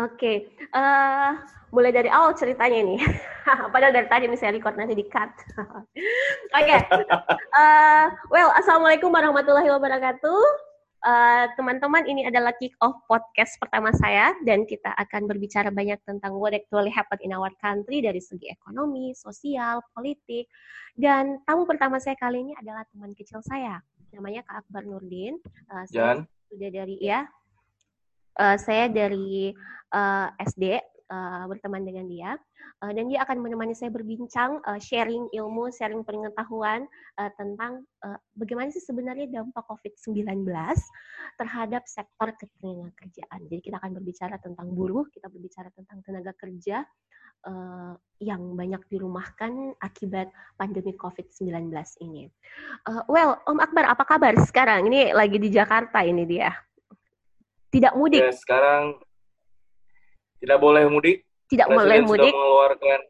Oke, 0.00 0.56
uh, 0.72 1.36
mulai 1.68 1.92
dari 1.92 2.08
awal 2.08 2.32
ceritanya 2.32 2.80
nih. 2.80 3.00
Padahal 3.76 3.92
dari 3.92 4.08
tadi 4.08 4.24
misalnya 4.24 4.56
record 4.56 4.80
nanti 4.80 4.96
di 4.96 5.04
cut. 5.04 5.28
Oke, 5.60 5.84
okay. 6.56 6.80
uh, 7.52 8.08
well, 8.32 8.48
assalamualaikum 8.56 9.12
warahmatullahi 9.12 9.68
wabarakatuh. 9.68 10.72
Uh, 11.02 11.44
teman-teman, 11.60 12.08
ini 12.08 12.24
adalah 12.24 12.56
kick 12.56 12.72
off 12.80 13.04
podcast 13.04 13.60
pertama 13.60 13.92
saya 13.92 14.32
dan 14.48 14.64
kita 14.64 14.96
akan 14.96 15.28
berbicara 15.28 15.68
banyak 15.68 16.00
tentang 16.08 16.40
what 16.40 16.56
actually 16.56 16.88
happened 16.88 17.20
in 17.20 17.36
our 17.36 17.52
country 17.60 18.00
dari 18.00 18.22
segi 18.22 18.48
ekonomi, 18.48 19.12
sosial, 19.12 19.84
politik. 19.92 20.48
Dan 20.96 21.44
tamu 21.44 21.68
pertama 21.68 22.00
saya 22.00 22.16
kali 22.16 22.48
ini 22.48 22.56
adalah 22.56 22.88
teman 22.88 23.12
kecil 23.12 23.44
saya, 23.44 23.76
namanya 24.16 24.40
Kak 24.48 24.64
Akbar 24.64 24.88
Nurdin. 24.88 25.36
Uh, 25.68 25.84
Jan. 25.92 26.24
Sudah 26.48 26.68
dari 26.72 26.96
ya, 26.96 27.28
uh, 28.38 28.56
saya 28.56 28.88
dari 28.88 29.52
uh, 29.92 30.28
eh, 30.32 30.46
SD 30.48 30.64
uh, 30.72 30.80
eh, 31.12 31.44
berteman 31.48 31.84
dengan 31.84 32.06
dia 32.08 32.30
uh, 32.80 32.92
dan 32.92 33.08
dia 33.12 33.22
akan 33.24 33.44
menemani 33.44 33.76
saya 33.76 33.92
berbincang 33.92 34.60
uh, 34.64 34.80
sharing 34.80 35.28
ilmu, 35.36 35.68
sharing 35.74 36.00
pengetahuan 36.02 36.88
uh, 37.20 37.30
tentang 37.36 37.84
uh, 38.04 38.18
bagaimana 38.36 38.72
sih 38.72 38.82
sebenarnya 38.82 39.28
dampak 39.28 39.64
COVID-19 39.68 40.48
terhadap 41.36 41.82
sektor 41.84 42.32
ketenaga 42.36 42.90
kerjaan. 42.96 43.40
Jadi 43.48 43.60
kita 43.60 43.76
akan 43.78 43.92
berbicara 44.00 44.36
tentang 44.40 44.72
buruh, 44.72 45.06
kita 45.12 45.28
berbicara 45.28 45.68
tentang 45.76 46.00
tenaga 46.04 46.32
kerja 46.36 46.84
uh, 47.46 47.94
yang 48.22 48.54
banyak 48.54 48.82
dirumahkan 48.88 49.76
akibat 49.82 50.30
pandemi 50.56 50.94
COVID-19 50.94 51.70
ini. 52.02 52.30
Uh, 52.86 53.02
well, 53.10 53.42
Om 53.46 53.58
Akbar, 53.62 53.84
apa 53.90 54.04
kabar 54.06 54.34
sekarang? 54.46 54.88
Ini 54.88 55.12
lagi 55.14 55.38
di 55.38 55.50
Jakarta 55.50 56.02
ini 56.06 56.24
dia. 56.26 56.52
Tidak 57.72 57.92
mudik. 57.96 58.20
Ya, 58.20 58.30
sekarang 58.36 59.00
tidak 60.38 60.58
boleh 60.60 60.84
mudik. 60.86 61.24
Tidak 61.48 61.66
Presiden 61.68 61.80
boleh 61.80 61.98
mudik. 62.04 62.32
Sudah 62.32 62.36
mengeluarkan 62.36 63.00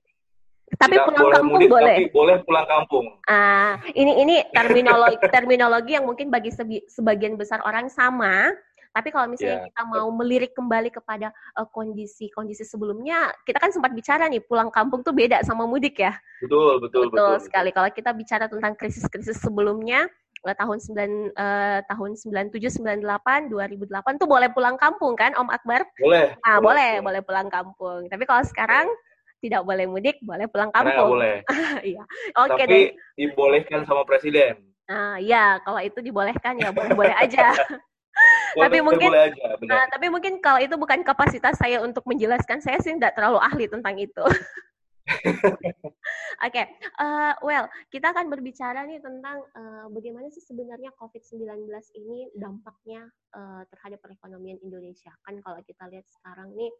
tapi 0.81 0.97
tidak 0.97 1.06
pulang 1.12 1.33
kampung 1.37 1.53
mudik, 1.61 1.69
boleh. 1.69 1.97
Tapi 1.97 2.05
boleh 2.12 2.37
pulang 2.48 2.67
kampung. 2.67 3.06
Ah, 3.28 3.77
ini 3.92 4.12
ini 4.25 4.37
terminologi 4.56 5.17
terminologi 5.28 5.92
yang 6.00 6.06
mungkin 6.09 6.33
bagi 6.33 6.50
sebagian 6.89 7.37
besar 7.37 7.61
orang 7.69 7.92
sama. 7.92 8.53
Tapi 8.92 9.09
kalau 9.09 9.25
misalnya 9.25 9.64
yeah. 9.64 9.67
kita 9.72 9.83
mau 9.89 10.09
melirik 10.12 10.53
kembali 10.53 10.92
kepada 10.92 11.33
uh, 11.56 11.65
kondisi 11.65 12.28
kondisi 12.28 12.61
sebelumnya, 12.61 13.33
kita 13.48 13.56
kan 13.56 13.72
sempat 13.72 13.97
bicara 13.97 14.28
nih 14.28 14.44
pulang 14.44 14.69
kampung 14.69 15.00
tuh 15.00 15.17
beda 15.17 15.41
sama 15.48 15.65
mudik 15.65 15.97
ya. 15.97 16.12
Betul 16.44 16.77
betul 16.77 17.09
betul, 17.09 17.17
betul 17.17 17.34
sekali. 17.41 17.72
Kalau 17.72 17.89
kita 17.89 18.12
bicara 18.12 18.53
tentang 18.53 18.77
krisis-krisis 18.77 19.41
sebelumnya, 19.41 20.05
uh, 20.05 20.31
tahun 20.43 20.83
9 20.83 21.39
uh, 21.39 21.79
tahun 21.87 22.11
97 22.19 22.83
98 22.83 23.47
2008 23.47 24.19
tuh 24.19 24.27
boleh 24.27 24.51
pulang 24.51 24.75
kampung 24.75 25.15
kan 25.15 25.31
Om 25.39 25.47
Akbar? 25.55 25.87
Boleh. 26.03 26.34
Ah, 26.43 26.59
boleh, 26.59 26.99
boleh, 26.99 27.03
boleh 27.07 27.21
pulang 27.23 27.47
kampung. 27.47 28.11
Tapi 28.11 28.27
kalau 28.27 28.43
sekarang 28.43 28.91
tidak 29.39 29.62
boleh 29.62 29.87
mudik, 29.87 30.19
boleh 30.23 30.51
pulang 30.51 30.75
kampung. 30.75 31.19
boleh. 31.19 31.47
Iya. 31.95 32.03
Oke 32.39 32.59
okay, 32.59 32.65
Tapi 32.67 32.79
deh. 32.79 32.87
dibolehkan 33.19 33.87
sama 33.87 34.03
presiden. 34.03 34.59
Ah, 34.91 35.19
ya, 35.23 35.62
kalau 35.62 35.79
itu 35.79 36.03
dibolehkan 36.03 36.59
ya 36.59 36.75
boleh-boleh 36.75 37.15
aja. 37.15 37.55
Tapi 38.53 38.84
mungkin 38.84 39.09
aja, 39.09 39.56
Nah, 39.65 39.89
tapi 39.89 40.12
mungkin 40.12 40.37
kalau 40.45 40.61
itu 40.61 40.77
bukan 40.77 41.01
kapasitas 41.01 41.56
saya 41.56 41.81
untuk 41.81 42.05
menjelaskan 42.05 42.61
saya 42.61 42.77
sih 42.84 42.93
tidak 42.93 43.17
terlalu 43.17 43.41
ahli 43.41 43.65
tentang 43.65 43.97
itu 43.97 44.21
Oke, 46.42 46.58
okay. 46.58 46.67
uh, 46.98 47.34
eh, 47.34 47.34
well, 47.42 47.67
kita 47.91 48.14
akan 48.14 48.31
berbicara 48.31 48.86
nih 48.86 49.03
tentang 49.03 49.42
uh, 49.55 49.86
bagaimana 49.91 50.31
sih 50.31 50.42
sebenarnya 50.42 50.94
COVID-19 50.98 51.67
ini 51.98 52.31
dampaknya 52.39 53.06
uh, 53.34 53.62
terhadap 53.70 53.98
perekonomian 54.03 54.59
Indonesia. 54.62 55.11
Kan 55.27 55.42
kalau 55.42 55.59
kita 55.67 55.91
lihat 55.91 56.06
sekarang 56.06 56.55
nih, 56.55 56.70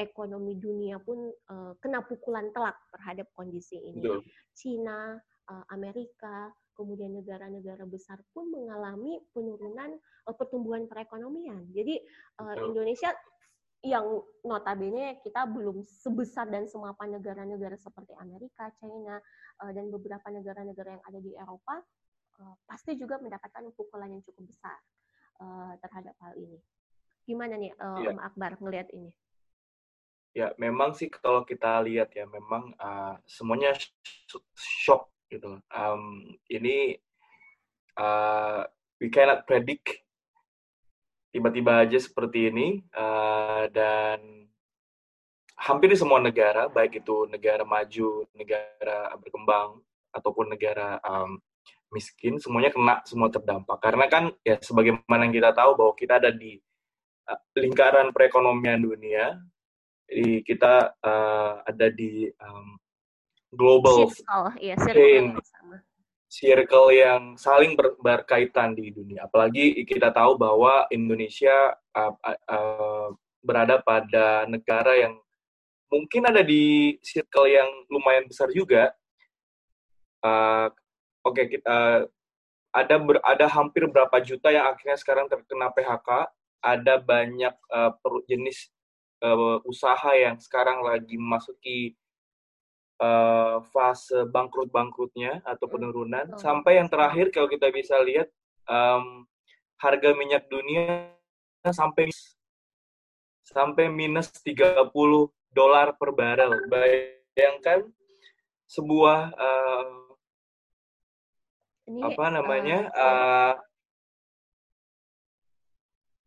ekonomi 0.00 0.56
dunia 0.56 0.96
pun 1.00 1.28
uh, 1.52 1.72
kena 1.80 2.04
pukulan 2.04 2.48
telak 2.56 2.76
terhadap 2.92 3.28
kondisi 3.36 3.76
ini. 3.80 4.00
Betul. 4.00 4.24
Cina, 4.56 5.16
uh, 5.52 5.64
Amerika, 5.72 6.52
kemudian 6.78 7.10
negara-negara 7.16 7.84
besar 7.90 8.22
pun 8.30 8.48
mengalami 8.48 9.18
penurunan 9.34 9.98
uh, 10.28 10.34
pertumbuhan 10.36 10.86
perekonomian. 10.86 11.68
Jadi 11.72 12.00
uh, 12.40 12.56
Indonesia 12.64 13.12
yang 13.86 14.22
notabene 14.42 15.22
kita 15.22 15.46
belum 15.46 15.86
sebesar 15.86 16.50
dan 16.50 16.66
semapan 16.66 17.18
negara-negara 17.18 17.78
seperti 17.78 18.10
Amerika, 18.18 18.74
China, 18.82 19.22
uh, 19.62 19.70
dan 19.70 19.86
beberapa 19.94 20.26
negara-negara 20.34 20.98
yang 20.98 21.04
ada 21.06 21.20
di 21.22 21.30
Eropa, 21.38 21.78
uh, 22.42 22.54
pasti 22.66 22.98
juga 22.98 23.22
mendapatkan 23.22 23.70
pukulan 23.78 24.10
yang 24.10 24.22
cukup 24.26 24.50
besar 24.50 24.78
uh, 25.38 25.78
terhadap 25.78 26.14
hal 26.18 26.34
ini. 26.34 26.58
Gimana 27.22 27.54
nih 27.60 27.70
ya. 27.76 28.10
Om 28.10 28.18
Akbar 28.18 28.58
ngelihat 28.58 28.90
ini? 28.90 29.14
Ya, 30.34 30.54
memang 30.58 30.94
sih 30.94 31.10
kalau 31.10 31.42
kita 31.46 31.82
lihat 31.86 32.14
ya, 32.14 32.26
memang 32.26 32.74
uh, 32.78 33.14
semuanya 33.26 33.74
shock 34.56 35.10
gitu. 35.28 35.60
Um, 35.70 36.34
ini 36.48 36.98
uh, 38.00 38.64
we 38.98 39.12
cannot 39.12 39.44
predict 39.44 40.07
tiba-tiba 41.38 41.86
aja 41.86 41.98
seperti 42.02 42.50
ini 42.50 42.82
uh, 42.98 43.70
dan 43.70 44.18
hampir 45.54 45.94
di 45.94 45.98
semua 45.98 46.18
negara 46.18 46.66
baik 46.66 47.06
itu 47.06 47.30
negara 47.30 47.62
maju 47.62 48.26
negara 48.34 49.14
berkembang 49.22 49.78
ataupun 50.10 50.50
negara 50.50 50.98
um, 51.06 51.38
miskin 51.94 52.42
semuanya 52.42 52.74
kena 52.74 53.00
semua 53.06 53.30
terdampak. 53.30 53.78
Karena 53.78 54.10
kan 54.10 54.34
ya 54.42 54.58
sebagaimana 54.58 55.30
yang 55.30 55.34
kita 55.34 55.54
tahu 55.54 55.78
bahwa 55.78 55.92
kita 55.94 56.18
ada 56.18 56.34
di 56.34 56.58
uh, 57.30 57.40
lingkaran 57.54 58.10
perekonomian 58.10 58.82
dunia 58.82 59.38
jadi 60.08 60.40
kita 60.40 60.96
uh, 61.04 61.60
ada 61.68 61.86
di 61.92 62.32
um, 62.40 62.80
global 63.52 64.08
circle, 64.08 64.56
ya, 64.56 64.74
chain 64.80 65.36
circle 66.28 66.92
yang 66.92 67.34
saling 67.40 67.72
ber, 67.72 67.96
berkaitan 67.98 68.76
di 68.76 68.92
dunia. 68.92 69.24
Apalagi 69.24 69.82
kita 69.88 70.12
tahu 70.12 70.36
bahwa 70.36 70.84
Indonesia 70.92 71.72
uh, 71.96 72.14
uh, 72.46 73.08
berada 73.40 73.80
pada 73.80 74.44
negara 74.44 74.92
yang 74.94 75.16
mungkin 75.88 76.28
ada 76.28 76.44
di 76.44 76.96
circle 77.00 77.48
yang 77.48 77.68
lumayan 77.88 78.28
besar 78.28 78.52
juga. 78.52 78.92
Uh, 80.20 80.68
Oke, 81.26 81.44
okay, 81.44 81.46
kita 81.58 81.68
uh, 81.68 82.00
ada 82.72 82.94
ber, 82.96 83.18
ada 83.20 83.46
hampir 83.50 83.84
berapa 83.90 84.16
juta 84.22 84.48
yang 84.48 84.70
akhirnya 84.70 84.96
sekarang 84.96 85.26
terkena 85.26 85.68
PHK. 85.74 86.30
Ada 86.62 86.94
banyak 87.02 87.54
uh, 87.68 87.92
jenis 88.24 88.70
uh, 89.20 89.58
usaha 89.66 90.10
yang 90.14 90.38
sekarang 90.38 90.80
lagi 90.80 91.18
memasuki 91.18 91.98
uh, 92.98 93.62
fase 93.70 94.26
bangkrut-bangkrutnya 94.28 95.42
atau 95.46 95.66
hmm, 95.66 95.74
penurunan 95.74 96.26
oh. 96.34 96.38
sampai 96.38 96.82
yang 96.82 96.90
terakhir 96.90 97.30
kalau 97.30 97.46
kita 97.46 97.70
bisa 97.70 97.98
lihat 98.02 98.28
um, 98.66 99.26
harga 99.78 100.10
minyak 100.14 100.50
dunia 100.50 101.14
sampai 101.62 102.10
sampai 103.46 103.88
minus 103.88 104.28
30 104.44 104.92
dolar 105.54 105.96
per 105.96 106.10
barrel. 106.12 106.68
Bayangkan 106.68 107.88
sebuah 108.68 109.32
uh, 109.32 109.88
Ini, 111.88 112.04
apa 112.04 112.24
namanya 112.28 112.78
uh, 112.92 113.00
uh, 113.00 113.54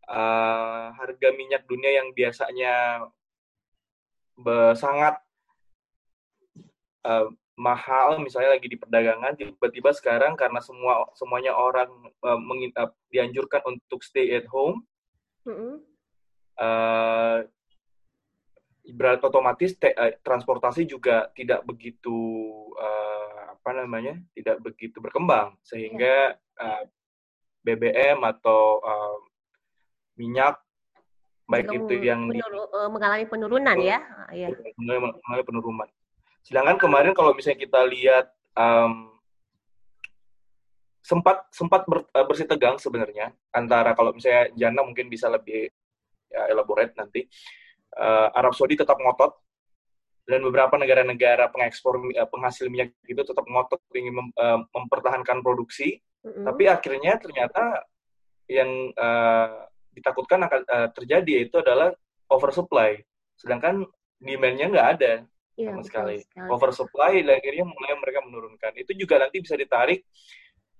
uh, 0.09 0.85
harga 0.97 1.29
minyak 1.37 1.69
dunia 1.69 2.01
yang 2.01 2.09
biasanya 2.17 3.05
sangat 4.73 5.21
uh, 7.05 7.27
mahal 7.59 8.17
misalnya 8.17 8.57
lagi 8.57 8.65
di 8.65 8.77
perdagangan 8.79 9.37
tiba-tiba 9.37 9.93
sekarang 9.93 10.33
karena 10.33 10.57
semua 10.63 11.05
semuanya 11.13 11.53
orang 11.53 11.89
uh, 12.25 12.39
mengin, 12.39 12.73
uh, 12.73 12.89
dianjurkan 13.13 13.61
untuk 13.69 14.01
stay 14.01 14.33
at 14.33 14.47
home 14.49 14.81
mm 15.45 15.53
-hmm. 15.53 15.73
uh, 16.57 17.37
berat 18.97 19.21
otomatis 19.21 19.77
te, 19.77 19.93
uh, 19.93 20.15
transportasi 20.25 20.89
juga 20.89 21.29
tidak 21.37 21.61
begitu 21.67 22.17
uh, 22.81 23.53
apa 23.53 23.69
namanya 23.77 24.17
tidak 24.33 24.57
begitu 24.65 24.97
berkembang 24.97 25.53
sehingga 25.61 26.33
yeah. 26.33 26.81
uh, 26.81 26.83
BBM 27.61 28.25
atau 28.25 28.81
uh, 28.81 29.17
minyak 30.17 30.57
baik 31.45 31.67
itu 31.67 31.93
yang 31.99 32.31
di, 32.31 32.41
mengalami 32.89 33.27
penurunan 33.27 33.75
ya, 33.77 33.99
ya. 34.33 34.49
mengalami 34.79 35.43
penurunan 35.45 35.89
Sedangkan 36.41 36.77
kemarin 36.77 37.13
kalau 37.13 37.31
misalnya 37.33 37.61
kita 37.61 37.81
lihat 37.85 38.25
um, 38.57 39.13
sempat 41.01 41.49
sempat 41.49 41.85
ber, 41.89 42.05
uh, 42.13 42.25
bersih 42.25 42.45
tegang 42.45 42.77
sebenarnya 42.77 43.33
antara 43.51 43.97
kalau 43.97 44.13
misalnya 44.13 44.53
Jana 44.53 44.81
mungkin 44.85 45.09
bisa 45.09 45.29
lebih 45.29 45.69
ya, 46.29 46.41
elaborate 46.49 46.93
nanti. 46.97 47.25
Uh, 47.91 48.31
Arab 48.31 48.55
Saudi 48.55 48.79
tetap 48.79 48.95
ngotot 48.95 49.35
dan 50.23 50.39
beberapa 50.47 50.79
negara-negara 50.79 51.51
pengekspor 51.51 51.99
uh, 51.99 52.29
penghasil 52.31 52.71
minyak 52.71 52.95
itu 53.03 53.19
tetap 53.19 53.43
ngotot 53.43 53.83
ingin 53.91 54.15
mem, 54.15 54.27
uh, 54.39 54.63
mempertahankan 54.71 55.43
produksi, 55.43 55.99
mm-hmm. 56.23 56.45
tapi 56.47 56.63
akhirnya 56.71 57.19
ternyata 57.19 57.83
yang 58.47 58.95
uh, 58.95 59.67
ditakutkan 59.91 60.47
akan 60.47 60.61
uh, 60.67 60.87
terjadi 60.95 61.47
itu 61.47 61.59
adalah 61.59 61.91
oversupply 62.31 62.99
sedangkan 63.35 63.83
demand-nya 64.23 64.71
nggak 64.71 64.89
ada 64.99 65.13
iya, 65.57 65.71
sama 65.73 65.83
sekali. 65.83 66.21
sekali. 66.23 66.49
Oversupply 66.49 67.13
dan 67.25 67.39
akhirnya 67.39 67.65
mulai 67.67 67.93
mereka 67.97 68.19
menurunkan. 68.23 68.71
Itu 68.77 68.91
juga 68.95 69.21
nanti 69.21 69.41
bisa 69.43 69.55
ditarik 69.55 70.05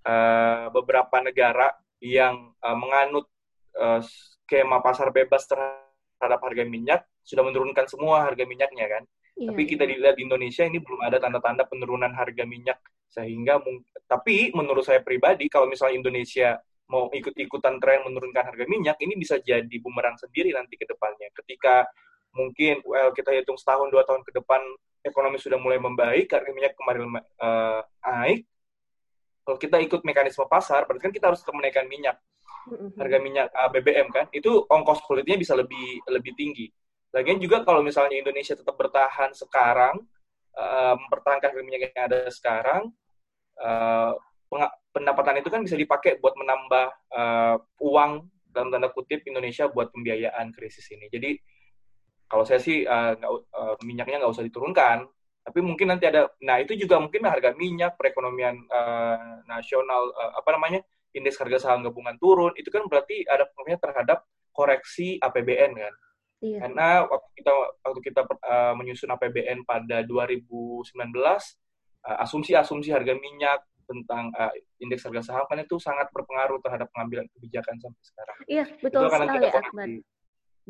uh, 0.06 0.72
beberapa 0.74 1.22
negara 1.24 1.72
yang 2.02 2.56
uh, 2.62 2.78
menganut 2.78 3.30
uh, 3.78 4.02
skema 4.02 4.82
pasar 4.82 5.14
bebas 5.14 5.46
terhadap 5.48 6.40
harga 6.42 6.64
minyak 6.66 7.02
sudah 7.22 7.46
menurunkan 7.46 7.86
semua 7.88 8.26
harga 8.26 8.44
minyaknya 8.44 8.88
kan. 8.90 9.04
Iya, 9.38 9.48
tapi 9.54 9.62
kita 9.64 9.84
iya. 9.88 9.96
dilihat 9.96 10.16
di 10.20 10.24
Indonesia 10.28 10.64
ini 10.68 10.78
belum 10.84 11.02
ada 11.02 11.18
tanda-tanda 11.18 11.64
penurunan 11.66 12.12
harga 12.12 12.44
minyak 12.44 12.78
sehingga 13.12 13.60
tapi 14.08 14.56
menurut 14.56 14.88
saya 14.88 15.04
pribadi 15.04 15.52
kalau 15.52 15.68
misalnya 15.68 16.00
Indonesia 16.00 16.60
mau 16.92 17.08
ikut-ikutan 17.08 17.80
tren 17.80 18.04
menurunkan 18.04 18.52
harga 18.52 18.66
minyak 18.68 19.00
ini 19.00 19.16
bisa 19.16 19.40
jadi 19.40 19.76
bumerang 19.80 20.20
sendiri 20.20 20.52
nanti 20.52 20.76
ke 20.76 20.84
depannya 20.84 21.32
ketika 21.32 21.88
mungkin 22.32 22.80
well 22.88 23.12
kita 23.12 23.32
hitung 23.36 23.60
setahun 23.60 23.92
dua 23.92 24.08
tahun 24.08 24.24
ke 24.24 24.32
depan 24.40 24.62
ekonomi 25.04 25.38
sudah 25.42 25.60
mulai 25.60 25.82
membaik 25.82 26.32
harga 26.32 26.52
minyak 26.52 26.74
kemarin 26.78 27.10
uh, 27.42 27.82
naik 28.06 28.48
kalau 29.42 29.58
kita 29.58 29.78
ikut 29.82 30.02
mekanisme 30.06 30.46
pasar 30.48 30.88
berarti 30.88 31.02
kan 31.10 31.14
kita 31.14 31.26
harus 31.34 31.42
menaikkan 31.52 31.86
minyak 31.90 32.18
harga 32.96 33.18
minyak 33.18 33.48
uh, 33.52 33.68
eh, 33.68 33.70
BBM 33.74 34.08
kan 34.14 34.26
itu 34.32 34.64
ongkos 34.70 35.04
politiknya 35.04 35.40
bisa 35.42 35.54
lebih 35.58 36.00
lebih 36.08 36.32
tinggi 36.38 36.70
lagian 37.12 37.42
juga 37.42 37.66
kalau 37.68 37.84
misalnya 37.84 38.22
Indonesia 38.22 38.56
tetap 38.56 38.78
bertahan 38.80 39.36
sekarang 39.36 40.00
uh, 40.56 40.96
mempertahankan 40.96 41.52
harga 41.52 41.64
minyak 41.66 41.92
yang 41.92 42.06
ada 42.08 42.32
sekarang 42.32 42.94
uh, 43.60 44.16
pendapatan 44.92 45.40
itu 45.40 45.50
kan 45.52 45.64
bisa 45.64 45.80
dipakai 45.80 46.20
buat 46.20 46.36
menambah 46.36 46.88
uh, 47.12 47.56
uang 47.80 48.28
dalam 48.52 48.68
tanda 48.68 48.92
kutip 48.92 49.24
Indonesia 49.24 49.72
buat 49.72 49.96
pembiayaan 49.96 50.52
krisis 50.52 50.84
ini. 50.92 51.08
Jadi 51.08 51.40
kalau 52.32 52.48
saya 52.48 52.64
sih 52.64 52.88
uh, 52.88 53.12
uh, 53.20 53.76
minyaknya 53.84 54.24
nggak 54.24 54.32
usah 54.32 54.48
diturunkan, 54.48 55.04
tapi 55.44 55.60
mungkin 55.60 55.92
nanti 55.92 56.08
ada. 56.08 56.32
Nah 56.40 56.64
itu 56.64 56.80
juga 56.80 56.96
mungkin 57.04 57.28
harga 57.28 57.52
minyak, 57.52 58.00
perekonomian 58.00 58.56
uh, 58.72 59.44
nasional, 59.52 60.16
uh, 60.16 60.40
apa 60.40 60.56
namanya 60.56 60.80
indeks 61.12 61.36
harga 61.44 61.60
saham 61.60 61.84
gabungan 61.84 62.16
turun, 62.16 62.56
itu 62.56 62.72
kan 62.72 62.88
berarti 62.88 63.28
ada 63.28 63.52
pengaruhnya 63.52 63.80
terhadap 63.84 64.24
koreksi 64.56 65.20
APBN 65.20 65.76
kan. 65.76 65.94
Iya. 66.40 66.58
Karena 66.64 67.04
waktu 67.04 67.30
kita 67.36 67.52
waktu 67.84 68.00
kita 68.00 68.22
uh, 68.24 68.74
menyusun 68.80 69.12
APBN 69.12 69.68
pada 69.68 70.00
2019, 70.08 70.88
asumsi-asumsi 72.02 72.90
uh, 72.90 72.96
harga 72.96 73.14
minyak 73.20 73.60
tentang 73.92 74.32
uh, 74.40 74.56
indeks 74.80 75.04
harga 75.04 75.20
saham 75.20 75.44
kan 75.52 75.60
itu 75.60 75.76
sangat 75.84 76.08
berpengaruh 76.16 76.64
terhadap 76.64 76.88
pengambilan 76.96 77.28
kebijakan 77.36 77.76
sampai 77.76 78.04
sekarang. 78.08 78.38
Iya, 78.48 78.66
betul 78.80 79.04
sekali, 79.12 79.48
Akbar. 79.52 79.88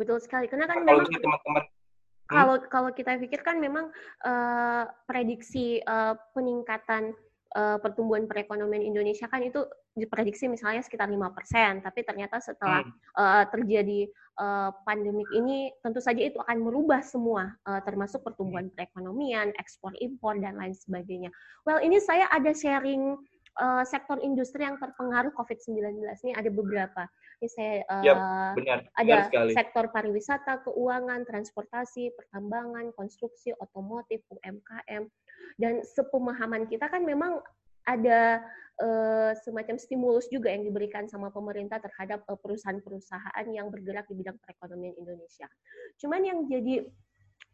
Betul 0.01 0.17
sekali. 0.17 0.49
Karena 0.49 0.65
kan 0.65 0.81
nah, 0.81 0.97
memang 0.97 1.05
teman-teman 1.13 1.63
hmm? 1.69 2.25
kalau 2.25 2.55
kalau 2.65 2.89
kita 2.89 3.21
pikirkan 3.21 3.61
memang 3.61 3.93
uh, 4.25 4.89
prediksi 5.05 5.77
uh, 5.85 6.17
peningkatan 6.33 7.13
uh, 7.53 7.77
pertumbuhan 7.77 8.25
perekonomian 8.25 8.81
Indonesia 8.81 9.29
kan 9.29 9.45
itu 9.45 9.61
diprediksi 9.93 10.47
misalnya 10.47 10.81
sekitar 10.81 11.11
lima 11.11 11.29
persen, 11.35 11.83
tapi 11.83 12.01
ternyata 12.07 12.39
setelah 12.39 12.81
hmm. 12.81 12.93
uh, 13.19 13.45
terjadi 13.51 14.07
uh, 14.39 14.71
pandemik 14.87 15.27
ini 15.35 15.69
tentu 15.83 15.99
saja 15.99 16.23
itu 16.23 16.39
akan 16.39 16.63
merubah 16.63 17.03
semua 17.03 17.51
uh, 17.67 17.83
termasuk 17.83 18.23
pertumbuhan 18.23 18.71
hmm. 18.71 18.75
perekonomian, 18.79 19.51
ekspor 19.59 19.91
impor 19.99 20.39
dan 20.39 20.55
lain 20.55 20.71
sebagainya. 20.71 21.29
Well, 21.67 21.83
ini 21.83 21.99
saya 21.99 22.31
ada 22.31 22.55
sharing 22.55 23.19
uh, 23.59 23.83
sektor 23.83 24.15
industri 24.23 24.63
yang 24.63 24.79
terpengaruh 24.79 25.35
COVID-19 25.35 25.99
ini 26.23 26.31
ada 26.31 26.47
beberapa. 26.47 27.03
Ini 27.41 27.49
saya 27.49 27.81
uh, 27.89 28.03
yep, 28.05 28.17
benar, 28.53 28.79
ada 29.01 29.25
benar 29.33 29.49
sektor 29.49 29.89
pariwisata, 29.89 30.61
keuangan, 30.61 31.25
transportasi, 31.25 32.13
pertambangan, 32.13 32.93
konstruksi, 32.93 33.49
otomotif, 33.57 34.21
UMKM 34.29 35.09
dan 35.57 35.81
sepemahaman 35.81 36.69
kita 36.69 36.85
kan 36.85 37.01
memang 37.01 37.41
ada 37.89 38.45
uh, 38.77 39.33
semacam 39.41 39.75
stimulus 39.81 40.29
juga 40.29 40.53
yang 40.53 40.61
diberikan 40.61 41.09
sama 41.09 41.33
pemerintah 41.33 41.81
terhadap 41.81 42.21
uh, 42.29 42.37
perusahaan-perusahaan 42.37 43.45
yang 43.49 43.73
bergerak 43.73 44.05
di 44.05 44.21
bidang 44.21 44.37
perekonomian 44.37 44.93
Indonesia. 45.01 45.49
Cuman 45.97 46.21
yang 46.21 46.45
jadi 46.45 46.85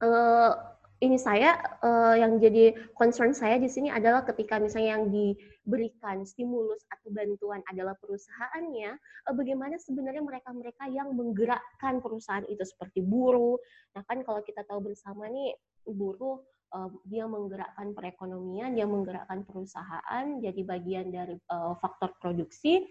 uh, 0.04 0.51
ini 0.97 1.17
saya 1.21 1.61
uh, 1.85 2.17
yang 2.17 2.41
jadi 2.41 2.73
concern 2.97 3.29
saya 3.29 3.61
di 3.61 3.69
sini 3.69 3.94
adalah 3.94 4.25
ketika 4.25 4.57
misalnya 4.57 4.97
yang 4.97 5.05
diberikan 5.13 6.25
stimulus 6.25 6.81
atau 6.89 7.13
bantuan 7.13 7.61
adalah 7.69 7.94
perusahaannya, 8.01 8.97
uh, 9.29 9.33
bagaimana 9.38 9.77
sebenarnya 9.77 10.25
mereka-mereka 10.25 10.89
yang 10.89 11.13
menggerakkan 11.13 12.01
perusahaan 12.01 12.45
itu 12.49 12.65
seperti 12.65 13.05
buruh. 13.05 13.61
Nah 13.94 14.01
kan 14.09 14.25
kalau 14.25 14.41
kita 14.41 14.65
tahu 14.65 14.89
bersama 14.89 15.29
nih 15.29 15.53
buruh 15.85 16.41
uh, 16.73 16.89
dia 17.05 17.29
menggerakkan 17.29 17.94
perekonomian, 17.94 18.73
dia 18.73 18.89
menggerakkan 18.89 19.45
perusahaan 19.45 20.25
jadi 20.41 20.61
bagian 20.65 21.13
dari 21.13 21.38
uh, 21.53 21.77
faktor 21.77 22.17
produksi. 22.17 22.89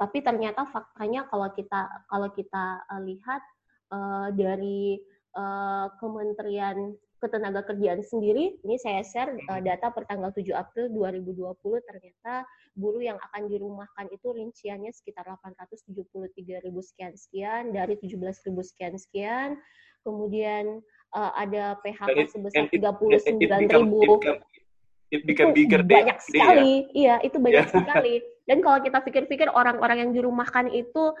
Tapi 0.00 0.24
ternyata 0.24 0.64
faktanya 0.72 1.28
kalau 1.28 1.52
kita 1.52 2.08
kalau 2.08 2.32
kita 2.32 2.80
uh, 2.88 3.02
lihat 3.04 3.44
uh, 3.92 4.32
dari 4.32 4.96
Kementerian 6.00 6.96
ketenaga 7.26 7.66
kerjaan 7.66 8.00
sendiri, 8.06 8.54
ini 8.62 8.76
saya 8.78 9.02
share 9.02 9.34
uh, 9.50 9.58
data 9.58 9.90
per 9.90 10.06
tanggal 10.06 10.30
7 10.30 10.46
April 10.54 10.86
2020 10.94 11.58
ternyata 11.82 12.46
buruh 12.78 13.02
yang 13.02 13.18
akan 13.18 13.50
dirumahkan 13.50 14.06
itu 14.14 14.30
rinciannya 14.30 14.94
sekitar 14.94 15.26
873 15.26 16.62
ribu 16.62 16.80
sekian 16.80 17.18
sekian 17.18 17.74
dari 17.74 17.98
17 17.98 18.14
ribu 18.22 18.62
sekian 18.62 18.94
sekian, 18.94 19.48
kemudian 20.06 20.78
uh, 21.12 21.32
ada 21.34 21.74
PHK 21.82 22.30
sebesar 22.30 22.70
39 22.70 23.42
ribu. 23.42 24.22
It 25.06 25.22
become 25.22 25.54
bigger 25.54 25.86
banyak 25.86 26.18
day, 26.18 26.26
sekali, 26.26 26.74
ya? 26.90 26.90
iya 26.90 27.14
itu 27.22 27.38
banyak 27.38 27.66
yeah. 27.66 27.74
sekali. 27.78 28.14
Dan 28.42 28.58
kalau 28.58 28.82
kita 28.82 28.98
pikir-pikir 29.06 29.46
orang-orang 29.54 30.02
yang 30.02 30.10
dirumahkan 30.10 30.66
itu 30.74 31.14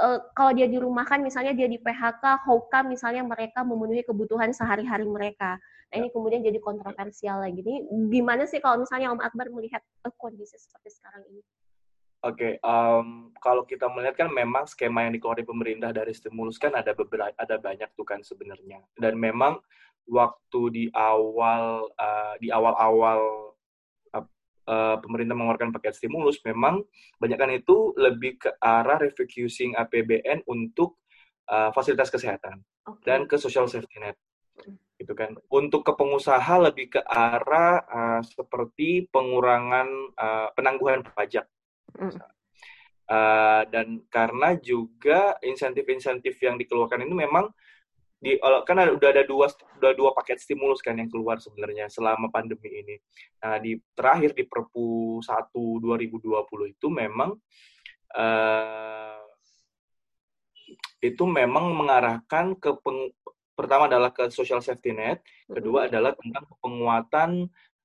uh, 0.00 0.18
kalau 0.36 0.52
dia 0.52 0.68
dirumahkan 0.68 1.20
misalnya 1.20 1.56
dia 1.56 1.68
di 1.68 1.80
PHK, 1.80 2.24
how 2.44 2.58
misalnya 2.84 3.24
mereka 3.24 3.64
memenuhi 3.64 4.04
kebutuhan 4.04 4.52
sehari-hari 4.52 5.04
mereka. 5.08 5.56
Nah 5.92 5.96
ini 6.02 6.08
kemudian 6.10 6.42
jadi 6.42 6.58
kontroversial 6.58 7.40
lagi. 7.40 7.62
Ini 7.62 8.08
gimana 8.10 8.44
sih 8.44 8.58
kalau 8.58 8.82
misalnya 8.82 9.14
Om 9.14 9.22
Akbar 9.22 9.48
melihat 9.52 9.82
uh, 10.04 10.12
kondisi 10.18 10.58
seperti 10.58 10.92
sekarang 10.92 11.24
ini? 11.30 11.42
Oke, 12.24 12.58
okay, 12.58 12.64
um, 12.64 13.30
kalau 13.38 13.62
kita 13.68 13.86
melihat 13.92 14.26
kan 14.26 14.32
memang 14.32 14.66
skema 14.66 15.06
yang 15.06 15.14
dikeluarkan 15.14 15.46
pemerintah 15.46 15.94
dari 15.94 16.10
stimulus 16.10 16.58
kan 16.58 16.74
ada 16.74 16.90
beberapa, 16.96 17.30
ada 17.38 17.60
banyak 17.60 17.86
tuh 17.94 18.02
kan 18.02 18.24
sebenarnya. 18.24 18.82
Dan 18.98 19.20
memang 19.20 19.62
waktu 20.10 20.60
di 20.72 20.84
awal 20.96 21.86
uh, 21.94 22.34
di 22.42 22.50
awal-awal 22.50 23.52
uh, 24.66 24.96
pemerintah 25.00 25.34
mengeluarkan 25.38 25.70
paket 25.72 25.96
stimulus, 25.96 26.42
memang 26.42 26.82
banyakkan 27.22 27.54
itu 27.54 27.94
lebih 27.96 28.42
ke 28.42 28.50
arah 28.60 28.98
refocusing 29.00 29.78
APBN 29.78 30.44
untuk 30.50 31.00
uh, 31.50 31.70
fasilitas 31.72 32.10
kesehatan 32.10 32.60
okay. 32.84 33.02
dan 33.06 33.24
ke 33.24 33.38
social 33.38 33.70
safety 33.70 33.98
net. 34.02 34.18
Gitu 34.96 35.12
kan. 35.12 35.36
Untuk 35.52 35.86
ke 35.86 35.92
pengusaha 35.94 36.54
lebih 36.60 36.98
ke 36.98 37.00
arah 37.06 37.84
uh, 37.86 38.22
seperti 38.24 39.06
pengurangan 39.08 39.88
uh, 40.16 40.48
penangguhan 40.56 41.04
pajak. 41.04 41.46
Mm. 41.96 42.12
Uh, 43.06 43.62
dan 43.70 44.02
karena 44.10 44.58
juga 44.58 45.38
insentif-insentif 45.38 46.34
yang 46.42 46.58
dikeluarkan 46.58 47.06
ini 47.06 47.14
memang 47.14 47.46
di 48.16 48.40
kan 48.40 48.76
ada, 48.80 48.96
udah 48.96 49.08
ada 49.12 49.22
dua 49.28 49.46
udah 49.52 49.92
dua 49.92 50.10
paket 50.16 50.40
stimulus 50.40 50.80
kan 50.80 50.96
yang 50.96 51.12
keluar 51.12 51.36
sebenarnya 51.36 51.92
selama 51.92 52.32
pandemi 52.32 52.80
ini. 52.80 52.96
Nah, 53.44 53.60
di 53.60 53.76
terakhir 53.92 54.32
di 54.32 54.48
Perpu 54.48 55.20
1 55.20 55.52
2020 55.52 56.72
itu 56.72 56.86
memang 56.88 57.36
uh, 58.16 59.20
itu 61.04 61.24
memang 61.28 61.76
mengarahkan 61.76 62.56
ke 62.56 62.72
peng, 62.80 63.12
pertama 63.52 63.84
adalah 63.86 64.10
ke 64.10 64.32
social 64.32 64.64
safety 64.64 64.96
net, 64.96 65.20
kedua 65.46 65.86
adalah 65.86 66.16
tentang 66.16 66.48
penguatan 66.64 67.30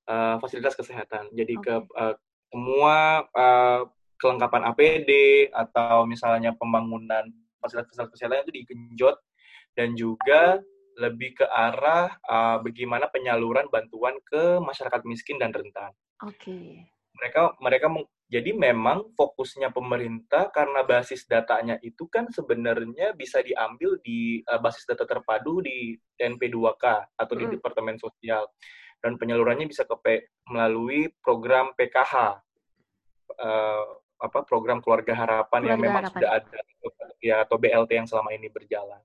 uh, 0.07 0.39
fasilitas 0.39 0.79
kesehatan. 0.79 1.27
Jadi 1.35 1.53
okay. 1.59 1.65
ke 1.67 1.75
uh, 1.91 2.15
semua 2.51 3.27
uh, 3.35 3.83
kelengkapan 4.15 4.63
APD 4.71 5.11
atau 5.51 6.07
misalnya 6.07 6.55
pembangunan 6.55 7.27
fasilitas 7.59 8.09
kesehatan 8.09 8.47
itu 8.47 8.63
digenjot 8.63 9.19
dan 9.77 9.95
juga 9.95 10.59
lebih 10.99 11.39
ke 11.41 11.45
arah 11.47 12.13
uh, 12.27 12.57
bagaimana 12.59 13.07
penyaluran 13.07 13.71
bantuan 13.71 14.19
ke 14.27 14.59
masyarakat 14.59 15.01
miskin 15.07 15.39
dan 15.39 15.55
rentan. 15.55 15.91
Oke. 16.21 16.37
Okay. 16.37 16.67
Mereka 17.17 17.41
mereka 17.63 17.87
jadi 18.31 18.55
memang 18.55 19.11
fokusnya 19.15 19.75
pemerintah 19.75 20.47
karena 20.55 20.87
basis 20.87 21.27
datanya 21.27 21.75
itu 21.83 22.07
kan 22.07 22.31
sebenarnya 22.31 23.11
bisa 23.11 23.43
diambil 23.43 23.99
di 23.99 24.39
uh, 24.47 24.59
basis 24.59 24.87
data 24.87 25.03
terpadu 25.03 25.59
di 25.59 25.95
TNP2K 26.15 26.85
atau 27.19 27.33
di 27.35 27.45
mm. 27.47 27.53
Departemen 27.59 27.99
Sosial 27.99 28.47
dan 29.01 29.17
penyalurannya 29.17 29.65
bisa 29.65 29.83
ke 29.83 29.95
P, 29.97 30.05
melalui 30.53 31.09
program 31.19 31.73
PKH 31.73 32.39
uh, 33.41 33.85
apa 34.21 34.39
program 34.45 34.77
keluarga 34.79 35.17
harapan 35.17 35.65
keluarga 35.65 35.71
yang 35.73 35.81
memang 35.81 36.03
harapan. 36.05 36.21
sudah 36.21 36.29
ada 36.37 36.59
ya 37.21 37.35
atau 37.43 37.57
BLT 37.57 37.91
yang 37.97 38.07
selama 38.07 38.31
ini 38.31 38.47
berjalan. 38.47 39.01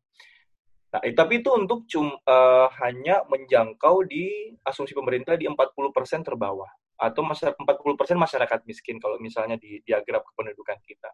Nah, 0.86 1.00
eh, 1.02 1.12
tapi 1.12 1.42
itu 1.42 1.50
untuk 1.50 1.84
cum, 1.90 2.14
uh, 2.14 2.68
hanya 2.82 3.26
menjangkau 3.26 4.06
di 4.06 4.54
asumsi 4.62 4.94
pemerintah 4.94 5.34
di 5.34 5.50
40% 5.50 6.22
terbawah 6.22 6.70
atau 6.96 7.20
masyarakat 7.26 7.58
40% 7.58 8.16
masyarakat 8.16 8.60
miskin 8.64 8.96
kalau 9.02 9.20
misalnya 9.20 9.58
di 9.58 9.82
diagram 9.82 10.22
kependudukan 10.22 10.78
kita. 10.86 11.10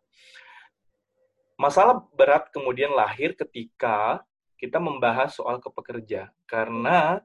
Masalah 1.56 2.04
berat 2.14 2.52
kemudian 2.52 2.92
lahir 2.92 3.34
ketika 3.34 4.22
kita 4.60 4.78
membahas 4.78 5.34
soal 5.34 5.58
kepekerja 5.58 6.30
karena 6.46 7.18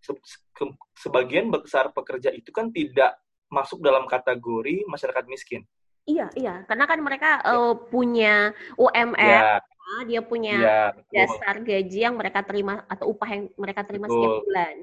se 0.00 0.16
ke 0.56 0.64
sebagian 0.96 1.52
besar 1.52 1.92
pekerja 1.92 2.32
itu 2.32 2.50
kan 2.50 2.72
tidak 2.72 3.14
masuk 3.52 3.84
dalam 3.84 4.08
kategori 4.08 4.88
masyarakat 4.88 5.24
miskin. 5.28 5.62
Iya, 6.08 6.32
iya, 6.34 6.64
karena 6.64 6.88
kan 6.88 6.98
mereka 7.04 7.44
ya. 7.44 7.54
uh, 7.54 7.74
punya 7.76 8.50
UMR, 8.74 9.20
ya 9.20 9.60
dia 10.06 10.20
punya 10.22 10.54
ya, 10.56 10.82
dasar 11.10 11.60
gaji 11.60 11.98
yang 11.98 12.14
mereka 12.14 12.40
terima 12.46 12.86
atau 12.86 13.10
upah 13.10 13.28
yang 13.30 13.44
mereka 13.58 13.82
terima 13.82 14.06
betul. 14.06 14.16
setiap 14.16 14.36
bulan. 14.46 14.74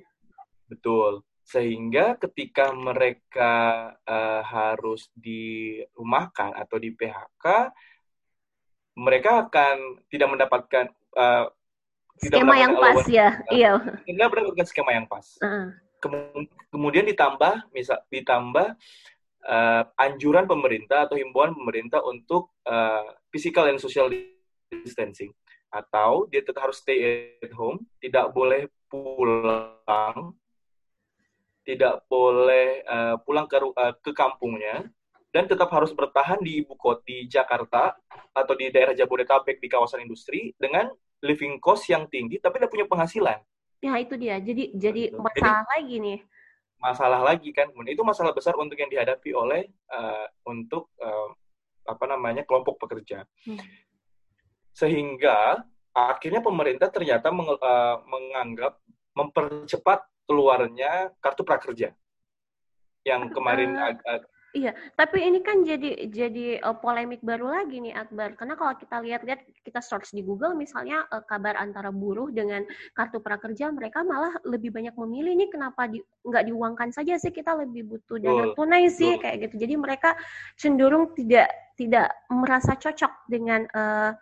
Betul. 0.68 1.14
Sehingga 1.48 2.06
ketika 2.20 2.76
mereka 2.76 3.56
uh, 4.04 4.44
harus 4.44 5.08
dirumahkan 5.16 6.52
atau 6.60 6.76
di 6.76 6.92
PHK, 6.92 7.72
mereka 9.00 9.48
akan 9.48 10.04
tidak 10.12 10.28
mendapatkan 10.28 10.86
uh, 11.16 11.48
tidak 12.18 12.44
skema 12.44 12.56
yang 12.60 12.74
pas 12.76 13.00
ya. 13.08 13.30
Iya. 13.48 13.72
Tidak 14.04 14.28
mendapatkan 14.28 14.68
skema 14.68 14.92
yang 14.92 15.08
pas. 15.08 15.26
Uh. 15.40 15.72
Kemudian 16.70 17.08
ditambah 17.08 17.72
misal 17.72 18.04
ditambah 18.12 18.76
uh, 19.48 19.84
anjuran 19.98 20.46
pemerintah 20.46 21.08
atau 21.08 21.16
himbauan 21.16 21.56
pemerintah 21.56 22.04
untuk 22.04 22.54
uh, 22.68 23.08
physical 23.32 23.72
and 23.72 23.80
social 23.82 24.12
distancing 24.70 25.32
atau 25.72 26.26
dia 26.32 26.44
tetap 26.44 26.68
harus 26.70 26.80
stay 26.80 27.36
at 27.44 27.52
home, 27.52 27.84
tidak 28.00 28.32
boleh 28.32 28.72
pulang, 28.88 30.32
tidak 31.68 32.08
boleh 32.08 32.84
uh, 32.88 33.16
pulang 33.22 33.46
ke 33.52 33.60
uh, 33.60 33.94
ke 34.00 34.12
kampungnya 34.16 34.88
dan 35.36 35.44
tetap 35.46 35.68
harus 35.76 35.92
bertahan 35.92 36.40
di 36.40 36.64
ibu 36.64 36.74
kota 36.80 37.04
di 37.04 37.28
Jakarta 37.28 37.94
atau 38.32 38.54
di 38.56 38.72
daerah 38.72 38.96
Jabodetabek 38.96 39.60
di 39.60 39.68
kawasan 39.68 40.08
industri 40.08 40.56
dengan 40.56 40.88
living 41.20 41.60
cost 41.60 41.92
yang 41.92 42.08
tinggi 42.08 42.40
tapi 42.40 42.64
tidak 42.64 42.72
punya 42.72 42.88
penghasilan. 42.88 43.40
Ya 43.84 43.94
itu 44.00 44.16
dia. 44.16 44.40
Jadi 44.40 44.74
jadi 44.74 45.14
masalah 45.14 45.68
jadi, 45.68 45.74
lagi 45.76 45.96
nih. 46.00 46.20
Masalah 46.78 47.22
lagi 47.22 47.50
kan. 47.52 47.68
Itu 47.86 48.02
masalah 48.08 48.32
besar 48.32 48.56
untuk 48.56 48.80
yang 48.80 48.90
dihadapi 48.90 49.36
oleh 49.36 49.68
uh, 49.92 50.26
untuk 50.48 50.90
uh, 51.04 51.30
apa 51.86 52.06
namanya 52.08 52.48
kelompok 52.48 52.80
pekerja. 52.80 53.28
Hmm 53.44 53.87
sehingga 54.78 55.66
akhirnya 55.90 56.46
pemerintah 56.46 56.94
ternyata 56.94 57.34
meng, 57.34 57.50
uh, 57.50 57.98
menganggap 58.06 58.78
mempercepat 59.18 60.06
keluarnya 60.30 61.10
kartu 61.18 61.42
prakerja 61.42 61.98
yang 63.02 63.34
kemarin 63.34 63.74
uh, 63.74 63.90
agak 63.90 64.30
Iya, 64.56 64.72
tapi 64.98 65.22
ini 65.22 65.46
kan 65.46 65.62
jadi 65.62 66.08
jadi 66.10 66.64
uh, 66.64 66.80
polemik 66.80 67.22
baru 67.22 67.52
lagi 67.52 67.78
nih 67.78 67.94
Akbar. 67.94 68.34
Karena 68.40 68.58
kalau 68.58 68.74
kita 68.80 69.04
lihat-lihat 69.04 69.44
kita 69.62 69.84
search 69.84 70.16
di 70.16 70.26
Google 70.26 70.58
misalnya 70.58 71.06
uh, 71.14 71.22
kabar 71.22 71.60
antara 71.60 71.94
buruh 71.94 72.34
dengan 72.34 72.66
kartu 72.98 73.22
prakerja, 73.22 73.70
mereka 73.70 74.02
malah 74.02 74.34
lebih 74.48 74.74
banyak 74.74 74.98
memilih 74.98 75.36
nih 75.38 75.50
kenapa 75.52 75.92
di, 75.92 76.02
nggak 76.26 76.48
diuangkan 76.50 76.90
saja 76.90 77.20
sih 77.22 77.30
kita 77.30 77.54
lebih 77.54 77.86
butuh 77.86 78.18
dana 78.18 78.56
tunai 78.58 78.90
sih 78.90 79.20
kayak 79.22 79.52
gitu. 79.52 79.68
Jadi 79.68 79.74
mereka 79.78 80.18
cenderung 80.58 81.14
tidak 81.14 81.52
tidak 81.78 82.10
merasa 82.32 82.74
cocok 82.80 83.30
dengan 83.30 83.62
uh, 83.76 84.16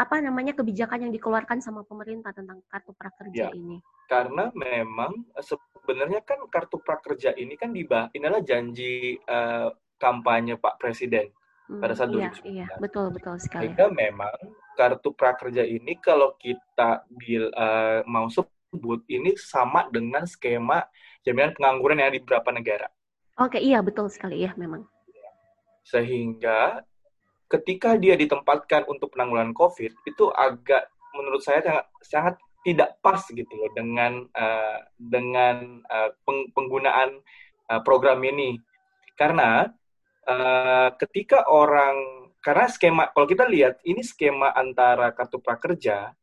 apa 0.00 0.16
namanya 0.24 0.56
kebijakan 0.56 1.04
yang 1.04 1.12
dikeluarkan 1.12 1.60
sama 1.60 1.84
pemerintah 1.84 2.32
tentang 2.32 2.64
kartu 2.72 2.96
prakerja 2.96 3.52
ya, 3.52 3.52
ini? 3.52 3.76
Karena 4.08 4.48
memang 4.56 5.12
eh, 5.36 5.44
sebenarnya 5.44 6.24
kan 6.24 6.40
kartu 6.48 6.80
prakerja 6.80 7.36
ini 7.36 7.60
kan 7.60 7.76
dibah 7.76 8.08
inilah 8.16 8.40
janji 8.40 9.20
uh, 9.28 9.68
kampanye 10.00 10.56
Pak 10.56 10.80
Presiden 10.80 11.28
hmm, 11.68 11.84
pada 11.84 11.92
saat 11.92 12.08
iya, 12.16 12.32
Iya, 12.40 12.66
betul 12.80 13.12
betul 13.12 13.36
sekali. 13.36 13.68
Sehingga 13.68 13.92
memang 13.92 14.32
kartu 14.80 15.12
prakerja 15.12 15.68
ini 15.68 16.00
kalau 16.00 16.32
kita 16.40 17.04
bil, 17.12 17.52
uh, 17.52 18.00
mau 18.08 18.32
sebut 18.32 19.04
ini 19.12 19.36
sama 19.36 19.84
dengan 19.92 20.24
skema 20.24 20.88
jaminan 21.20 21.52
pengangguran 21.52 22.00
yang 22.00 22.16
di 22.16 22.24
beberapa 22.24 22.48
negara. 22.56 22.88
Oke, 23.36 23.60
iya 23.60 23.84
betul 23.84 24.08
sekali 24.08 24.48
ya 24.48 24.56
memang. 24.56 24.88
Sehingga 25.84 26.80
ketika 27.50 27.98
dia 27.98 28.14
ditempatkan 28.14 28.86
untuk 28.86 29.10
penanggulangan 29.10 29.52
COVID 29.52 29.92
itu 30.06 30.24
agak 30.30 30.86
menurut 31.18 31.42
saya 31.42 31.60
sangat, 31.60 31.86
sangat 32.06 32.34
tidak 32.62 32.90
pas 33.02 33.18
gitu 33.26 33.50
loh 33.50 33.70
dengan 33.74 34.22
uh, 34.36 34.78
dengan 34.94 35.82
uh, 35.90 36.14
peng, 36.22 36.46
penggunaan 36.54 37.18
uh, 37.66 37.80
program 37.82 38.22
ini 38.22 38.60
karena 39.18 39.66
uh, 40.28 40.94
ketika 40.94 41.48
orang 41.50 42.30
karena 42.40 42.70
skema 42.70 43.10
kalau 43.12 43.26
kita 43.26 43.44
lihat 43.50 43.82
ini 43.82 44.00
skema 44.00 44.54
antara 44.54 45.10
kartu 45.12 45.42
prakerja 45.42 46.14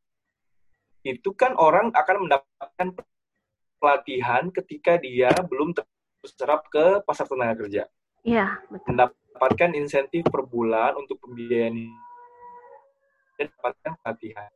itu 1.05 1.29
kan 1.35 1.53
orang 1.59 1.91
akan 1.93 2.25
mendapatkan 2.25 2.87
pelatihan 3.77 4.49
ketika 4.49 4.97
dia 4.97 5.29
belum 5.45 5.73
terserap 6.25 6.67
ke 6.67 7.05
pasar 7.05 7.29
tenaga 7.29 7.63
kerja. 7.63 7.83
Iya, 8.25 8.59
betul 8.67 8.97
mendapatkan 9.37 9.69
insentif 9.77 10.25
per 10.33 10.41
bulan 10.49 10.97
untuk 10.97 11.21
pembiayaan 11.21 11.77
dan 13.37 13.45
dapatkan 13.53 13.93
pelatihan. 14.01 14.49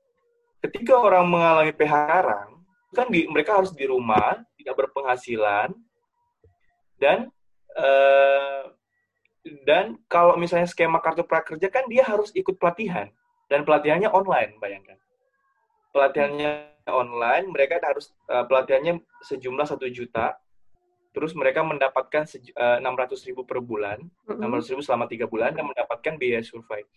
Ketika 0.57 0.93
orang 0.97 1.29
mengalami 1.29 1.69
PHK 1.69 1.85
sekarang, 1.93 2.49
kan 2.97 3.07
di, 3.13 3.29
mereka 3.29 3.61
harus 3.61 3.69
di 3.77 3.85
rumah, 3.85 4.41
tidak 4.57 4.73
berpenghasilan, 4.73 5.69
dan 6.97 7.29
uh, 7.77 8.73
dan 9.69 10.01
kalau 10.09 10.33
misalnya 10.33 10.65
skema 10.65 10.97
kartu 10.97 11.21
prakerja 11.21 11.69
kan 11.69 11.85
dia 11.85 12.01
harus 12.01 12.33
ikut 12.33 12.57
pelatihan 12.57 13.13
dan 13.53 13.61
pelatihannya 13.61 14.09
online, 14.09 14.57
bayangkan. 14.57 14.97
Pelatihannya 15.93 16.73
online, 16.89 17.53
mereka 17.53 17.77
harus 17.85 18.09
uh, 18.33 18.49
pelatihannya 18.49 18.97
sejumlah 19.29 19.69
satu 19.69 19.85
juta 19.93 20.41
terus 21.11 21.35
mereka 21.35 21.61
mendapatkan 21.61 22.23
eh, 22.35 22.77
enam 22.79 22.95
ratus 22.95 23.23
ribu 23.27 23.43
per 23.43 23.59
bulan, 23.59 23.99
enam 24.27 24.51
ratus 24.55 24.71
ribu 24.71 24.81
selama 24.83 25.07
tiga 25.11 25.27
bulan 25.27 25.51
dan 25.51 25.67
mendapatkan 25.67 26.15
biaya 26.15 26.43
survei. 26.43 26.87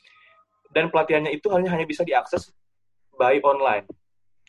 Dan 0.70 0.90
pelatihannya 0.90 1.30
itu 1.30 1.46
hanya 1.54 1.70
hanya 1.70 1.86
bisa 1.86 2.02
diakses 2.02 2.50
by 3.14 3.38
online. 3.42 3.86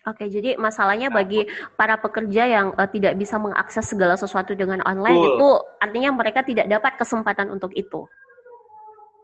Oke, 0.06 0.30
jadi 0.30 0.54
masalahnya 0.54 1.10
nah, 1.10 1.18
bagi 1.18 1.50
para 1.74 1.98
pekerja 1.98 2.46
yang 2.46 2.78
uh, 2.78 2.86
tidak 2.86 3.18
bisa 3.18 3.42
mengakses 3.42 3.90
segala 3.90 4.14
sesuatu 4.14 4.54
dengan 4.54 4.78
online 4.86 5.18
betul. 5.18 5.34
itu 5.34 5.50
artinya 5.82 6.10
mereka 6.14 6.40
tidak 6.46 6.70
dapat 6.70 6.94
kesempatan 7.02 7.50
untuk 7.50 7.74
itu. 7.74 8.06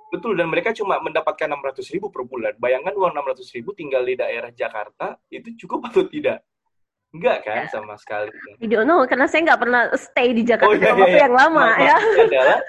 Betul, 0.09 0.35
dan 0.35 0.49
mereka 0.49 0.73
cuma 0.73 0.97
mendapatkan 0.99 1.47
enam 1.47 1.61
ratus 1.61 1.87
ribu 1.93 2.09
per 2.09 2.25
bulan. 2.25 2.57
Bayangkan 2.57 2.97
uang 2.97 3.13
enam 3.13 3.29
ratus 3.29 3.53
ribu 3.53 3.77
tinggal 3.77 4.01
di 4.03 4.17
daerah 4.17 4.49
Jakarta, 4.49 5.21
itu 5.29 5.53
cukup 5.63 5.87
atau 5.87 6.03
tidak? 6.09 6.41
Enggak 7.11 7.43
kan 7.43 7.67
sama 7.67 7.99
sekali. 7.99 8.31
I 8.63 8.67
don't 8.71 8.87
know, 8.87 9.03
karena 9.03 9.27
saya 9.27 9.51
nggak 9.51 9.61
pernah 9.61 9.81
stay 9.99 10.31
di 10.31 10.47
Jakarta 10.47 10.71
oh, 10.71 10.79
iya, 10.79 10.95
iya, 10.95 11.05
iya. 11.11 11.19
yang 11.27 11.35
lama 11.35 11.67
nah, 11.67 11.75
ya. 11.75 11.97
adalah 12.23 12.59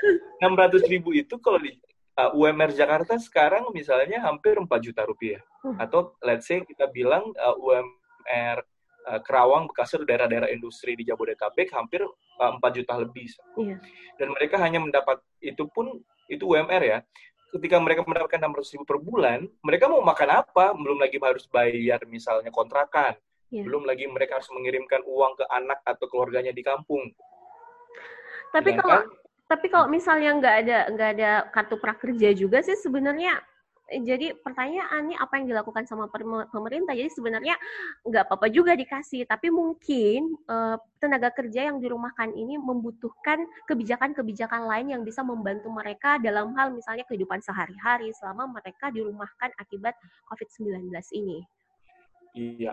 600 0.83 0.91
ribu 0.91 1.15
itu 1.15 1.39
kalau 1.39 1.63
di 1.63 1.79
uh, 2.19 2.31
UMR 2.35 2.75
Jakarta 2.75 3.15
sekarang 3.23 3.71
misalnya 3.71 4.19
hampir 4.27 4.59
4 4.59 4.67
juta 4.83 5.07
rupiah. 5.07 5.43
Hmm. 5.63 5.79
Atau 5.79 6.19
let's 6.27 6.51
say 6.51 6.67
kita 6.67 6.91
bilang 6.91 7.31
uh, 7.39 7.55
UMR 7.55 8.67
uh, 9.07 9.21
Kerawang, 9.23 9.71
Bekasi, 9.71 10.03
daerah-daerah 10.03 10.51
industri 10.51 10.99
di 10.99 11.07
Jabodetabek 11.07 11.71
hampir 11.71 12.03
uh, 12.03 12.53
4 12.59 12.79
juta 12.83 12.99
lebih. 12.99 13.31
Iya. 13.55 13.79
Dan 14.19 14.35
mereka 14.35 14.59
hanya 14.59 14.83
mendapat, 14.83 15.23
itu 15.39 15.71
pun, 15.71 16.03
itu 16.27 16.43
UMR 16.51 16.83
ya, 16.83 16.99
ketika 17.53 17.77
mereka 17.79 18.03
mendapatkan 18.03 18.41
600 18.43 18.75
ribu 18.75 18.85
per 18.89 18.99
bulan, 18.99 19.47
mereka 19.61 19.87
mau 19.87 20.01
makan 20.01 20.43
apa? 20.43 20.73
Belum 20.75 20.99
lagi 20.99 21.21
harus 21.21 21.45
bayar 21.47 22.01
misalnya 22.09 22.49
kontrakan, 22.49 23.15
Yeah. 23.53 23.69
Belum 23.69 23.85
lagi 23.85 24.09
mereka 24.09 24.41
harus 24.41 24.49
mengirimkan 24.49 25.05
uang 25.05 25.37
ke 25.37 25.45
anak 25.53 25.85
atau 25.85 26.09
keluarganya 26.09 26.57
di 26.57 26.65
kampung. 26.65 27.13
Tapi 28.49 28.81
kalau 28.81 29.05
tapi 29.53 29.69
kalau 29.69 29.85
misalnya 29.93 30.33
nggak 30.41 30.57
ada 30.65 30.79
nggak 30.97 31.11
ada 31.21 31.31
kartu 31.53 31.77
prakerja 31.77 32.33
juga 32.33 32.65
sih 32.65 32.73
sebenarnya 32.73 33.37
eh, 33.93 34.01
jadi 34.01 34.33
pertanyaannya 34.41 35.21
apa 35.21 35.37
yang 35.37 35.53
dilakukan 35.53 35.85
sama 35.85 36.09
pemerintah 36.49 36.97
jadi 36.97 37.13
sebenarnya 37.13 37.61
nggak 38.09 38.33
apa-apa 38.33 38.49
juga 38.49 38.73
dikasih 38.73 39.29
tapi 39.29 39.53
mungkin 39.53 40.41
uh, 40.49 40.81
tenaga 40.97 41.29
kerja 41.37 41.69
yang 41.69 41.85
dirumahkan 41.85 42.33
ini 42.33 42.57
membutuhkan 42.57 43.45
kebijakan-kebijakan 43.69 44.65
lain 44.65 44.97
yang 44.97 45.03
bisa 45.05 45.21
membantu 45.21 45.69
mereka 45.69 46.17
dalam 46.17 46.57
hal 46.57 46.73
misalnya 46.73 47.05
kehidupan 47.05 47.45
sehari-hari 47.45 48.09
selama 48.17 48.49
mereka 48.57 48.89
dirumahkan 48.89 49.53
akibat 49.61 49.93
COVID-19 50.33 50.89
ini. 51.13 51.45
Iya, 52.33 52.73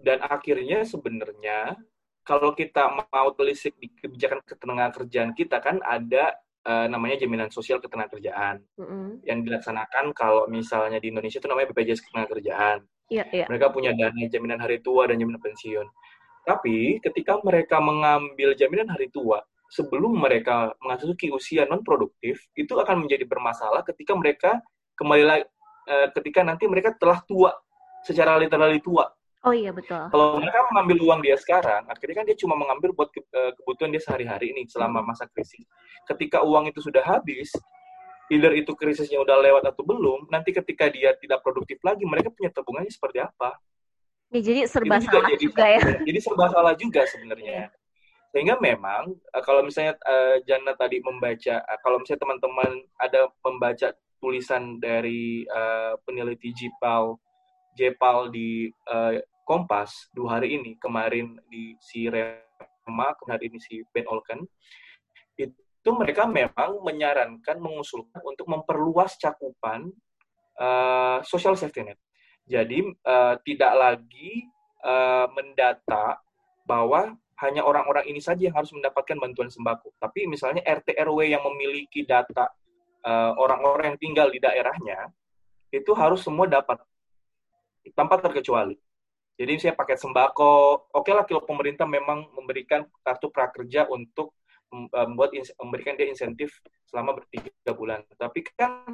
dan 0.00 0.24
akhirnya 0.24 0.82
sebenarnya 0.84 1.76
kalau 2.24 2.52
kita 2.52 2.88
mau 3.10 3.28
telisik 3.32 3.76
di 3.80 3.88
kebijakan 3.96 4.40
ketenaga 4.44 5.02
kerjaan 5.02 5.32
kita 5.32 5.58
kan 5.58 5.80
ada 5.84 6.36
uh, 6.66 6.86
namanya 6.88 7.20
jaminan 7.20 7.48
sosial 7.48 7.80
ketenaga 7.80 8.16
kerjaan 8.16 8.60
mm 8.76 8.84
-hmm. 8.84 9.06
yang 9.24 9.40
dilaksanakan 9.44 10.12
kalau 10.12 10.44
misalnya 10.48 11.00
di 11.00 11.12
Indonesia 11.12 11.40
itu 11.40 11.48
namanya 11.48 11.72
BPJS 11.72 12.00
ketenaga 12.04 12.28
kerjaan. 12.36 12.78
Iya, 13.10 13.24
iya. 13.34 13.46
Mereka 13.50 13.74
punya 13.74 13.90
dana 13.90 14.22
jaminan 14.30 14.62
hari 14.62 14.78
tua 14.78 15.10
dan 15.10 15.18
jaminan 15.18 15.42
pensiun. 15.42 15.86
Tapi 16.46 17.02
ketika 17.02 17.42
mereka 17.42 17.82
mengambil 17.82 18.54
jaminan 18.54 18.86
hari 18.86 19.10
tua 19.10 19.42
sebelum 19.70 20.14
mereka 20.14 20.74
memasuki 20.78 21.30
usia 21.34 21.66
non 21.66 21.82
produktif, 21.82 22.38
itu 22.54 22.70
akan 22.78 23.06
menjadi 23.06 23.26
bermasalah 23.26 23.82
ketika 23.82 24.14
mereka 24.14 24.50
kembali 24.94 25.24
lagi 25.26 25.44
uh, 25.90 26.08
ketika 26.14 26.46
nanti 26.46 26.70
mereka 26.70 26.94
telah 26.94 27.18
tua 27.26 27.50
secara 28.06 28.38
literally 28.38 28.78
tua. 28.78 29.10
Oh 29.40 29.56
iya 29.56 29.72
betul. 29.72 30.12
Kalau 30.12 30.36
mereka 30.36 30.68
mengambil 30.68 30.98
uang 31.00 31.20
dia 31.24 31.36
sekarang, 31.40 31.88
akhirnya 31.88 32.16
kan 32.20 32.26
dia 32.28 32.36
cuma 32.36 32.60
mengambil 32.60 32.92
buat 32.92 33.08
ke, 33.08 33.24
uh, 33.32 33.56
kebutuhan 33.56 33.88
dia 33.88 34.02
sehari-hari 34.04 34.52
ini 34.52 34.68
selama 34.68 35.00
hmm. 35.00 35.08
masa 35.08 35.24
krisis. 35.32 35.64
Ketika 36.04 36.44
uang 36.44 36.68
itu 36.68 36.84
sudah 36.84 37.00
habis, 37.00 37.48
either 38.28 38.52
itu 38.52 38.76
krisisnya 38.76 39.16
udah 39.16 39.40
lewat 39.40 39.64
atau 39.64 39.80
belum, 39.80 40.28
nanti 40.28 40.52
ketika 40.52 40.92
dia 40.92 41.16
tidak 41.16 41.40
produktif 41.40 41.80
lagi, 41.80 42.04
mereka 42.04 42.28
punya 42.28 42.52
tabungannya 42.52 42.92
seperti 42.92 43.24
apa? 43.24 43.56
Ya, 44.30 44.40
jadi 44.44 44.60
serba 44.68 45.00
juga 45.00 45.18
salah 45.18 45.30
jadi, 45.32 45.42
juga 45.42 45.64
ya. 45.66 45.80
Jadi 46.08 46.18
serba 46.20 46.46
salah 46.52 46.74
juga 46.76 47.02
sebenarnya. 47.08 47.52
Yeah. 47.64 47.68
Sehingga 48.30 48.54
memang 48.60 49.16
uh, 49.32 49.42
kalau 49.42 49.64
misalnya 49.64 49.96
uh, 50.04 50.36
Jana 50.44 50.76
tadi 50.76 51.00
membaca, 51.00 51.64
uh, 51.64 51.78
kalau 51.80 51.96
misalnya 51.96 52.28
teman-teman 52.28 52.70
ada 53.00 53.26
membaca 53.40 53.88
tulisan 54.20 54.76
dari 54.78 55.48
uh, 55.48 55.96
peneliti 56.04 56.52
Jipal 56.52 57.16
Jepal 57.78 58.30
di 58.34 58.70
uh, 58.90 59.14
Kompas 59.50 60.06
dua 60.14 60.38
hari 60.38 60.54
ini, 60.54 60.78
kemarin 60.78 61.34
di 61.50 61.74
si 61.82 62.06
Rema, 62.06 63.18
kemarin 63.18 63.50
ini 63.50 63.58
si 63.58 63.82
Ben 63.90 64.06
Olken, 64.06 64.46
itu 65.34 65.90
mereka 65.90 66.22
memang 66.30 66.78
menyarankan, 66.86 67.58
mengusulkan 67.58 68.22
untuk 68.22 68.46
memperluas 68.46 69.18
cakupan 69.18 69.90
uh, 70.54 71.18
social 71.26 71.58
safety 71.58 71.82
net. 71.82 71.98
Jadi 72.46 72.94
uh, 73.02 73.34
tidak 73.42 73.72
lagi 73.74 74.46
uh, 74.86 75.26
mendata 75.34 76.22
bahwa 76.62 77.18
hanya 77.42 77.66
orang-orang 77.66 78.06
ini 78.06 78.22
saja 78.22 78.46
yang 78.46 78.54
harus 78.54 78.70
mendapatkan 78.70 79.18
bantuan 79.18 79.50
sembako. 79.50 79.90
Tapi 79.98 80.30
misalnya 80.30 80.62
RT 80.62 80.94
RW 80.94 81.26
yang 81.26 81.42
memiliki 81.42 82.06
data 82.06 82.46
orang-orang 83.34 83.82
uh, 83.82 83.90
yang 83.90 83.98
tinggal 83.98 84.28
di 84.30 84.38
daerahnya 84.38 85.10
itu 85.74 85.90
harus 85.98 86.22
semua 86.22 86.46
dapat 86.46 86.78
tanpa 87.98 88.22
terkecuali. 88.22 88.78
Jadi 89.40 89.56
saya 89.56 89.72
pakai 89.72 89.96
sembako, 89.96 90.52
oke 90.92 91.10
lah 91.16 91.24
kalau 91.24 91.40
pemerintah 91.48 91.88
memang 91.88 92.28
memberikan 92.36 92.84
kartu 93.00 93.32
prakerja 93.32 93.88
untuk 93.88 94.36
membuat 94.68 95.32
memberikan 95.64 95.96
dia 95.96 96.12
insentif 96.12 96.60
selama 96.84 97.16
bertiga 97.16 97.72
bulan. 97.72 98.04
Tapi 98.20 98.44
kan 98.52 98.84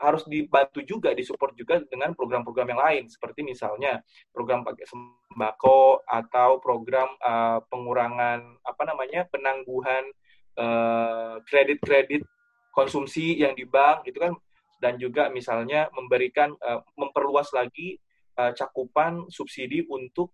harus 0.00 0.24
dibantu 0.24 0.80
juga, 0.80 1.12
disupport 1.12 1.52
juga 1.52 1.76
dengan 1.84 2.16
program-program 2.16 2.72
yang 2.72 2.80
lain, 2.80 3.04
seperti 3.12 3.44
misalnya 3.44 4.00
program 4.32 4.64
pakai 4.64 4.88
sembako 4.88 6.08
atau 6.08 6.56
program 6.56 7.12
uh, 7.20 7.60
pengurangan 7.68 8.40
apa 8.64 8.82
namanya 8.88 9.28
penangguhan 9.28 10.08
uh, 10.56 11.36
kredit-kredit 11.44 12.24
konsumsi 12.72 13.36
yang 13.36 13.52
di 13.52 13.68
bank 13.68 14.08
itu 14.08 14.16
kan 14.16 14.32
dan 14.80 14.96
juga 14.96 15.28
misalnya 15.28 15.92
memberikan 15.92 16.56
uh, 16.64 16.80
memperluas 16.96 17.52
lagi 17.52 18.00
uh, 18.40 18.52
cakupan 18.56 19.28
subsidi 19.28 19.84
untuk 19.84 20.32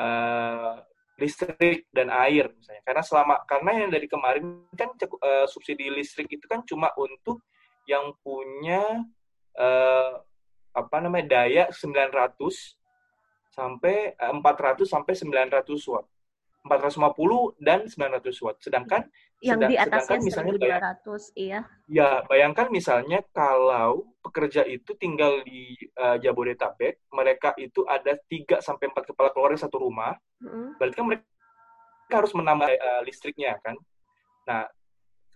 uh, 0.00 0.80
listrik 1.20 1.92
dan 1.92 2.08
air 2.08 2.48
misalnya. 2.56 2.82
Karena 2.88 3.02
selama 3.04 3.34
karena 3.44 3.70
yang 3.84 3.90
dari 3.92 4.08
kemarin 4.08 4.64
kan 4.72 4.96
uh, 4.96 5.44
subsidi 5.44 5.92
listrik 5.92 6.32
itu 6.32 6.48
kan 6.48 6.64
cuma 6.64 6.88
untuk 6.96 7.44
yang 7.84 8.16
punya 8.24 9.04
uh, 9.60 10.12
apa 10.72 10.96
namanya 11.04 11.44
daya 11.44 11.64
900 11.68 12.40
sampai 13.52 14.16
uh, 14.16 14.32
400 14.40 14.88
sampai 14.88 15.12
900 15.12 15.92
watt 15.92 16.06
450 16.62 17.58
dan 17.58 17.90
900 17.90 18.44
watt. 18.46 18.56
Sedangkan 18.62 19.02
yang 19.42 19.58
sedang, 19.58 19.70
di 19.70 19.76
atasnya 19.78 20.18
misalnya 20.22 20.52
1200, 21.02 21.34
iya. 21.34 21.60
Ya, 21.90 22.10
bayangkan 22.30 22.70
misalnya 22.70 23.18
kalau 23.34 24.06
pekerja 24.22 24.62
itu 24.62 24.94
tinggal 24.94 25.42
di 25.42 25.74
uh, 25.98 26.14
Jabodetabek, 26.22 27.02
mereka 27.10 27.50
itu 27.58 27.82
ada 27.90 28.14
3 28.14 28.62
sampai 28.62 28.94
4 28.94 29.10
kepala 29.10 29.34
keluarga 29.34 29.58
satu 29.66 29.82
rumah. 29.82 30.14
Mm. 30.38 30.78
Berarti 30.78 30.94
kan 30.94 31.06
mereka 31.10 32.14
harus 32.14 32.32
menambah 32.32 32.68
uh, 32.70 33.02
listriknya 33.02 33.58
kan. 33.58 33.74
Nah, 34.46 34.70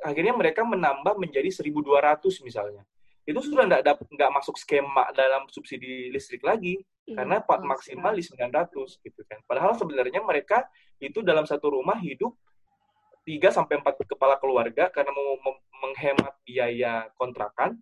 akhirnya 0.06 0.34
mereka 0.38 0.62
menambah 0.62 1.18
menjadi 1.18 1.50
1200 1.50 2.22
misalnya. 2.46 2.86
Itu 3.26 3.42
sudah 3.42 3.66
nggak 3.66 3.82
nggak 3.82 4.30
masuk 4.30 4.54
skema 4.54 5.10
dalam 5.10 5.50
subsidi 5.50 6.14
listrik 6.14 6.46
lagi 6.46 6.78
karena 7.06 7.38
pak 7.38 7.62
maksimal 7.62 8.10
di 8.10 8.24
900 8.26 8.74
gitu 8.98 9.20
kan. 9.30 9.38
Padahal 9.46 9.78
sebenarnya 9.78 10.18
mereka 10.26 10.66
itu 10.98 11.22
dalam 11.22 11.46
satu 11.46 11.70
rumah 11.70 11.94
hidup 12.02 12.34
3 13.22 13.38
sampai 13.50 13.78
4 13.78 14.10
kepala 14.10 14.38
keluarga 14.42 14.90
karena 14.90 15.14
mau 15.14 15.38
menghemat 15.86 16.34
biaya 16.42 17.06
kontrakan 17.14 17.78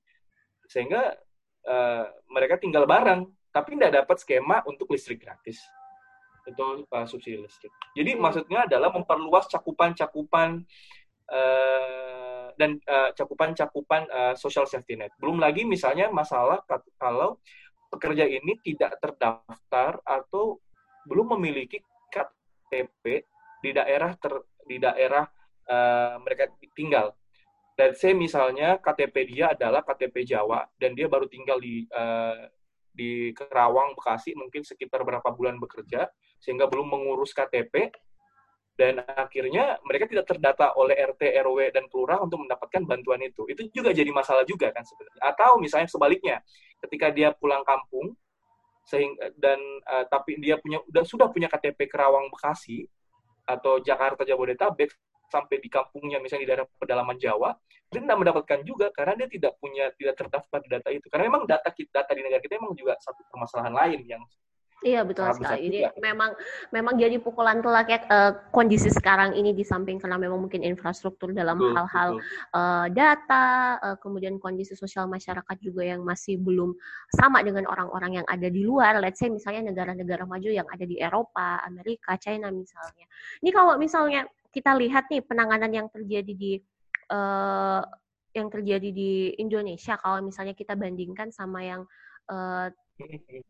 sehingga 0.68 1.16
uh, 1.68 2.04
mereka 2.32 2.60
tinggal 2.60 2.84
bareng 2.84 3.28
tapi 3.52 3.76
tidak 3.76 4.04
dapat 4.04 4.16
skema 4.20 4.64
untuk 4.68 4.92
listrik 4.92 5.20
gratis 5.24 5.60
itu 6.44 6.84
uh, 6.84 7.06
subsidi 7.08 7.40
listrik. 7.40 7.72
Jadi 7.96 8.16
hmm. 8.16 8.20
maksudnya 8.20 8.68
adalah 8.68 8.92
memperluas 8.92 9.48
cakupan-cakupan 9.48 10.60
uh, 11.32 12.52
dan 12.54 12.78
cakupan-cakupan 13.16 14.06
uh, 14.12 14.34
social 14.36 14.68
safety 14.68 14.94
net. 14.94 15.10
Belum 15.18 15.40
lagi 15.40 15.66
misalnya 15.66 16.12
masalah 16.12 16.62
kalau 17.00 17.40
pekerja 17.94 18.26
ini 18.26 18.58
tidak 18.60 18.98
terdaftar 18.98 20.02
atau 20.02 20.58
belum 21.06 21.38
memiliki 21.38 21.78
KTP 22.10 23.22
di 23.62 23.70
daerah 23.70 24.12
ter, 24.18 24.34
di 24.66 24.76
daerah 24.82 25.24
uh, 25.70 26.18
mereka 26.20 26.50
tinggal. 26.74 27.14
Dan 27.74 27.94
saya 27.98 28.14
misalnya 28.14 28.78
KTP 28.78 29.34
dia 29.34 29.54
adalah 29.54 29.82
KTP 29.82 30.22
Jawa 30.26 30.62
dan 30.78 30.94
dia 30.94 31.10
baru 31.10 31.26
tinggal 31.26 31.58
di 31.58 31.82
uh, 31.90 32.46
di 32.94 33.34
Kerawang, 33.34 33.98
Bekasi 33.98 34.38
mungkin 34.38 34.62
sekitar 34.62 35.02
berapa 35.02 35.26
bulan 35.34 35.58
bekerja 35.58 36.06
sehingga 36.38 36.70
belum 36.70 36.86
mengurus 36.86 37.34
KTP 37.34 37.90
dan 38.74 39.06
akhirnya 39.06 39.78
mereka 39.86 40.10
tidak 40.10 40.26
terdata 40.26 40.74
oleh 40.74 40.98
RT, 40.98 41.22
RW 41.46 41.70
dan 41.70 41.86
kelurahan 41.86 42.26
untuk 42.26 42.42
mendapatkan 42.42 42.82
bantuan 42.82 43.22
itu. 43.22 43.46
Itu 43.46 43.70
juga 43.70 43.94
jadi 43.94 44.10
masalah 44.10 44.42
juga 44.42 44.74
kan 44.74 44.82
sebenarnya. 44.82 45.22
Atau 45.22 45.62
misalnya 45.62 45.86
sebaliknya, 45.86 46.42
ketika 46.82 47.14
dia 47.14 47.30
pulang 47.30 47.62
kampung 47.62 48.18
sehingga 48.84 49.32
dan 49.40 49.56
uh, 49.88 50.04
tapi 50.12 50.36
dia 50.42 50.60
punya 50.60 50.82
dan 50.92 51.08
sudah 51.08 51.32
punya 51.32 51.48
KTP 51.48 51.88
Kerawang 51.88 52.28
Bekasi 52.28 52.84
atau 53.48 53.80
Jakarta 53.80 54.28
Jabodetabek 54.28 54.92
sampai 55.32 55.56
di 55.56 55.72
kampungnya 55.72 56.20
misalnya 56.20 56.44
di 56.44 56.50
daerah 56.52 56.66
pedalaman 56.76 57.16
Jawa 57.16 57.56
dia 57.88 58.04
tidak 58.04 58.18
mendapatkan 58.20 58.60
juga 58.60 58.92
karena 58.92 59.24
dia 59.24 59.28
tidak 59.32 59.56
punya 59.56 59.88
tidak 59.96 60.14
terdaftar 60.20 60.58
di 60.60 60.68
data 60.68 60.88
itu 60.92 61.06
karena 61.08 61.24
memang 61.32 61.48
data 61.48 61.68
kita 61.72 62.04
data 62.04 62.12
di 62.12 62.22
negara 62.26 62.42
kita 62.44 62.60
memang 62.60 62.76
juga 62.76 62.92
satu 63.00 63.24
permasalahan 63.32 63.72
lain 63.72 64.00
yang 64.04 64.22
Iya 64.82 65.00
betul 65.06 65.30
sekali. 65.32 65.70
Jadi 65.70 65.80
juga. 65.86 65.96
memang 66.02 66.30
memang 66.74 66.94
jadi 66.98 67.16
pukulan 67.22 67.62
telak 67.62 67.86
ya 67.88 67.98
uh, 68.10 68.32
kondisi 68.50 68.90
sekarang 68.90 69.32
ini 69.32 69.54
di 69.54 69.64
samping 69.64 69.96
karena 69.96 70.20
memang 70.20 70.44
mungkin 70.44 70.60
infrastruktur 70.60 71.30
dalam 71.30 71.56
hal-hal 71.56 72.20
uh, 72.52 72.86
data, 72.92 73.78
uh, 73.80 73.96
kemudian 74.02 74.36
kondisi 74.42 74.76
sosial 74.76 75.08
masyarakat 75.08 75.56
juga 75.62 75.86
yang 75.86 76.04
masih 76.04 76.36
belum 76.36 76.74
sama 77.14 77.40
dengan 77.40 77.64
orang-orang 77.70 78.20
yang 78.20 78.26
ada 78.26 78.50
di 78.50 78.60
luar. 78.66 79.00
Let's 79.00 79.22
say 79.22 79.32
misalnya 79.32 79.72
negara-negara 79.72 80.28
maju 80.28 80.50
yang 80.52 80.68
ada 80.68 80.84
di 80.84 81.00
Eropa, 81.00 81.62
Amerika, 81.64 82.18
China 82.20 82.52
misalnya. 82.52 83.08
Ini 83.40 83.50
kalau 83.54 83.80
misalnya 83.80 84.28
kita 84.52 84.76
lihat 84.76 85.08
nih 85.08 85.24
penanganan 85.24 85.72
yang 85.72 85.88
terjadi 85.88 86.32
di 86.34 86.60
uh, 87.08 87.82
yang 88.34 88.50
terjadi 88.50 88.90
di 88.90 89.32
Indonesia 89.38 89.94
kalau 89.96 90.20
misalnya 90.20 90.52
kita 90.58 90.74
bandingkan 90.74 91.30
sama 91.30 91.62
yang 91.62 91.82
uh, 92.28 92.68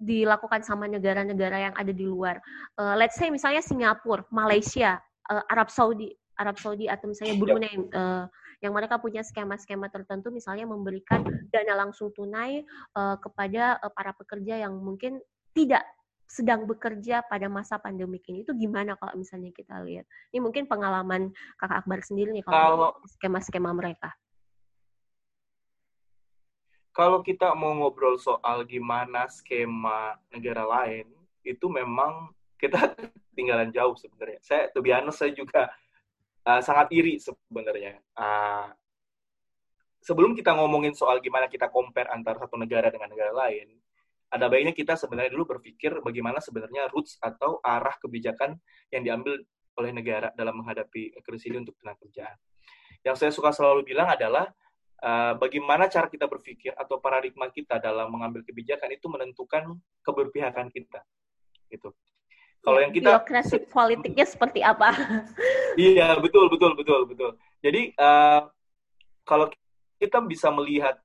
dilakukan 0.00 0.64
sama 0.64 0.88
negara-negara 0.88 1.70
yang 1.70 1.74
ada 1.76 1.92
di 1.92 2.04
luar. 2.08 2.40
Uh, 2.80 2.96
let's 2.96 3.16
say 3.20 3.28
misalnya 3.28 3.60
Singapura, 3.60 4.24
Malaysia, 4.32 4.96
uh, 5.28 5.44
Arab 5.52 5.68
Saudi, 5.68 6.12
Arab 6.40 6.56
Saudi 6.58 6.90
atau 6.90 7.06
misalnya 7.06 7.36
Brunei 7.38 7.74
uh, 7.94 8.26
yang 8.64 8.72
mereka 8.72 8.96
punya 8.98 9.20
skema-skema 9.20 9.92
tertentu 9.92 10.32
misalnya 10.32 10.64
memberikan 10.64 11.22
dana 11.52 11.84
langsung 11.84 12.10
tunai 12.16 12.64
uh, 12.96 13.16
kepada 13.20 13.78
uh, 13.84 13.92
para 13.92 14.16
pekerja 14.16 14.64
yang 14.64 14.74
mungkin 14.80 15.20
tidak 15.52 15.84
sedang 16.24 16.66
bekerja 16.66 17.22
pada 17.28 17.46
masa 17.46 17.78
pandemi 17.78 18.18
ini. 18.26 18.42
Itu 18.42 18.56
gimana 18.56 18.96
kalau 18.96 19.14
misalnya 19.14 19.52
kita 19.54 19.84
lihat? 19.84 20.08
Ini 20.32 20.40
mungkin 20.42 20.66
pengalaman 20.66 21.30
kakak 21.60 21.84
Akbar 21.84 22.00
sendiri 22.02 22.32
nih 22.34 22.42
kalau 22.42 22.96
skema-skema 23.20 23.70
mereka 23.76 24.10
kalau 26.94 27.26
kita 27.26 27.50
mau 27.58 27.74
ngobrol 27.74 28.14
soal 28.14 28.62
gimana 28.62 29.26
skema 29.26 30.14
negara 30.30 30.62
lain, 30.62 31.10
itu 31.42 31.66
memang 31.66 32.30
kita 32.54 32.94
tinggalan 33.36 33.74
jauh 33.74 33.98
sebenarnya. 33.98 34.38
Saya, 34.40 34.70
to 34.70 34.78
be 34.78 34.94
saya 35.10 35.34
juga 35.34 35.74
uh, 36.46 36.62
sangat 36.62 36.94
iri 36.94 37.18
sebenarnya. 37.18 37.98
Uh, 38.14 38.70
sebelum 39.98 40.38
kita 40.38 40.54
ngomongin 40.54 40.94
soal 40.94 41.18
gimana 41.18 41.50
kita 41.50 41.66
compare 41.66 42.14
antara 42.14 42.38
satu 42.38 42.54
negara 42.54 42.94
dengan 42.94 43.10
negara 43.10 43.34
lain, 43.34 43.74
ada 44.30 44.46
baiknya 44.46 44.70
kita 44.70 44.94
sebenarnya 44.94 45.34
dulu 45.34 45.58
berpikir 45.58 45.98
bagaimana 45.98 46.38
sebenarnya 46.38 46.94
roots 46.94 47.18
atau 47.18 47.58
arah 47.58 47.98
kebijakan 47.98 48.54
yang 48.94 49.02
diambil 49.02 49.42
oleh 49.74 49.90
negara 49.90 50.30
dalam 50.38 50.62
menghadapi 50.62 51.18
krisis 51.26 51.50
ini 51.50 51.58
untuk 51.66 51.74
tenaga 51.82 52.06
kerjaan. 52.06 52.38
Yang 53.02 53.16
saya 53.18 53.30
suka 53.34 53.50
selalu 53.50 53.82
bilang 53.82 54.06
adalah 54.06 54.46
uh, 55.04 55.32
bagaimana 55.36 55.86
cara 55.92 56.08
kita 56.08 56.24
berpikir 56.24 56.72
atau 56.72 56.96
paradigma 56.96 57.52
kita 57.52 57.76
dalam 57.76 58.08
mengambil 58.08 58.40
kebijakan 58.40 58.88
itu 58.96 59.06
menentukan 59.12 59.76
keberpihakan 60.00 60.72
kita. 60.72 61.04
Gitu. 61.68 61.92
Kalau 62.64 62.80
ya, 62.80 62.88
yang 62.88 62.92
kita 62.96 63.20
birokrasi 63.20 63.56
politiknya 63.68 64.24
seperti 64.24 64.64
apa? 64.64 64.88
iya, 65.76 66.16
betul, 66.16 66.48
betul, 66.48 66.72
betul, 66.72 67.04
betul. 67.04 67.30
Jadi 67.60 67.92
uh, 68.00 68.48
kalau 69.28 69.52
kita 70.00 70.24
bisa 70.24 70.48
melihat 70.48 70.96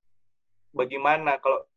bagaimana 0.72 1.36
kalau 1.44 1.68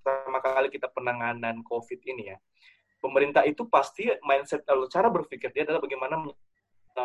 pertama 0.00 0.38
kali 0.40 0.70
kita 0.70 0.86
penanganan 0.88 1.60
COVID 1.66 2.00
ini 2.06 2.32
ya, 2.32 2.38
pemerintah 3.02 3.42
itu 3.44 3.66
pasti 3.66 4.06
mindset 4.22 4.62
atau 4.62 4.86
cara 4.86 5.10
berpikir 5.10 5.50
dia 5.50 5.66
adalah 5.66 5.82
bagaimana 5.82 6.22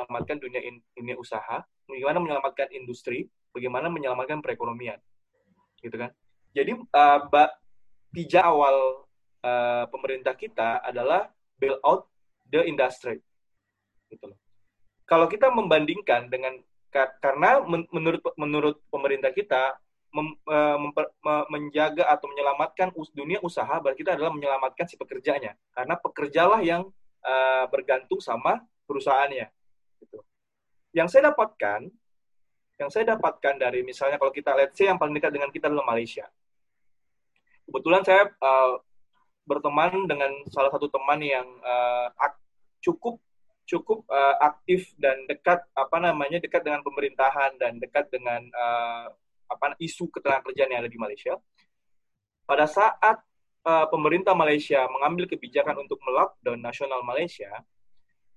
menyelamatkan 0.04 0.38
dunia 0.44 0.60
ini 1.00 1.14
usaha, 1.16 1.64
bagaimana 1.88 2.20
menyelamatkan 2.20 2.68
industri, 2.76 3.32
bagaimana 3.56 3.88
menyelamatkan 3.88 4.44
perekonomian, 4.44 5.00
gitu 5.80 5.96
kan? 5.96 6.12
Jadi 6.52 6.76
uh, 6.76 7.20
pijak 8.12 8.44
awal 8.44 9.08
uh, 9.40 9.88
pemerintah 9.88 10.36
kita 10.36 10.84
adalah 10.84 11.32
bail 11.56 11.80
out 11.88 12.12
the 12.52 12.68
industry, 12.68 13.24
gitu 14.12 14.36
loh. 14.36 14.40
Kalau 15.08 15.32
kita 15.32 15.48
membandingkan 15.48 16.28
dengan 16.28 16.60
karena 17.20 17.60
menurut 17.92 18.24
menurut 18.40 18.76
pemerintah 18.88 19.32
kita 19.32 19.76
uh, 20.16 20.78
memper, 20.80 21.12
menjaga 21.52 22.08
atau 22.08 22.32
menyelamatkan 22.32 22.92
dunia 23.12 23.44
usaha 23.44 23.80
berarti 23.84 24.00
kita 24.00 24.16
adalah 24.16 24.32
menyelamatkan 24.32 24.88
si 24.88 24.96
pekerjanya 24.96 25.60
karena 25.72 25.96
pekerjalah 26.00 26.60
yang 26.64 26.88
bergantung 27.74 28.22
sama 28.22 28.62
perusahaannya. 28.86 29.50
Yang 30.96 31.08
saya 31.12 31.36
dapatkan 31.36 31.92
yang 32.76 32.90
saya 32.92 33.16
dapatkan 33.16 33.56
dari 33.56 33.88
misalnya 33.88 34.20
kalau 34.20 34.32
kita 34.36 34.52
let's 34.52 34.76
say 34.76 34.88
yang 34.88 35.00
paling 35.00 35.16
dekat 35.16 35.32
dengan 35.32 35.52
kita 35.52 35.72
adalah 35.72 35.88
Malaysia. 35.88 36.28
Kebetulan 37.68 38.04
saya 38.04 38.28
uh, 38.40 38.80
berteman 39.48 40.06
dengan 40.10 40.32
salah 40.52 40.70
satu 40.74 40.92
teman 40.92 41.24
yang 41.24 41.48
uh, 41.64 42.12
cukup 42.84 43.18
cukup 43.66 44.06
uh, 44.12 44.38
aktif 44.46 44.94
dan 45.02 45.26
dekat 45.26 45.64
apa 45.74 45.98
namanya 45.98 46.38
dekat 46.38 46.62
dengan 46.62 46.86
pemerintahan 46.86 47.58
dan 47.58 47.82
dekat 47.82 48.12
dengan 48.14 48.46
uh, 48.54 49.10
apa 49.50 49.74
isu 49.82 50.12
ketenagakerjaan 50.14 50.70
yang 50.70 50.82
ada 50.86 50.92
di 50.92 51.00
Malaysia. 51.02 51.34
Pada 52.46 52.70
saat 52.70 53.26
uh, 53.66 53.88
pemerintah 53.90 54.38
Malaysia 54.38 54.86
mengambil 54.86 55.26
kebijakan 55.26 55.82
untuk 55.82 55.98
melockdown 56.06 56.62
nasional 56.62 57.02
Malaysia, 57.02 57.50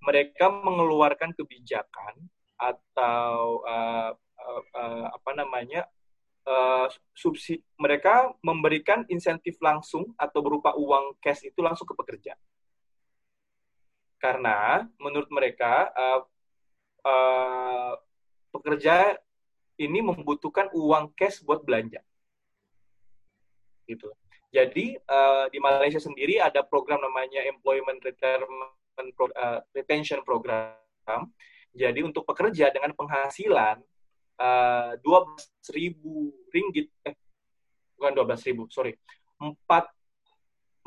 mereka 0.00 0.48
mengeluarkan 0.48 1.36
kebijakan 1.36 2.16
atau 2.58 3.62
uh, 3.62 4.10
uh, 4.18 4.62
uh, 4.74 5.06
apa 5.14 5.30
namanya 5.38 5.86
uh, 6.44 6.90
subsidi 7.14 7.62
mereka 7.78 8.34
memberikan 8.42 9.06
insentif 9.06 9.56
langsung 9.62 10.10
atau 10.18 10.42
berupa 10.42 10.74
uang 10.74 11.14
cash 11.22 11.46
itu 11.46 11.62
langsung 11.62 11.86
ke 11.86 11.94
pekerja 11.94 12.34
karena 14.18 14.82
menurut 14.98 15.30
mereka 15.30 15.94
uh, 15.94 16.20
uh, 17.06 17.94
pekerja 18.50 19.14
ini 19.78 20.02
membutuhkan 20.02 20.68
uang 20.74 21.14
cash 21.14 21.38
buat 21.46 21.62
belanja. 21.62 22.02
Gitu. 23.86 24.10
Jadi 24.50 24.98
uh, 25.06 25.46
di 25.48 25.62
Malaysia 25.62 26.02
sendiri 26.02 26.42
ada 26.42 26.66
program 26.66 26.98
namanya 26.98 27.46
Employment 27.46 28.02
Retention 29.72 30.20
Program. 30.26 30.74
Jadi 31.74 32.00
untuk 32.02 32.24
pekerja 32.24 32.72
dengan 32.72 32.92
penghasilan 32.96 33.80
dua 35.02 35.18
uh, 35.26 35.74
ribu 35.74 36.30
ringgit, 36.54 36.88
eh 37.02 37.14
bukan 37.98 38.14
ribu, 38.46 38.70
sorry, 38.70 38.94
empat 39.42 39.90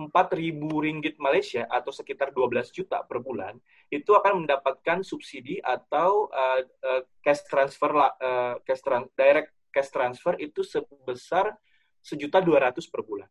4.000 0.09 0.57
ringgit 0.57 1.15
Malaysia 1.21 1.69
atau 1.69 1.93
sekitar 1.93 2.33
12 2.33 2.73
juta 2.73 3.05
per 3.05 3.21
bulan 3.21 3.53
itu 3.91 4.15
akan 4.15 4.41
mendapatkan 4.45 5.05
subsidi 5.05 5.61
atau 5.61 6.31
uh, 6.31 6.61
uh, 6.63 7.01
cash 7.21 7.45
transfer 7.45 7.91
uh, 7.93 8.57
cash 8.65 8.81
trans 8.81 9.11
direct 9.13 9.53
cash 9.69 9.91
transfer 9.93 10.33
itu 10.41 10.65
sebesar 10.65 11.53
sejuta 12.01 12.41
dua 12.41 12.71
ratus 12.71 12.89
per 12.89 13.05
bulan. 13.05 13.29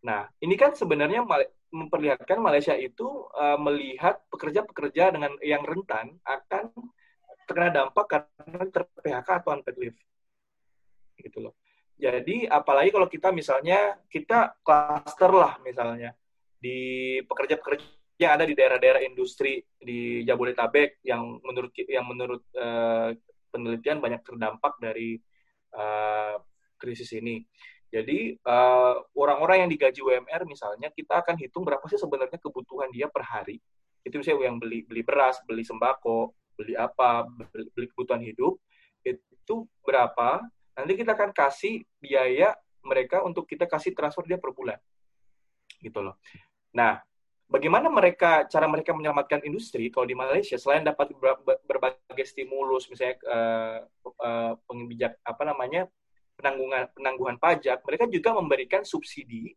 Nah, 0.00 0.24
ini 0.40 0.56
kan 0.56 0.72
sebenarnya 0.72 1.20
memperlihatkan 1.70 2.40
Malaysia 2.40 2.72
itu 2.72 3.28
uh, 3.36 3.60
melihat 3.60 4.24
pekerja-pekerja 4.32 5.12
dengan 5.12 5.36
yang 5.44 5.62
rentan 5.62 6.16
akan 6.24 6.72
terkena 7.44 7.70
dampak 7.70 8.06
karena 8.06 8.64
ter-PHK 8.70 9.28
atau 9.44 9.50
unpaid 9.52 9.76
leave. 9.76 9.98
Gitu 11.20 11.38
loh. 11.42 11.54
Jadi 12.00 12.48
apalagi 12.48 12.90
kalau 12.96 13.08
kita 13.12 13.28
misalnya 13.28 14.00
kita 14.08 14.56
klaster 14.64 15.28
lah 15.36 15.60
misalnya 15.60 16.16
di 16.56 17.20
pekerja-pekerja 17.28 17.84
yang 18.20 18.36
ada 18.36 18.44
di 18.44 18.56
daerah-daerah 18.56 19.04
industri 19.04 19.60
di 19.76 20.24
Jabodetabek 20.24 21.00
yang 21.04 21.40
menurut 21.44 21.72
yang 21.88 22.04
menurut 22.08 22.44
uh, 22.56 23.12
penelitian 23.48 24.00
banyak 24.00 24.20
terdampak 24.24 24.76
dari 24.80 25.16
uh, 25.76 26.36
krisis 26.76 27.12
ini. 27.16 27.44
Jadi 27.90 28.38
eh, 28.38 28.94
orang-orang 29.18 29.66
yang 29.66 29.70
digaji 29.70 30.00
UMR 30.00 30.46
misalnya 30.46 30.94
kita 30.94 31.26
akan 31.26 31.34
hitung 31.34 31.66
berapa 31.66 31.82
sih 31.90 31.98
sebenarnya 31.98 32.38
kebutuhan 32.38 32.88
dia 32.94 33.10
per 33.10 33.26
hari. 33.26 33.58
Itu 34.06 34.22
misalnya 34.22 34.46
yang 34.46 34.62
beli 34.62 34.86
beli 34.86 35.02
beras, 35.02 35.42
beli 35.42 35.66
sembako, 35.66 36.30
beli 36.54 36.78
apa, 36.78 37.26
beli, 37.26 37.66
beli 37.74 37.86
kebutuhan 37.90 38.22
hidup 38.22 38.56
itu 39.02 39.66
berapa 39.82 40.44
nanti 40.78 40.92
kita 40.94 41.18
akan 41.18 41.34
kasih 41.34 41.82
biaya 41.98 42.54
mereka 42.86 43.26
untuk 43.26 43.44
kita 43.44 43.66
kasih 43.66 43.92
transfer 43.92 44.22
dia 44.24 44.38
per 44.38 44.54
bulan. 44.54 44.78
Gitu 45.82 45.98
loh. 45.98 46.16
Nah, 46.70 47.02
bagaimana 47.50 47.90
mereka 47.90 48.46
cara 48.46 48.70
mereka 48.70 48.94
menyelamatkan 48.94 49.42
industri 49.42 49.90
kalau 49.90 50.06
di 50.06 50.14
Malaysia 50.14 50.54
selain 50.54 50.86
dapat 50.86 51.10
berbagai 51.66 52.24
stimulus 52.24 52.86
misalnya 52.86 53.18
uh, 53.26 53.78
uh, 54.22 54.54
apa 55.26 55.42
namanya 55.42 55.90
penanggungan 56.40 56.88
penangguhan 56.96 57.36
pajak, 57.36 57.84
mereka 57.84 58.08
juga 58.08 58.32
memberikan 58.32 58.82
subsidi 58.82 59.52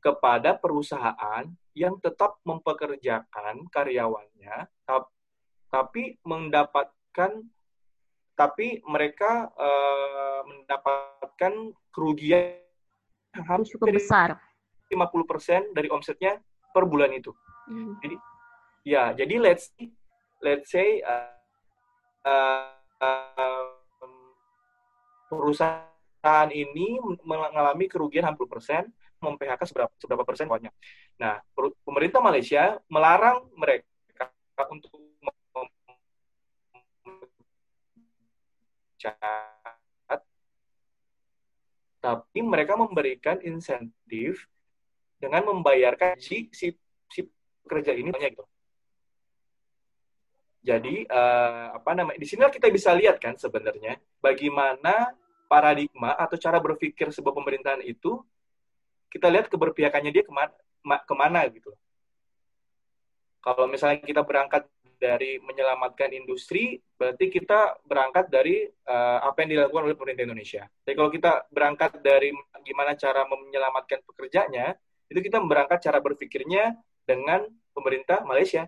kepada 0.00 0.56
perusahaan 0.56 1.44
yang 1.76 2.00
tetap 2.00 2.40
mempekerjakan 2.48 3.68
karyawannya 3.68 4.64
tapi 5.66 6.16
mendapatkan 6.24 7.44
tapi 8.36 8.84
mereka 8.84 9.48
uh, 9.56 10.40
mendapatkan 10.44 11.52
kerugian 11.88 12.60
hampir 13.44 13.76
cukup 13.76 13.96
besar. 13.96 14.40
50% 14.92 15.74
dari 15.74 15.88
omsetnya 15.90 16.38
per 16.70 16.84
bulan 16.86 17.10
itu. 17.16 17.32
Hmm. 17.66 17.96
Jadi 18.04 18.16
ya, 18.86 19.16
jadi 19.16 19.34
let's 19.40 19.72
let's 20.44 20.70
say 20.70 21.00
uh, 21.02 21.32
uh, 22.28 22.70
uh, 23.00 23.64
perusahaan 26.26 26.50
ini 26.50 26.98
mengalami 27.22 27.86
kerugian 27.86 28.26
hampir 28.26 28.50
persen, 28.50 28.90
mem-PHK 29.22 29.62
seberapa, 29.62 29.94
seberapa 29.94 30.26
persen 30.26 30.50
banyak. 30.50 30.74
Nah, 31.22 31.38
pemerintah 31.86 32.18
Malaysia 32.18 32.82
melarang 32.90 33.46
mereka 33.54 33.86
untuk 34.66 34.90
cat, 38.98 40.18
tapi 42.02 42.38
mereka 42.42 42.74
memberikan 42.74 43.38
insentif 43.46 44.50
dengan 45.22 45.46
membayarkan 45.46 46.18
si 46.18 46.50
si, 46.50 46.74
si 47.06 47.22
pekerja 47.62 47.94
ini 47.94 48.10
banyak 48.10 48.34
gitu. 48.34 48.42
Jadi 50.66 51.06
uh, 51.06 51.78
apa 51.78 51.94
namanya? 51.94 52.18
Di 52.18 52.26
sini 52.26 52.42
kita 52.50 52.66
bisa 52.74 52.90
lihat 52.98 53.22
kan 53.22 53.38
sebenarnya 53.38 54.02
bagaimana 54.18 55.14
paradigma 55.46 56.14
atau 56.14 56.36
cara 56.38 56.58
berpikir 56.58 57.10
sebuah 57.10 57.34
pemerintahan 57.34 57.82
itu 57.86 58.22
kita 59.10 59.30
lihat 59.30 59.46
keberpihakannya 59.48 60.10
dia 60.12 60.24
ke 60.26 60.32
mana, 60.34 60.52
ke 61.02 61.14
mana 61.14 61.40
gitu. 61.48 61.72
Kalau 63.40 63.70
misalnya 63.70 64.02
kita 64.02 64.26
berangkat 64.26 64.66
dari 64.96 65.38
menyelamatkan 65.38 66.10
industri, 66.16 66.80
berarti 66.96 67.28
kita 67.28 67.78
berangkat 67.84 68.26
dari 68.32 68.66
uh, 68.88 69.22
apa 69.22 69.44
yang 69.44 69.50
dilakukan 69.54 69.86
oleh 69.86 69.96
pemerintah 69.96 70.24
Indonesia. 70.26 70.62
Jadi 70.82 70.94
kalau 70.96 71.10
kita 71.12 71.32
berangkat 71.52 71.90
dari 72.00 72.32
gimana 72.64 72.96
cara 72.96 73.22
menyelamatkan 73.28 74.02
pekerjanya, 74.02 74.74
itu 75.06 75.20
kita 75.22 75.38
berangkat 75.44 75.78
cara 75.84 76.02
berpikirnya 76.02 76.74
dengan 77.06 77.46
pemerintah 77.76 78.24
Malaysia. 78.26 78.66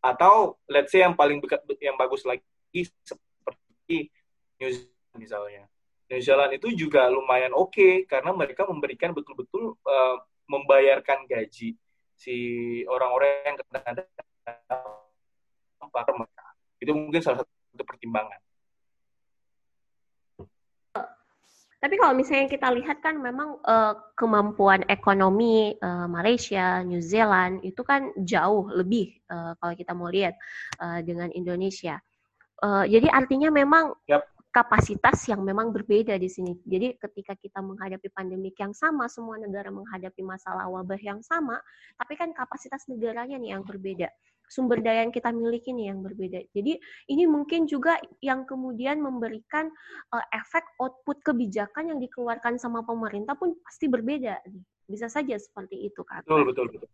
Atau 0.00 0.56
let's 0.70 0.94
say 0.94 1.02
yang 1.04 1.12
paling 1.12 1.42
yang 1.80 1.96
bagus 1.98 2.24
lagi 2.24 2.40
seperti 3.04 4.08
New 4.62 4.70
Zealand 4.70 5.18
misalnya. 5.18 5.69
New 6.10 6.18
Zealand 6.18 6.50
itu 6.58 6.74
juga 6.74 7.06
lumayan 7.06 7.54
oke 7.54 7.70
okay, 7.70 7.92
karena 8.04 8.34
mereka 8.34 8.66
memberikan 8.66 9.14
betul-betul 9.14 9.78
uh, 9.86 10.16
membayarkan 10.50 11.30
gaji 11.30 11.78
si 12.18 12.36
orang-orang 12.90 13.46
yang 13.46 13.56
kena 13.62 13.80
mereka. 15.94 16.46
Itu 16.82 16.92
mungkin 16.92 17.22
salah 17.22 17.46
satu 17.46 17.84
pertimbangan. 17.86 18.40
Tapi 21.80 21.96
kalau 21.96 22.12
misalnya 22.12 22.44
kita 22.44 22.68
lihat 22.76 23.00
kan 23.00 23.16
memang 23.16 23.56
uh, 23.64 23.96
kemampuan 24.12 24.84
ekonomi 24.92 25.72
uh, 25.80 26.04
Malaysia, 26.12 26.84
New 26.84 27.00
Zealand 27.00 27.64
itu 27.64 27.80
kan 27.80 28.12
jauh 28.20 28.68
lebih 28.68 29.16
uh, 29.32 29.56
kalau 29.56 29.72
kita 29.72 29.96
mau 29.96 30.12
lihat 30.12 30.36
uh, 30.76 31.00
dengan 31.00 31.32
Indonesia. 31.32 31.96
Uh, 32.60 32.84
jadi 32.84 33.08
artinya 33.08 33.48
memang 33.48 33.96
yep. 34.04 34.28
Kapasitas 34.50 35.30
yang 35.30 35.46
memang 35.46 35.70
berbeda 35.70 36.18
di 36.18 36.26
sini. 36.26 36.58
Jadi 36.66 36.98
ketika 36.98 37.38
kita 37.38 37.62
menghadapi 37.62 38.10
pandemik 38.10 38.58
yang 38.58 38.74
sama, 38.74 39.06
semua 39.06 39.38
negara 39.38 39.70
menghadapi 39.70 40.20
masalah 40.26 40.66
wabah 40.66 40.98
yang 40.98 41.22
sama, 41.22 41.62
tapi 41.94 42.18
kan 42.18 42.34
kapasitas 42.34 42.90
negaranya 42.90 43.38
nih 43.38 43.54
yang 43.54 43.62
berbeda 43.62 44.10
sumber 44.50 44.82
daya 44.82 45.06
yang 45.06 45.14
kita 45.14 45.30
miliki 45.30 45.70
nih 45.70 45.94
yang 45.94 46.02
berbeda. 46.02 46.42
Jadi 46.50 46.74
ini 47.06 47.24
mungkin 47.30 47.70
juga 47.70 47.94
yang 48.18 48.42
kemudian 48.42 48.98
memberikan 48.98 49.70
uh, 50.10 50.24
efek 50.34 50.66
output 50.82 51.22
kebijakan 51.22 51.94
yang 51.94 52.02
dikeluarkan 52.02 52.58
sama 52.58 52.82
pemerintah 52.82 53.38
pun 53.38 53.54
pasti 53.62 53.86
berbeda. 53.86 54.42
Bisa 54.90 55.06
saja 55.06 55.38
seperti 55.38 55.86
itu 55.86 56.02
kan. 56.02 56.26
Betul 56.26 56.42
betul 56.50 56.66
betul. 56.66 56.90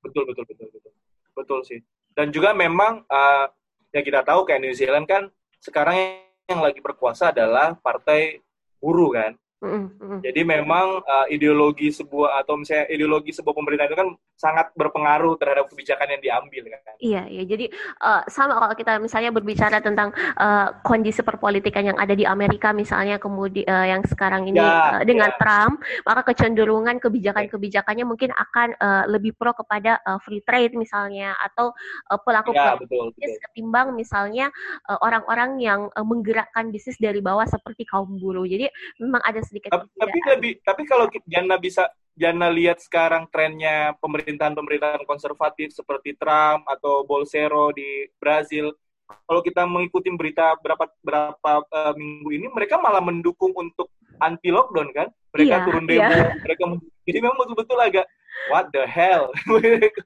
Betul 0.00 0.24
betul 0.24 0.44
betul 0.48 0.68
betul. 0.72 0.92
Betul 1.36 1.60
sih. 1.68 1.84
Dan 2.16 2.32
juga 2.32 2.56
memang 2.56 3.04
uh, 3.04 3.46
yang 3.92 4.00
kita 4.00 4.24
tahu 4.24 4.48
kayak 4.48 4.64
New 4.64 4.72
Zealand 4.72 5.04
kan 5.04 5.28
sekarang 5.60 6.24
yang 6.46 6.62
lagi 6.62 6.78
berkuasa 6.78 7.34
adalah 7.34 7.74
partai 7.74 8.38
buruh 8.78 9.10
kan. 9.10 9.34
Mm-hmm. 9.56 10.20
Jadi 10.20 10.40
memang 10.44 11.00
uh, 11.00 11.26
ideologi 11.32 11.88
sebuah 11.88 12.44
atau 12.44 12.60
misalnya 12.60 12.92
ideologi 12.92 13.32
sebuah 13.32 13.56
pemerintah 13.56 13.88
itu 13.88 13.96
kan 13.96 14.08
sangat 14.36 14.68
berpengaruh 14.76 15.32
terhadap 15.40 15.64
kebijakan 15.72 16.12
yang 16.12 16.20
diambil 16.20 16.62
kan. 16.76 16.94
Iya, 17.00 17.22
iya. 17.32 17.42
Jadi 17.48 17.72
uh, 18.04 18.20
sama 18.28 18.60
kalau 18.60 18.76
kita 18.76 19.00
misalnya 19.00 19.32
berbicara 19.32 19.80
tentang 19.80 20.12
uh, 20.36 20.76
kondisi 20.84 21.24
perpolitikan 21.24 21.88
yang 21.88 21.96
ada 21.96 22.12
di 22.12 22.28
Amerika 22.28 22.76
misalnya 22.76 23.16
kemudian 23.16 23.64
uh, 23.64 23.88
yang 23.88 24.04
sekarang 24.04 24.44
ini 24.44 24.60
ya, 24.60 25.00
uh, 25.00 25.08
dengan 25.08 25.32
ya. 25.32 25.38
Trump, 25.40 25.80
maka 26.04 26.20
kecenderungan 26.28 27.00
kebijakan-kebijakannya 27.00 28.04
mungkin 28.04 28.36
akan 28.36 28.76
uh, 28.76 29.04
lebih 29.08 29.32
pro 29.40 29.56
kepada 29.56 30.04
uh, 30.04 30.20
free 30.20 30.44
trade 30.44 30.76
misalnya 30.76 31.32
atau 31.40 31.72
uh, 32.12 32.20
pelaku 32.20 32.52
ya, 32.52 32.76
betul, 32.76 33.08
bisnis 33.16 33.40
betul. 33.40 33.44
ketimbang 33.48 33.96
misalnya 33.96 34.52
uh, 34.84 35.00
orang-orang 35.00 35.56
yang 35.64 35.88
uh, 35.96 36.04
menggerakkan 36.04 36.68
bisnis 36.68 37.00
dari 37.00 37.24
bawah 37.24 37.48
seperti 37.48 37.88
kaum 37.88 38.20
buruh. 38.20 38.44
Jadi 38.44 38.68
memang 39.00 39.24
ada 39.24 39.45
sedikit 39.46 39.70
tapi, 39.70 39.86
tapi 39.94 40.18
lebih 40.34 40.52
tapi 40.62 40.82
kalau 40.84 41.06
Jana 41.26 41.56
bisa 41.56 41.88
Jana 42.16 42.48
lihat 42.48 42.80
sekarang 42.80 43.28
trennya 43.28 43.92
pemerintahan-pemerintahan 44.00 45.04
konservatif 45.04 45.72
seperti 45.72 46.16
Trump 46.16 46.64
atau 46.64 47.04
Bolsonaro 47.04 47.70
di 47.76 48.08
Brazil 48.16 48.72
kalau 49.06 49.40
kita 49.42 49.62
mengikuti 49.66 50.10
berita 50.10 50.58
berapa 50.58 50.90
berapa 51.02 51.52
uh, 51.62 51.94
minggu 51.94 52.30
ini 52.34 52.46
mereka 52.50 52.78
malah 52.82 52.98
mendukung 52.98 53.54
untuk 53.54 53.90
anti 54.18 54.50
lockdown 54.50 54.90
kan? 54.90 55.08
Mereka 55.36 55.54
iya, 55.54 55.64
turun 55.68 55.84
demo 55.84 56.10
iya. 56.10 56.32
mereka 56.42 56.62
jadi 57.06 57.18
memang 57.22 57.36
betul-betul 57.38 57.78
agak 57.78 58.06
what 58.50 58.66
the 58.74 58.82
hell? 58.88 59.30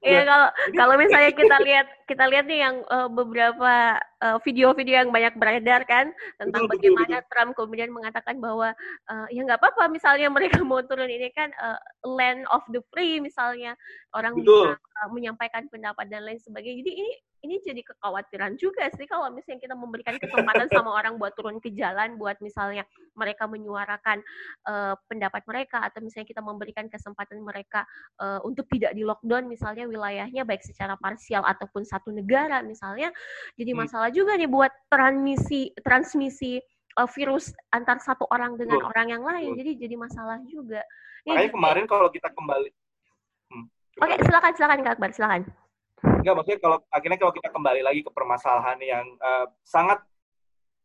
Iya 0.05 0.21
kalau 0.27 0.47
kalau 0.79 0.95
misalnya 0.99 1.31
kita 1.33 1.55
lihat 1.65 1.87
kita 2.11 2.27
lihat 2.27 2.45
nih 2.51 2.59
yang 2.59 2.75
uh, 2.91 3.07
beberapa 3.07 3.95
video 4.43 4.71
video-video 4.71 4.95
yang 5.07 5.09
banyak 5.09 5.33
beredar 5.39 5.81
kan 5.87 6.13
tentang 6.37 6.67
betul, 6.67 6.73
bagaimana 6.77 7.07
betul, 7.07 7.21
betul. 7.23 7.29
Trump 7.31 7.51
kemudian 7.57 7.89
mengatakan 7.89 8.35
bahwa 8.37 8.69
uh, 9.09 9.27
ya 9.31 9.41
nggak 9.47 9.59
apa-apa 9.63 9.87
misalnya 9.89 10.27
mereka 10.27 10.59
mau 10.67 10.83
turun 10.83 11.09
ini 11.09 11.31
kan 11.31 11.49
uh, 11.57 11.79
land 12.05 12.43
of 12.51 12.61
the 12.69 12.83
free 12.93 13.17
misalnya 13.23 13.73
orang 14.13 14.35
betul. 14.37 14.75
bisa 14.75 14.77
uh, 14.77 15.09
menyampaikan 15.09 15.65
pendapat 15.71 16.05
dan 16.11 16.27
lain 16.27 16.37
sebagainya 16.37 16.83
jadi 16.83 16.91
ini 16.93 17.13
ini 17.41 17.57
jadi 17.65 17.81
kekhawatiran 17.81 18.53
juga 18.57 18.85
sih 18.93 19.09
kalau 19.09 19.33
misalnya 19.33 19.65
kita 19.65 19.73
memberikan 19.73 20.15
kesempatan 20.21 20.69
sama 20.73 20.93
orang 20.93 21.17
buat 21.17 21.33
turun 21.33 21.57
ke 21.57 21.73
jalan 21.73 22.17
buat 22.17 22.37
misalnya 22.39 22.85
mereka 23.17 23.49
menyuarakan 23.49 24.21
uh, 24.69 24.93
pendapat 25.09 25.41
mereka 25.49 25.81
atau 25.81 25.99
misalnya 26.05 26.29
kita 26.29 26.41
memberikan 26.41 26.85
kesempatan 26.85 27.41
mereka 27.41 27.85
uh, 28.21 28.41
untuk 28.45 28.69
tidak 28.69 28.93
di 28.93 29.01
lockdown 29.01 29.49
misalnya 29.49 29.89
wilayahnya 29.89 30.45
baik 30.45 30.61
secara 30.61 30.93
parsial 31.01 31.41
ataupun 31.45 31.81
satu 31.81 32.00
negara 32.09 32.65
misalnya 32.65 33.13
jadi 33.53 33.77
hmm. 33.77 33.79
masalah 33.85 34.09
juga 34.09 34.33
nih 34.33 34.49
buat 34.49 34.73
transmisi 34.89 35.69
transmisi 35.85 36.57
uh, 36.97 37.09
virus 37.13 37.53
antar 37.69 38.01
satu 38.01 38.25
orang 38.33 38.57
dengan 38.57 38.81
Betul. 38.81 38.89
orang 38.89 39.07
yang 39.13 39.23
lain 39.23 39.53
Betul. 39.53 39.59
jadi 39.61 39.71
jadi 39.87 39.95
masalah 39.95 40.37
juga. 40.49 40.81
Makanya 41.29 41.51
kemarin 41.53 41.85
kalau 41.85 42.09
kita 42.09 42.33
kembali 42.33 42.69
hmm, 43.53 43.65
Oke, 44.01 44.09
okay, 44.09 44.17
silakan 44.25 44.51
silakan 44.57 44.79
Kak 44.81 44.93
Akbar, 44.97 45.11
silakan. 45.13 45.41
Enggak, 46.01 46.33
maksudnya 46.33 46.59
kalau 46.65 46.77
akhirnya 46.89 47.19
kalau 47.21 47.33
kita 47.37 47.49
kembali 47.53 47.81
lagi 47.85 48.01
ke 48.01 48.09
permasalahan 48.09 48.79
yang 48.81 49.05
uh, 49.21 49.45
sangat 49.61 50.01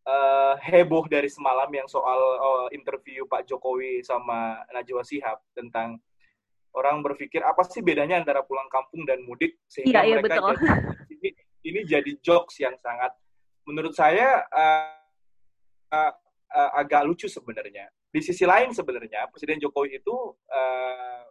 uh, 0.05 0.55
heboh 0.61 1.09
dari 1.09 1.29
semalam 1.33 1.69
yang 1.73 1.89
soal 1.89 2.21
uh, 2.37 2.69
interview 2.69 3.25
Pak 3.25 3.49
Jokowi 3.49 4.05
sama 4.05 4.61
Najwa 4.77 5.01
Shihab 5.01 5.41
tentang 5.57 5.97
orang 6.77 7.01
berpikir 7.01 7.41
apa 7.41 7.65
sih 7.65 7.81
bedanya 7.81 8.21
antara 8.21 8.45
pulang 8.45 8.69
kampung 8.69 9.09
dan 9.09 9.25
mudik 9.25 9.57
sehingga 9.65 10.05
iya, 10.05 10.05
iya 10.05 10.17
mereka 10.21 10.45
betul. 10.45 10.55
Jadi, 10.61 11.06
ini, 11.67 11.81
jadi 11.83 12.11
jokes 12.23 12.63
yang 12.63 12.79
sangat 12.79 13.11
menurut 13.67 13.93
saya 13.93 14.47
uh, 14.55 14.95
uh, 15.91 16.13
uh, 16.55 16.71
agak 16.79 17.03
lucu 17.05 17.27
sebenarnya. 17.27 17.91
Di 18.11 18.23
sisi 18.23 18.47
lain 18.47 18.73
sebenarnya 18.73 19.29
Presiden 19.29 19.61
Jokowi 19.61 20.01
itu 20.01 20.15
uh, 20.49 21.27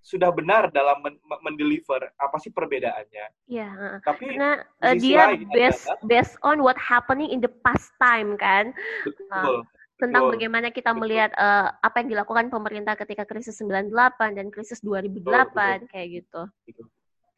sudah 0.00 0.32
benar 0.32 0.72
dalam 0.72 1.04
men 1.04 1.20
mendeliver 1.44 2.08
apa 2.16 2.36
sih 2.40 2.48
perbedaannya. 2.48 3.26
Iya. 3.50 4.00
Tapi 4.00 4.32
karena 4.32 4.64
uh, 4.80 4.96
dia 4.96 5.36
based 5.52 5.86
adalah, 5.86 6.08
based 6.08 6.36
on 6.40 6.64
what 6.64 6.78
happening 6.80 7.28
in 7.28 7.44
the 7.44 7.52
past 7.60 7.92
time 8.00 8.40
kan. 8.40 8.72
Betul. 9.04 9.28
Uh, 9.28 9.62
tentang 10.00 10.32
betul, 10.32 10.34
bagaimana 10.40 10.72
kita 10.72 10.96
betul. 10.96 11.00
melihat 11.04 11.30
uh, 11.36 11.76
apa 11.84 12.00
yang 12.00 12.08
dilakukan 12.16 12.48
pemerintah 12.48 12.96
ketika 12.96 13.28
krisis 13.28 13.60
98 13.60 13.92
dan 14.32 14.48
krisis 14.48 14.80
2008 14.80 15.20
betul, 15.20 15.28
betul. 15.28 15.76
kayak 15.92 16.08
gitu. 16.08 16.42
Betul. 16.64 16.86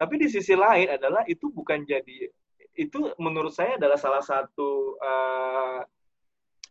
Tapi 0.03 0.19
di 0.19 0.27
sisi 0.27 0.59
lain 0.59 0.99
adalah 0.99 1.23
itu 1.31 1.47
bukan 1.55 1.87
jadi 1.87 2.27
itu 2.75 3.15
menurut 3.23 3.55
saya 3.55 3.79
adalah 3.79 3.95
salah 3.95 4.19
satu 4.19 4.99
uh, 4.99 5.87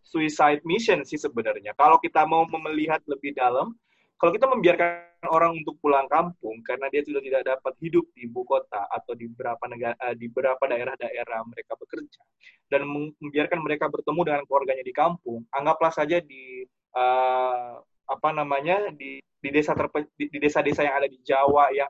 suicide 0.04 0.60
mission 0.68 1.00
sih 1.08 1.16
sebenarnya. 1.16 1.72
Kalau 1.80 1.96
kita 2.04 2.28
mau 2.28 2.44
melihat 2.44 3.00
lebih 3.08 3.32
dalam, 3.32 3.72
kalau 4.20 4.36
kita 4.36 4.52
membiarkan 4.52 5.32
orang 5.32 5.56
untuk 5.56 5.80
pulang 5.80 6.12
kampung 6.12 6.60
karena 6.68 6.92
dia 6.92 7.00
sudah 7.08 7.24
tidak 7.24 7.48
dapat 7.48 7.74
hidup 7.80 8.04
di 8.12 8.28
ibu 8.28 8.44
kota 8.44 8.84
atau 8.92 9.16
di 9.16 9.32
beberapa 9.32 9.64
negara 9.72 9.96
eh, 10.12 10.16
di 10.20 10.28
beberapa 10.28 10.68
daerah-daerah 10.68 11.40
mereka 11.48 11.80
bekerja 11.80 12.22
dan 12.68 12.84
membiarkan 12.84 13.60
mereka 13.64 13.88
bertemu 13.88 14.22
dengan 14.28 14.44
keluarganya 14.44 14.84
di 14.84 14.94
kampung, 14.94 15.48
anggaplah 15.56 15.94
saja 15.96 16.20
di 16.20 16.68
uh, 17.00 17.80
apa 18.12 18.30
namanya 18.36 18.92
di 18.92 19.24
di 19.42 19.50
desa 19.50 19.74
terpe, 19.74 20.12
di, 20.20 20.28
desa-desa 20.38 20.86
yang 20.86 20.96
ada 21.02 21.08
di 21.10 21.18
Jawa 21.24 21.72
yang 21.74 21.90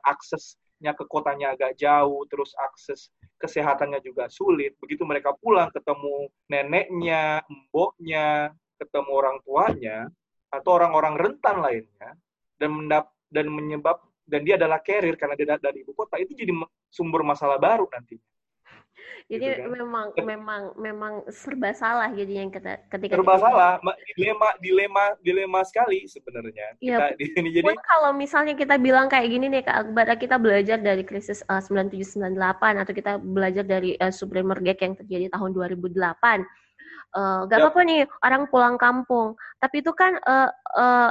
aksesnya 0.82 0.98
ke 0.98 1.06
kotanya 1.06 1.54
agak 1.54 1.78
jauh, 1.78 2.26
terus 2.26 2.50
akses 2.58 3.14
kesehatannya 3.38 4.02
juga 4.02 4.26
sulit. 4.26 4.74
Begitu 4.82 5.06
mereka 5.06 5.30
pulang 5.38 5.70
ketemu 5.70 6.26
neneknya, 6.50 7.46
mboknya, 7.46 8.50
ketemu 8.82 9.10
orang 9.14 9.38
tuanya, 9.46 10.10
atau 10.50 10.70
orang-orang 10.74 11.14
rentan 11.14 11.62
lainnya 11.62 12.18
dan 12.58 12.70
mendap 12.74 13.14
dan 13.30 13.46
menyebab 13.46 14.02
dan 14.26 14.42
dia 14.42 14.58
adalah 14.58 14.82
carrier 14.82 15.14
karena 15.14 15.38
dia 15.38 15.54
dari 15.54 15.86
ibu 15.86 15.94
kota 15.94 16.18
itu 16.18 16.34
jadi 16.34 16.50
sumber 16.90 17.22
masalah 17.22 17.62
baru 17.62 17.86
nanti. 17.86 18.18
Jadi 19.30 19.44
gitu 19.48 19.62
kan? 19.64 19.70
memang 19.72 20.06
memang 20.20 20.62
memang 20.76 21.12
serba 21.32 21.70
salah 21.72 22.10
jadi 22.12 22.44
yang 22.44 22.50
ketika 22.52 23.16
serba 23.16 23.36
salah 23.40 23.72
dilema 24.18 24.48
dilema 24.60 25.04
dilema 25.24 25.60
sekali 25.64 26.04
sebenarnya. 26.10 26.76
Ya, 26.82 27.14
kita 27.16 27.38
ini 27.40 27.48
jadi 27.62 27.72
kalau 27.86 28.12
misalnya 28.12 28.52
kita 28.58 28.76
bilang 28.76 29.08
kayak 29.08 29.28
gini 29.30 29.46
nih 29.48 29.62
Kak 29.64 29.76
Akbar 29.88 30.06
kita 30.20 30.36
belajar 30.36 30.78
dari 30.82 31.06
krisis 31.06 31.40
uh, 31.48 31.62
97 31.62 32.20
98 32.20 32.82
atau 32.82 32.92
kita 32.92 33.12
belajar 33.22 33.64
dari 33.64 33.96
uh, 33.96 34.12
Supreme 34.12 34.52
Gag 34.60 34.78
yang 34.78 34.94
terjadi 34.98 35.26
tahun 35.32 35.50
2008 35.56 36.44
uh, 37.16 37.40
gak 37.48 37.58
apa-apa 37.58 37.80
nih 37.84 38.00
orang 38.24 38.42
pulang 38.48 38.76
kampung. 38.80 39.36
Tapi 39.60 39.84
itu 39.84 39.92
kan 39.94 40.16
uh, 40.24 40.50
uh, 40.76 41.10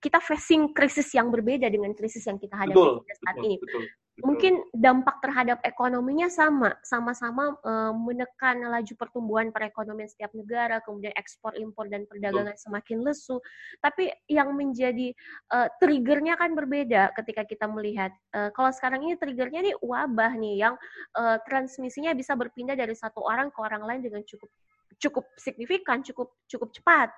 kita 0.00 0.22
facing 0.22 0.72
krisis 0.72 1.12
yang 1.12 1.28
berbeda 1.28 1.68
dengan 1.68 1.92
krisis 1.92 2.24
yang 2.24 2.40
kita 2.40 2.56
hadapi 2.56 2.72
betul, 2.72 3.04
saat 3.04 3.36
betul, 3.36 3.44
ini. 3.44 3.56
betul, 3.60 3.82
betul. 4.20 4.28
mungkin 4.28 4.54
dampak 4.76 5.16
terhadap 5.24 5.58
ekonominya 5.64 6.28
sama 6.28 6.76
sama-sama 6.84 7.56
uh, 7.64 7.92
menekan 7.96 8.60
laju 8.68 8.92
pertumbuhan 8.94 9.48
perekonomian 9.48 10.06
setiap 10.06 10.30
negara 10.36 10.84
kemudian 10.84 11.16
ekspor 11.16 11.56
impor 11.56 11.88
dan 11.88 12.04
perdagangan 12.04 12.54
betul. 12.54 12.64
semakin 12.68 12.98
lesu 13.00 13.36
tapi 13.80 14.12
yang 14.28 14.52
menjadi 14.52 15.16
uh, 15.50 15.68
triggernya 15.80 16.36
kan 16.36 16.52
berbeda 16.52 17.16
ketika 17.16 17.48
kita 17.48 17.64
melihat 17.66 18.12
uh, 18.36 18.52
kalau 18.52 18.68
sekarang 18.70 19.02
ini 19.08 19.16
triggernya 19.16 19.72
nih 19.72 19.76
wabah 19.80 20.36
nih 20.36 20.68
yang 20.68 20.74
uh, 21.16 21.40
transmisinya 21.48 22.12
bisa 22.12 22.36
berpindah 22.36 22.76
dari 22.76 22.92
satu 22.92 23.24
orang 23.24 23.48
ke 23.48 23.58
orang 23.58 23.82
lain 23.88 24.04
dengan 24.04 24.22
cukup 24.28 24.52
cukup 25.00 25.24
signifikan, 25.40 26.04
cukup 26.04 26.28
cukup 26.44 26.68
cepat. 26.76 27.08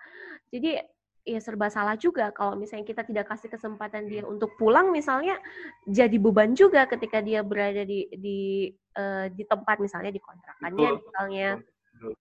Jadi 0.54 0.78
ya 1.22 1.38
serba 1.38 1.70
salah 1.70 1.94
juga 1.94 2.34
kalau 2.34 2.58
misalnya 2.58 2.82
kita 2.82 3.06
tidak 3.06 3.30
kasih 3.30 3.46
kesempatan 3.46 4.10
dia 4.10 4.26
untuk 4.26 4.58
pulang 4.58 4.90
misalnya 4.90 5.38
jadi 5.86 6.18
beban 6.18 6.58
juga 6.58 6.82
ketika 6.90 7.22
dia 7.22 7.46
berada 7.46 7.86
di 7.86 8.10
di 8.10 8.40
uh, 8.98 9.30
di 9.30 9.46
tempat 9.46 9.78
misalnya 9.78 10.10
di 10.10 10.18
kontrakannya 10.18 10.88
Betul. 10.90 11.02
misalnya. 11.06 11.48
Betul. 11.62 12.12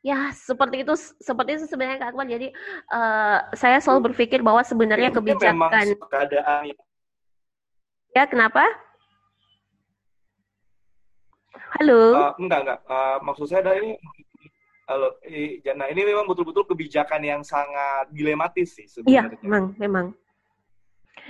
ya 0.00 0.32
seperti 0.32 0.76
itu 0.80 0.94
seperti 1.20 1.50
itu 1.60 1.64
sebenarnya 1.68 2.00
Kak 2.00 2.10
Akbar 2.16 2.24
jadi 2.24 2.48
uh, 2.88 3.38
saya 3.52 3.84
selalu 3.84 4.12
berpikir 4.12 4.40
bahwa 4.40 4.64
sebenarnya 4.64 5.12
ya, 5.12 5.16
kebijakan 5.16 5.56
keadaan 6.08 6.72
ya 8.16 8.24
kenapa? 8.28 8.64
Halo? 11.78 12.02
Uh, 12.16 12.34
enggak 12.42 12.60
enggak. 12.66 12.80
Uh, 12.90 13.16
maksud 13.22 13.46
saya 13.46 13.62
ada 13.62 13.78
ini 13.78 13.94
Halo, 14.90 15.14
nah 15.78 15.86
ini 15.86 16.02
memang 16.02 16.26
betul-betul 16.26 16.66
kebijakan 16.66 17.22
yang 17.22 17.46
sangat 17.46 18.10
dilematis 18.10 18.74
sih 18.74 18.90
sebenarnya. 18.90 19.38
Iya, 19.38 19.38
memang, 19.46 19.64
memang. 19.78 20.06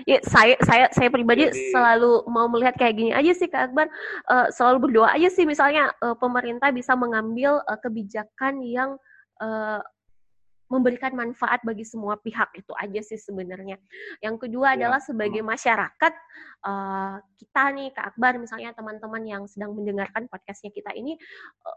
Ya, 0.08 0.16
saya 0.24 0.56
saya 0.64 0.88
saya 0.96 1.12
pribadi 1.12 1.44
Jadi, 1.44 1.68
selalu 1.68 2.24
mau 2.24 2.48
melihat 2.48 2.72
kayak 2.80 2.96
gini 2.96 3.12
aja 3.12 3.36
sih 3.36 3.52
Kak 3.52 3.68
Akbar, 3.68 3.92
uh, 4.32 4.48
selalu 4.48 4.88
berdoa 4.88 5.12
aja 5.12 5.28
sih 5.28 5.44
misalnya 5.44 5.92
uh, 6.00 6.16
pemerintah 6.16 6.72
bisa 6.72 6.96
mengambil 6.96 7.60
uh, 7.68 7.76
kebijakan 7.84 8.64
yang 8.64 8.96
uh, 9.44 9.84
memberikan 10.70 11.12
manfaat 11.18 11.60
bagi 11.66 11.82
semua 11.82 12.14
pihak 12.16 12.54
itu 12.54 12.70
aja 12.78 13.00
sih 13.02 13.18
sebenarnya. 13.18 13.76
Yang 14.22 14.46
kedua 14.46 14.72
ya. 14.72 14.86
adalah 14.86 15.02
sebagai 15.02 15.42
masyarakat 15.42 16.12
uh, 16.62 17.18
kita 17.34 17.62
nih 17.74 17.88
Kak 17.90 18.14
Akbar 18.14 18.38
misalnya 18.38 18.70
teman-teman 18.72 19.22
yang 19.26 19.42
sedang 19.50 19.74
mendengarkan 19.74 20.30
podcastnya 20.30 20.70
kita 20.70 20.94
ini 20.94 21.18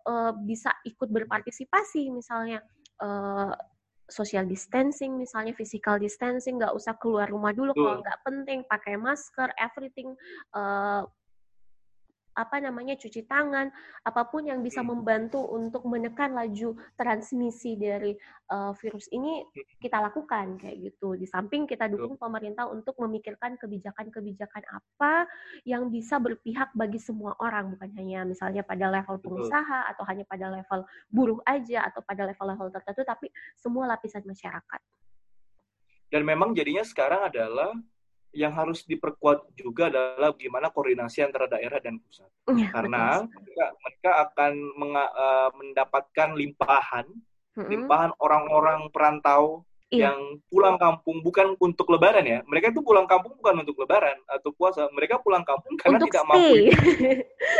uh, 0.05 0.31
bisa 0.45 0.69
ikut 0.85 1.09
berpartisipasi 1.09 2.13
misalnya 2.13 2.61
uh, 3.01 3.51
social 4.05 4.45
distancing 4.45 5.17
misalnya 5.17 5.57
physical 5.57 5.97
distancing 5.97 6.61
nggak 6.61 6.75
usah 6.75 6.93
keluar 7.01 7.25
rumah 7.25 7.55
dulu 7.55 7.73
kalau 7.73 8.03
nggak 8.03 8.19
penting 8.21 8.61
pakai 8.69 8.99
masker 8.99 9.49
everything 9.57 10.13
uh, 10.53 11.01
apa 12.33 12.57
namanya 12.61 12.97
cuci 12.97 13.25
tangan, 13.29 13.69
apa 14.05 14.21
pun 14.29 14.45
yang 14.49 14.61
bisa 14.65 14.81
hmm. 14.81 14.89
membantu 14.89 15.41
untuk 15.53 15.85
menekan 15.85 16.33
laju 16.33 16.77
transmisi 16.97 17.77
dari 17.77 18.17
uh, 18.49 18.73
virus 18.77 19.09
ini 19.13 19.45
hmm. 19.45 19.79
kita 19.81 20.01
lakukan 20.01 20.57
kayak 20.57 20.77
gitu. 20.91 21.13
Di 21.17 21.29
samping 21.29 21.69
kita 21.69 21.85
dukung 21.89 22.17
pemerintah 22.17 22.69
untuk 22.69 22.97
memikirkan 23.01 23.57
kebijakan-kebijakan 23.61 24.63
apa 24.69 25.29
yang 25.65 25.87
bisa 25.93 26.17
berpihak 26.17 26.73
bagi 26.73 26.97
semua 26.97 27.37
orang, 27.37 27.77
bukan 27.77 27.89
hanya 27.97 28.25
misalnya 28.25 28.65
pada 28.65 28.89
level 28.89 29.21
pengusaha 29.21 29.89
atau 29.93 30.03
hanya 30.09 30.25
pada 30.25 30.49
level 30.49 30.85
buruh 31.13 31.39
aja 31.45 31.85
atau 31.87 32.01
pada 32.01 32.25
level-level 32.29 32.73
tertentu, 32.73 33.01
tapi 33.05 33.27
semua 33.57 33.85
lapisan 33.89 34.25
masyarakat. 34.25 34.81
Dan 36.13 36.29
memang 36.29 36.53
jadinya 36.53 36.85
sekarang 36.85 37.25
adalah 37.25 37.73
yang 38.33 38.53
harus 38.53 38.81
diperkuat 38.83 39.53
juga 39.53 39.93
adalah 39.93 40.33
bagaimana 40.33 40.73
koordinasi 40.73 41.21
antara 41.21 41.45
daerah 41.45 41.77
dan 41.77 42.01
pusat. 42.01 42.27
Ya, 42.49 42.73
Karena 42.73 43.21
mereka, 43.21 43.65
mereka 43.77 44.11
akan 44.27 44.53
menga, 44.75 45.05
uh, 45.13 45.49
mendapatkan 45.53 46.29
limpahan, 46.33 47.05
mm-hmm. 47.07 47.69
limpahan 47.69 48.11
orang-orang 48.17 48.89
perantau 48.89 49.61
iya. 49.93 50.09
yang 50.09 50.41
pulang 50.49 50.81
kampung 50.81 51.21
bukan 51.21 51.53
untuk 51.61 51.93
lebaran 51.93 52.25
ya. 52.25 52.39
Mereka 52.49 52.73
itu 52.73 52.81
pulang 52.81 53.05
kampung 53.05 53.37
bukan 53.37 53.61
untuk 53.61 53.77
lebaran 53.85 54.17
atau 54.25 54.49
puasa. 54.57 54.89
Mereka 54.89 55.21
pulang 55.21 55.45
kampung 55.45 55.77
karena 55.77 56.01
untuk 56.01 56.09
tidak 56.09 56.25
stay. 56.25 56.33
mampu. 56.33 56.55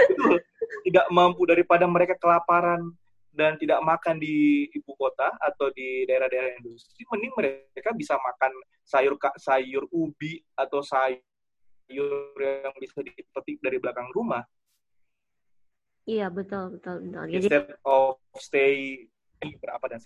tidak 0.90 1.06
mampu 1.14 1.42
daripada 1.46 1.86
mereka 1.86 2.18
kelaparan 2.18 2.92
dan 3.34 3.58
tidak 3.58 3.82
makan 3.82 4.22
di 4.22 4.70
ibu 4.70 4.94
kota 4.94 5.34
atau 5.42 5.74
di 5.74 6.06
daerah-daerah 6.06 6.62
industri, 6.62 7.02
mending 7.10 7.34
mereka 7.34 7.90
bisa 7.98 8.14
makan 8.22 8.54
sayur 8.86 9.18
sayur 9.42 9.90
ubi 9.90 10.38
atau 10.54 10.86
sayur 10.86 12.38
yang 12.38 12.74
bisa 12.78 13.02
dipetik 13.02 13.58
dari 13.58 13.82
belakang 13.82 14.06
rumah. 14.14 14.46
Iya 16.06 16.30
betul 16.30 16.78
betul 16.78 17.10
betul. 17.10 17.26
Jadi, 17.32 17.38
Instead 17.42 17.68
of 17.82 18.22
stay 18.38 19.08
berapa 19.42 19.86
dan 19.90 20.00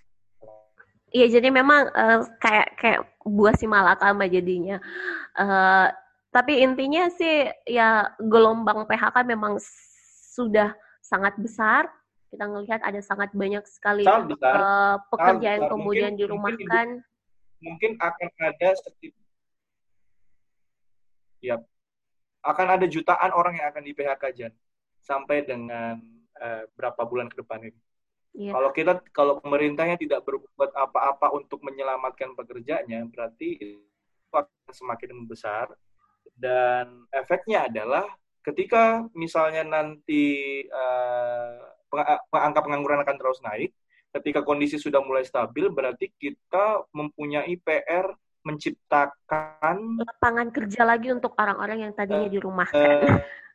Iya 1.07 1.39
jadi 1.39 1.47
memang 1.51 1.87
uh, 1.95 2.19
kayak 2.43 2.67
kayak 2.79 3.01
buah 3.23 3.55
si 3.55 3.63
malakama 3.63 4.27
jadinya. 4.27 4.75
Uh, 5.39 5.87
tapi 6.35 6.59
intinya 6.59 7.07
sih 7.07 7.47
ya 7.63 8.11
gelombang 8.19 8.83
PHK 8.83 9.23
memang 9.23 9.55
sudah 10.35 10.75
sangat 10.99 11.39
besar 11.39 11.87
kita 12.27 12.45
ngelihat 12.47 12.81
ada 12.83 12.99
sangat 12.99 13.31
banyak 13.31 13.63
sekali 13.67 14.03
uh, 14.03 14.97
pekerja 15.07 15.59
yang 15.59 15.65
kemudian 15.71 16.11
mungkin, 16.13 16.21
dirumahkan. 16.21 16.87
Mungkin, 17.63 17.63
mungkin 17.63 17.91
akan 17.97 18.29
ada 18.43 18.69
ya 21.41 21.55
akan 22.43 22.67
ada 22.79 22.85
jutaan 22.87 23.31
orang 23.31 23.59
yang 23.59 23.67
akan 23.71 23.83
di 23.83 23.91
PHK 23.95 24.23
Jan 24.35 24.53
sampai 25.03 25.43
dengan 25.47 25.99
uh, 26.39 26.63
berapa 26.75 27.01
bulan 27.07 27.27
ke 27.31 27.39
depan 27.43 27.63
ini. 27.63 27.79
Yeah. 28.37 28.53
Kalau 28.53 28.69
kita 28.75 28.93
kalau 29.15 29.33
pemerintahnya 29.41 29.97
tidak 29.97 30.21
berbuat 30.27 30.71
apa-apa 30.75 31.33
untuk 31.33 31.63
menyelamatkan 31.65 32.37
pekerjanya, 32.37 33.07
berarti 33.09 33.57
itu 33.57 33.81
akan 34.35 34.73
semakin 34.75 35.25
besar 35.25 35.71
dan 36.37 37.07
efeknya 37.09 37.65
adalah 37.65 38.05
ketika 38.45 39.07
misalnya 39.17 39.65
nanti 39.65 40.61
uh, 40.69 41.76
angka 42.33 42.61
pengangguran 42.63 43.01
akan 43.03 43.15
terus 43.17 43.39
naik. 43.43 43.71
Ketika 44.11 44.41
kondisi 44.41 44.79
sudah 44.79 45.03
mulai 45.03 45.27
stabil, 45.27 45.67
berarti 45.69 46.09
kita 46.15 46.87
mempunyai 46.95 47.59
PR 47.59 48.09
menciptakan 48.47 49.99
lapangan 49.99 50.47
kerja 50.55 50.87
lagi 50.87 51.11
untuk 51.11 51.35
orang-orang 51.35 51.83
yang 51.83 51.91
tadinya 51.91 52.31
uh, 52.31 52.31
dirumahkan. 52.31 52.87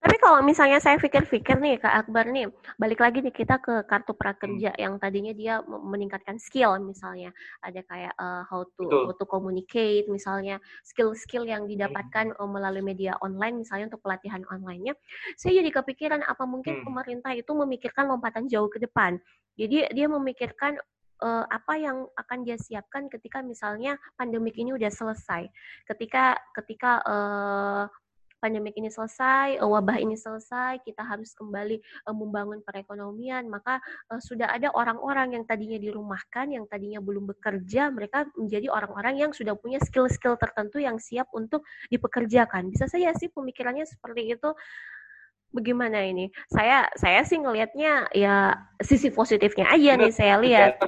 tapi 0.00 0.16
kalau 0.16 0.40
misalnya 0.40 0.80
saya 0.80 0.96
pikir-pikir 0.96 1.60
nih 1.60 1.76
Kak 1.76 1.92
Akbar 1.92 2.32
nih, 2.32 2.48
balik 2.80 3.04
lagi 3.04 3.20
nih 3.20 3.36
kita 3.36 3.60
ke 3.60 3.84
kartu 3.84 4.16
prakerja 4.16 4.72
hmm. 4.72 4.80
yang 4.80 4.94
tadinya 4.96 5.36
dia 5.36 5.60
meningkatkan 5.68 6.40
skill 6.40 6.72
misalnya, 6.80 7.36
ada 7.60 7.84
kayak 7.84 8.16
uh, 8.16 8.40
how 8.48 8.64
to 8.64 8.88
Betul. 8.88 9.04
how 9.04 9.12
to 9.12 9.26
communicate 9.28 10.08
misalnya, 10.08 10.56
skill-skill 10.88 11.44
yang 11.44 11.68
didapatkan 11.68 12.32
hmm. 12.32 12.48
melalui 12.48 12.80
media 12.80 13.12
online 13.20 13.60
misalnya 13.60 13.92
untuk 13.92 14.00
pelatihan 14.00 14.40
online-nya. 14.48 14.96
Saya 15.36 15.60
jadi 15.60 15.68
kepikiran 15.68 16.24
apa 16.24 16.48
mungkin 16.48 16.80
hmm. 16.80 16.84
pemerintah 16.88 17.36
itu 17.36 17.52
memikirkan 17.52 18.08
lompatan 18.08 18.48
jauh 18.48 18.72
ke 18.72 18.80
depan. 18.80 19.20
Jadi 19.60 19.84
dia 19.92 20.06
memikirkan 20.08 20.80
uh, 21.20 21.44
apa 21.44 21.76
yang 21.76 22.08
akan 22.16 22.48
dia 22.48 22.56
siapkan 22.56 23.06
ketika 23.12 23.44
misalnya 23.44 24.00
pandemik 24.16 24.56
ini 24.56 24.72
udah 24.72 24.88
selesai. 24.88 25.44
Ketika 25.84 26.40
ketika 26.56 27.04
uh, 27.04 27.84
pandemik 28.40 28.74
ini 28.80 28.88
selesai, 28.88 29.60
eh, 29.60 29.68
wabah 29.68 30.00
ini 30.00 30.16
selesai, 30.16 30.80
kita 30.82 31.04
harus 31.04 31.36
kembali 31.36 31.76
uh, 32.08 32.16
membangun 32.16 32.64
perekonomian, 32.64 33.46
maka 33.46 33.78
uh, 34.08 34.18
sudah 34.18 34.48
ada 34.48 34.72
orang-orang 34.72 35.36
yang 35.36 35.44
tadinya 35.44 35.76
dirumahkan, 35.76 36.50
yang 36.50 36.64
tadinya 36.66 36.98
belum 37.04 37.28
bekerja, 37.36 37.92
mereka 37.92 38.24
menjadi 38.34 38.72
orang-orang 38.72 39.20
yang 39.20 39.30
sudah 39.36 39.52
punya 39.54 39.76
skill-skill 39.84 40.40
tertentu 40.40 40.80
yang 40.80 40.96
siap 40.96 41.28
untuk 41.36 41.62
dipekerjakan. 41.92 42.72
Bisa 42.72 42.88
saja 42.88 43.12
sih 43.14 43.28
pemikirannya 43.28 43.84
seperti 43.84 44.32
itu. 44.32 44.50
Bagaimana 45.50 46.06
ini? 46.06 46.30
Saya 46.46 46.86
saya 46.94 47.26
sih 47.26 47.34
ngelihatnya 47.42 48.14
ya 48.14 48.54
sisi 48.78 49.10
positifnya 49.10 49.66
aja 49.66 49.98
nih 49.98 50.14
saya 50.14 50.38
lihat. 50.38 50.78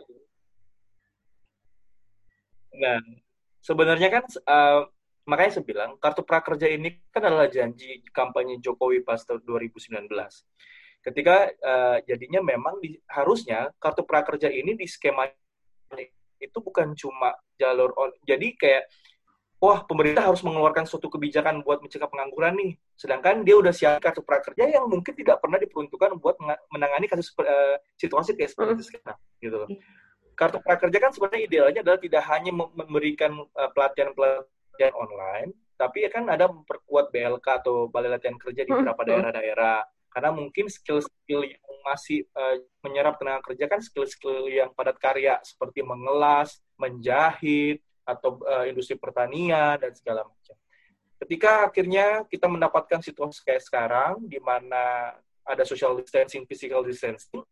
Nah, 2.79 3.03
sebenarnya 3.59 4.09
kan 4.09 4.25
uh, 4.47 4.87
makanya 5.23 5.59
saya 5.59 5.65
bilang 5.65 5.91
kartu 6.03 6.27
prakerja 6.27 6.67
ini 6.67 6.99
kan 7.15 7.23
adalah 7.23 7.47
janji 7.47 8.03
kampanye 8.11 8.59
Jokowi 8.59 9.07
pas 9.07 9.23
tahun 9.23 9.43
2019. 9.47 10.11
Ketika 11.03 11.51
uh, 11.51 11.99
jadinya 12.07 12.43
memang 12.43 12.79
di, 12.79 12.95
harusnya 13.11 13.71
kartu 13.83 14.07
prakerja 14.07 14.51
ini 14.51 14.79
di 14.79 14.87
skema 14.87 15.27
itu 16.43 16.59
bukan 16.59 16.95
cuma 16.99 17.39
jalur 17.55 17.95
on, 17.95 18.11
jadi 18.27 18.51
kayak 18.59 18.85
wah 19.63 19.87
pemerintah 19.87 20.27
harus 20.27 20.43
mengeluarkan 20.43 20.83
suatu 20.91 21.07
kebijakan 21.07 21.63
buat 21.63 21.79
mencegah 21.79 22.11
pengangguran 22.11 22.59
nih. 22.59 22.73
Sedangkan 22.99 23.47
dia 23.47 23.55
udah 23.55 23.71
siap 23.71 24.03
kartu 24.03 24.27
prakerja 24.27 24.67
yang 24.67 24.91
mungkin 24.91 25.15
tidak 25.15 25.39
pernah 25.39 25.63
diperuntukkan 25.63 26.19
buat 26.19 26.35
menangani 26.75 27.07
kasus 27.07 27.31
uh, 27.39 27.79
situasi 27.95 28.35
kayak 28.35 28.51
seperti 28.51 28.75
itu 28.75 28.85
sekarang 28.91 29.19
gitu 29.39 29.57
loh. 29.63 29.69
Iya. 29.71 29.79
Kartu 30.35 30.59
prakerja 30.59 30.99
kan 30.99 31.11
sebenarnya 31.15 31.43
idealnya 31.47 31.81
adalah 31.87 32.01
tidak 32.03 32.23
hanya 32.27 32.51
memberikan 32.51 33.39
uh, 33.39 33.71
pelatihan-pelatihan 33.71 34.51
latihan 34.73 34.95
online, 34.97 35.51
tapi 35.77 36.07
ya 36.07 36.11
kan 36.11 36.25
ada 36.33 36.49
memperkuat 36.49 37.13
BLK 37.13 37.47
atau 37.63 37.91
Balai 37.93 38.17
Latihan 38.17 38.39
Kerja 38.41 38.65
di 38.65 38.71
hmm, 38.73 38.81
beberapa 38.83 39.03
daerah-daerah. 39.05 39.85
Karena 40.13 40.29
mungkin 40.29 40.69
skill-skill 40.69 41.49
yang 41.49 41.77
masih 41.89 42.29
uh, 42.37 42.61
menyerap 42.85 43.17
tenaga 43.17 43.49
kerja 43.49 43.65
kan 43.65 43.81
skill-skill 43.81 44.45
yang 44.47 44.71
padat 44.77 45.01
karya 45.01 45.41
seperti 45.41 45.81
mengelas, 45.81 46.61
menjahit, 46.77 47.81
atau 48.05 48.39
uh, 48.45 48.69
industri 48.69 48.99
pertanian 48.99 49.81
dan 49.81 49.93
segala 49.97 50.27
macam. 50.27 50.57
Ketika 51.23 51.71
akhirnya 51.71 52.27
kita 52.27 52.51
mendapatkan 52.51 52.99
situasi 52.99 53.41
kayak 53.47 53.63
sekarang, 53.63 54.27
di 54.27 54.43
mana 54.43 55.15
ada 55.47 55.63
social 55.63 55.95
distancing, 55.97 56.45
physical 56.45 56.83
distancing, 56.83 57.43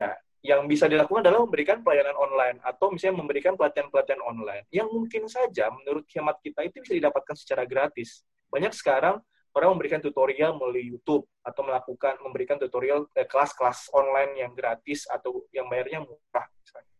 nah, 0.00 0.16
yang 0.44 0.68
bisa 0.68 0.84
dilakukan 0.84 1.24
adalah 1.24 1.40
memberikan 1.48 1.80
pelayanan 1.80 2.12
online 2.20 2.60
atau 2.60 2.92
misalnya 2.92 3.24
memberikan 3.24 3.56
pelatihan-pelatihan 3.56 4.20
online 4.20 4.68
yang 4.68 4.92
mungkin 4.92 5.24
saja 5.24 5.72
menurut 5.72 6.04
hemat 6.12 6.36
kita 6.44 6.68
itu 6.68 6.84
bisa 6.84 6.92
didapatkan 7.00 7.32
secara 7.32 7.64
gratis. 7.64 8.20
Banyak 8.52 8.76
sekarang 8.76 9.24
orang 9.56 9.68
memberikan 9.72 10.04
tutorial 10.04 10.52
melalui 10.60 10.92
YouTube 10.92 11.24
atau 11.40 11.64
melakukan 11.64 12.20
memberikan 12.20 12.60
tutorial 12.60 13.08
eh, 13.16 13.24
kelas-kelas 13.24 13.88
online 13.96 14.44
yang 14.44 14.52
gratis 14.52 15.08
atau 15.08 15.48
yang 15.48 15.64
bayarnya 15.64 16.04
murah. 16.04 16.46
Misalnya. 16.60 16.92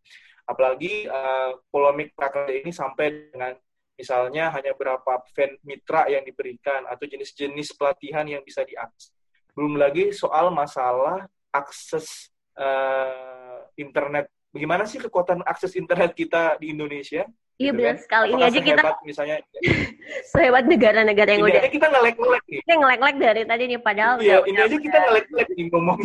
Apalagi 0.45 0.93
uh, 1.05 1.61
polemik 1.69 2.17
prakerja 2.17 2.53
ini 2.65 2.73
sampai 2.73 3.29
dengan 3.29 3.53
misalnya 3.93 4.49
hanya 4.57 4.73
berapa 4.73 5.21
fan 5.37 5.53
mitra 5.61 6.09
yang 6.09 6.25
diberikan 6.25 6.89
atau 6.89 7.05
jenis-jenis 7.05 7.77
pelatihan 7.77 8.25
yang 8.25 8.41
bisa 8.41 8.65
diakses. 8.65 9.13
Belum 9.53 9.77
lagi 9.77 10.09
soal 10.11 10.49
masalah 10.49 11.29
akses 11.53 12.33
uh, 12.59 13.34
internet. 13.75 14.31
Bagaimana 14.55 14.87
sih 14.87 14.99
kekuatan 15.03 15.43
akses 15.43 15.75
internet 15.75 16.15
kita 16.15 16.55
di 16.59 16.71
Indonesia? 16.71 17.27
Iya 17.55 17.71
gitu 17.71 17.79
benar 17.79 17.95
kan? 17.95 18.03
sekali. 18.03 18.29
Apakah 18.31 18.39
ini 18.39 18.51
aja 18.51 18.59
kita 18.59 18.89
misalnya 19.07 19.37
sehebat 20.31 20.65
negara-negara 20.67 21.29
yang 21.31 21.41
ini 21.43 21.51
udah. 21.51 21.61
Ini 21.63 21.71
kita 21.71 21.87
ngelek-ngelek 21.87 22.43
nih. 22.51 22.59
Kita 22.63 22.73
ngelek-ngelek 22.75 23.17
dari 23.19 23.41
tadi 23.47 23.63
nih 23.67 23.79
padahal. 23.79 24.15
Iya, 24.19 24.37
ini 24.43 24.59
aja 24.59 24.77
kita 24.79 24.97
ngelek-ngelek 25.07 25.49
nih 25.55 25.65
ngomong. 25.71 25.99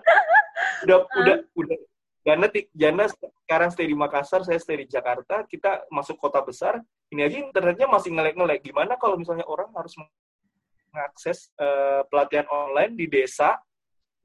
udah, 0.86 0.98
uh. 0.98 1.18
udah, 1.20 1.36
udah, 1.58 1.78
karena 2.20 2.46
Jana 2.76 3.04
sekarang 3.08 3.70
stay 3.72 3.88
di 3.88 3.96
Makassar, 3.96 4.44
saya 4.44 4.60
stay 4.60 4.84
di 4.84 4.86
Jakarta, 4.86 5.42
kita 5.48 5.88
masuk 5.88 6.20
kota 6.20 6.44
besar, 6.44 6.78
ini 7.10 7.24
aja 7.24 7.40
internetnya 7.40 7.88
masih 7.88 8.12
ngelek-ngelek. 8.12 8.60
Gimana 8.60 9.00
kalau 9.00 9.16
misalnya 9.16 9.48
orang 9.48 9.72
harus 9.72 9.96
mengakses 10.92 11.48
uh, 11.56 12.04
pelatihan 12.06 12.44
online 12.52 12.94
di 12.94 13.08
desa, 13.08 13.56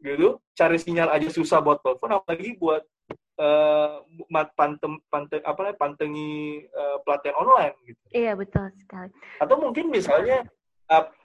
gitu, 0.02 0.40
cari 0.56 0.78
sinyal 0.80 1.10
aja 1.12 1.28
susah 1.32 1.60
buat 1.64 1.80
telepon, 1.82 2.20
apalagi 2.20 2.56
buat 2.60 2.84
uh, 3.40 4.04
pantem, 4.56 5.00
pantem, 5.08 5.40
apa 5.44 5.60
namanya, 5.60 5.78
pantengi 5.80 6.64
uh, 6.72 6.98
pelatihan 7.04 7.36
online, 7.40 7.76
gitu. 7.88 8.02
Iya, 8.12 8.32
betul 8.36 8.72
sekali. 8.80 9.12
Atau 9.40 9.56
mungkin 9.60 9.92
misalnya 9.92 10.48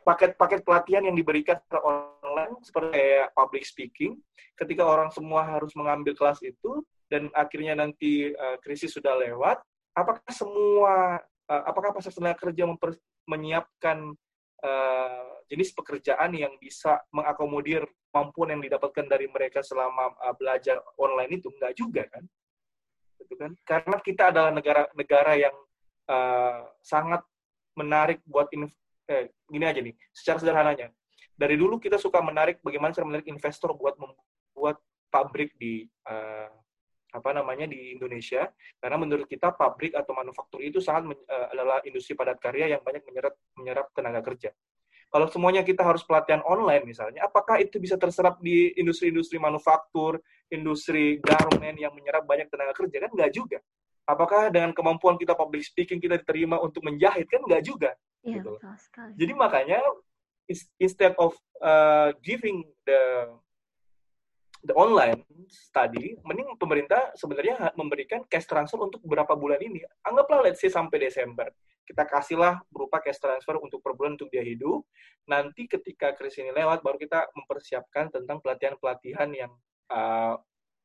paket-paket 0.06 0.60
uh, 0.62 0.64
pelatihan 0.64 1.04
yang 1.04 1.16
diberikan 1.16 1.60
online 1.84 2.56
seperti 2.64 2.96
kayak 2.96 3.28
public 3.36 3.64
speaking 3.68 4.16
ketika 4.56 4.80
orang 4.84 5.12
semua 5.12 5.44
harus 5.44 5.72
mengambil 5.76 6.16
kelas 6.16 6.40
itu 6.40 6.80
dan 7.12 7.28
akhirnya 7.36 7.76
nanti 7.76 8.32
uh, 8.32 8.56
krisis 8.64 8.96
sudah 8.96 9.20
lewat 9.20 9.60
apakah 9.92 10.32
semua 10.32 11.20
uh, 11.50 11.62
apakah 11.68 11.92
pasar 11.92 12.14
tenaga 12.14 12.48
kerja 12.48 12.64
menyiapkan 13.28 14.16
uh, 14.64 15.32
jenis 15.50 15.74
pekerjaan 15.74 16.30
yang 16.32 16.54
bisa 16.62 17.02
mengakomodir 17.10 17.82
kemampuan 18.08 18.54
yang 18.54 18.62
didapatkan 18.62 19.06
dari 19.10 19.26
mereka 19.26 19.60
selama 19.66 20.14
uh, 20.22 20.34
belajar 20.38 20.78
online 20.94 21.42
itu 21.42 21.50
enggak 21.50 21.74
juga 21.74 22.06
kan 22.06 22.22
itu 23.20 23.34
kan 23.34 23.52
karena 23.66 23.96
kita 24.00 24.30
adalah 24.30 24.50
negara-negara 24.54 25.32
yang 25.36 25.56
uh, 26.08 26.66
sangat 26.80 27.22
menarik 27.78 28.18
buat 28.26 28.50
eh, 29.08 29.30
gini 29.46 29.64
aja 29.64 29.80
nih, 29.80 29.94
secara 30.10 30.38
sederhananya. 30.42 30.88
Dari 31.38 31.56
dulu 31.56 31.80
kita 31.80 31.96
suka 31.96 32.20
menarik 32.20 32.60
bagaimana 32.60 32.92
cara 32.92 33.06
menarik 33.08 33.28
investor 33.30 33.72
buat 33.72 33.96
membuat 33.96 34.76
pabrik 35.08 35.56
di 35.56 35.88
uh, 36.04 36.52
apa 37.10 37.30
namanya 37.34 37.66
di 37.66 37.98
Indonesia 37.98 38.46
karena 38.78 38.94
menurut 38.94 39.26
kita 39.26 39.50
pabrik 39.50 39.98
atau 39.98 40.14
manufaktur 40.14 40.62
itu 40.62 40.78
sangat 40.78 41.10
uh, 41.26 41.48
adalah 41.50 41.82
industri 41.82 42.14
padat 42.14 42.38
karya 42.38 42.70
yang 42.76 42.84
banyak 42.84 43.02
menyerap 43.08 43.34
menyerap 43.56 43.86
tenaga 43.96 44.20
kerja. 44.22 44.52
Kalau 45.10 45.26
semuanya 45.26 45.66
kita 45.66 45.82
harus 45.82 46.06
pelatihan 46.06 46.38
online 46.46 46.86
misalnya, 46.86 47.26
apakah 47.26 47.58
itu 47.58 47.82
bisa 47.82 47.98
terserap 47.98 48.38
di 48.38 48.70
industri-industri 48.78 49.42
manufaktur, 49.42 50.22
industri 50.46 51.18
garment 51.18 51.74
yang 51.82 51.90
menyerap 51.90 52.22
banyak 52.22 52.46
tenaga 52.46 52.78
kerja 52.78 53.02
kan 53.02 53.10
nggak 53.10 53.32
juga. 53.34 53.58
Apakah 54.06 54.54
dengan 54.54 54.70
kemampuan 54.70 55.18
kita 55.18 55.34
public 55.34 55.66
speaking 55.66 55.98
kita 55.98 56.22
diterima 56.22 56.62
untuk 56.62 56.86
menjahit 56.86 57.26
kan 57.26 57.42
nggak 57.42 57.62
juga. 57.66 57.90
Iya, 58.22 58.38
gitu. 58.38 58.54
betul 58.54 58.74
sekali. 58.78 59.12
Jadi 59.18 59.32
makanya 59.34 59.78
instead 60.78 61.14
of 61.18 61.34
uh, 61.58 62.14
giving 62.22 62.62
the 62.86 63.26
the 64.64 64.74
online 64.76 65.24
study, 65.48 66.16
mending 66.24 66.56
pemerintah 66.60 67.12
sebenarnya 67.16 67.72
memberikan 67.74 68.24
cash 68.28 68.44
transfer 68.44 68.80
untuk 68.80 69.00
beberapa 69.04 69.32
bulan 69.34 69.60
ini. 69.60 69.80
Anggaplah 70.04 70.44
let's 70.44 70.60
say 70.60 70.68
sampai 70.68 71.00
Desember. 71.00 71.48
Kita 71.84 72.06
kasihlah 72.06 72.62
berupa 72.70 73.02
cash 73.02 73.18
transfer 73.18 73.58
untuk 73.58 73.82
per 73.82 73.98
bulan 73.98 74.14
untuk 74.14 74.30
dia 74.30 74.46
hidup. 74.46 74.86
Nanti 75.26 75.66
ketika 75.66 76.14
krisis 76.14 76.46
ini 76.46 76.54
lewat, 76.54 76.86
baru 76.86 76.94
kita 77.00 77.34
mempersiapkan 77.34 78.14
tentang 78.14 78.38
pelatihan-pelatihan 78.38 79.26
yang 79.34 79.50
uh, 79.90 80.38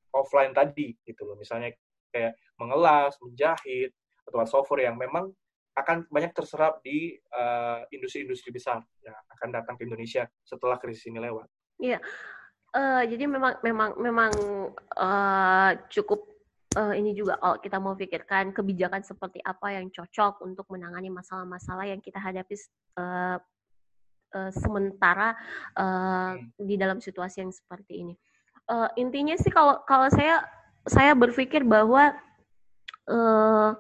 offline 0.10 0.56
tadi, 0.56 0.98
gitu 1.06 1.30
loh. 1.30 1.38
Misalnya 1.38 1.70
kayak 2.10 2.34
mengelas, 2.58 3.14
menjahit, 3.22 3.94
atau 4.26 4.42
software 4.50 4.90
yang 4.90 4.98
memang 4.98 5.30
akan 5.76 6.08
banyak 6.08 6.32
terserap 6.32 6.80
di 6.82 7.20
uh, 7.36 7.84
industri-industri 7.92 8.50
besar 8.50 8.80
yang 9.04 9.14
akan 9.38 9.50
datang 9.52 9.76
ke 9.76 9.84
Indonesia 9.84 10.24
setelah 10.42 10.80
krisis 10.80 11.06
ini 11.12 11.20
lewat. 11.20 11.46
Iya, 11.76 12.00
uh, 12.76 13.04
jadi 13.08 13.26
memang 13.26 13.58
memang 13.64 13.90
memang 13.98 14.32
uh, 15.00 15.72
cukup 15.88 16.28
uh, 16.76 16.94
ini 16.94 17.16
juga 17.16 17.40
kalau 17.40 17.58
kita 17.64 17.78
mau 17.80 17.96
pikirkan 17.96 18.52
kebijakan 18.52 19.02
seperti 19.02 19.40
apa 19.42 19.80
yang 19.80 19.88
cocok 19.90 20.44
untuk 20.44 20.68
menangani 20.70 21.08
masalah-masalah 21.10 21.88
yang 21.88 22.04
kita 22.04 22.20
hadapi 22.20 22.60
uh, 23.00 23.40
uh, 24.36 24.52
sementara 24.52 25.34
uh, 25.80 26.36
di 26.60 26.76
dalam 26.76 27.00
situasi 27.00 27.48
yang 27.48 27.54
seperti 27.56 28.04
ini. 28.04 28.16
Uh, 28.68 28.90
intinya 29.00 29.38
sih 29.40 29.54
kalau 29.54 29.82
kalau 29.88 30.10
saya 30.12 30.44
saya 30.86 31.18
berpikir 31.18 31.66
bahwa 31.66 32.14
uh, 33.10 33.72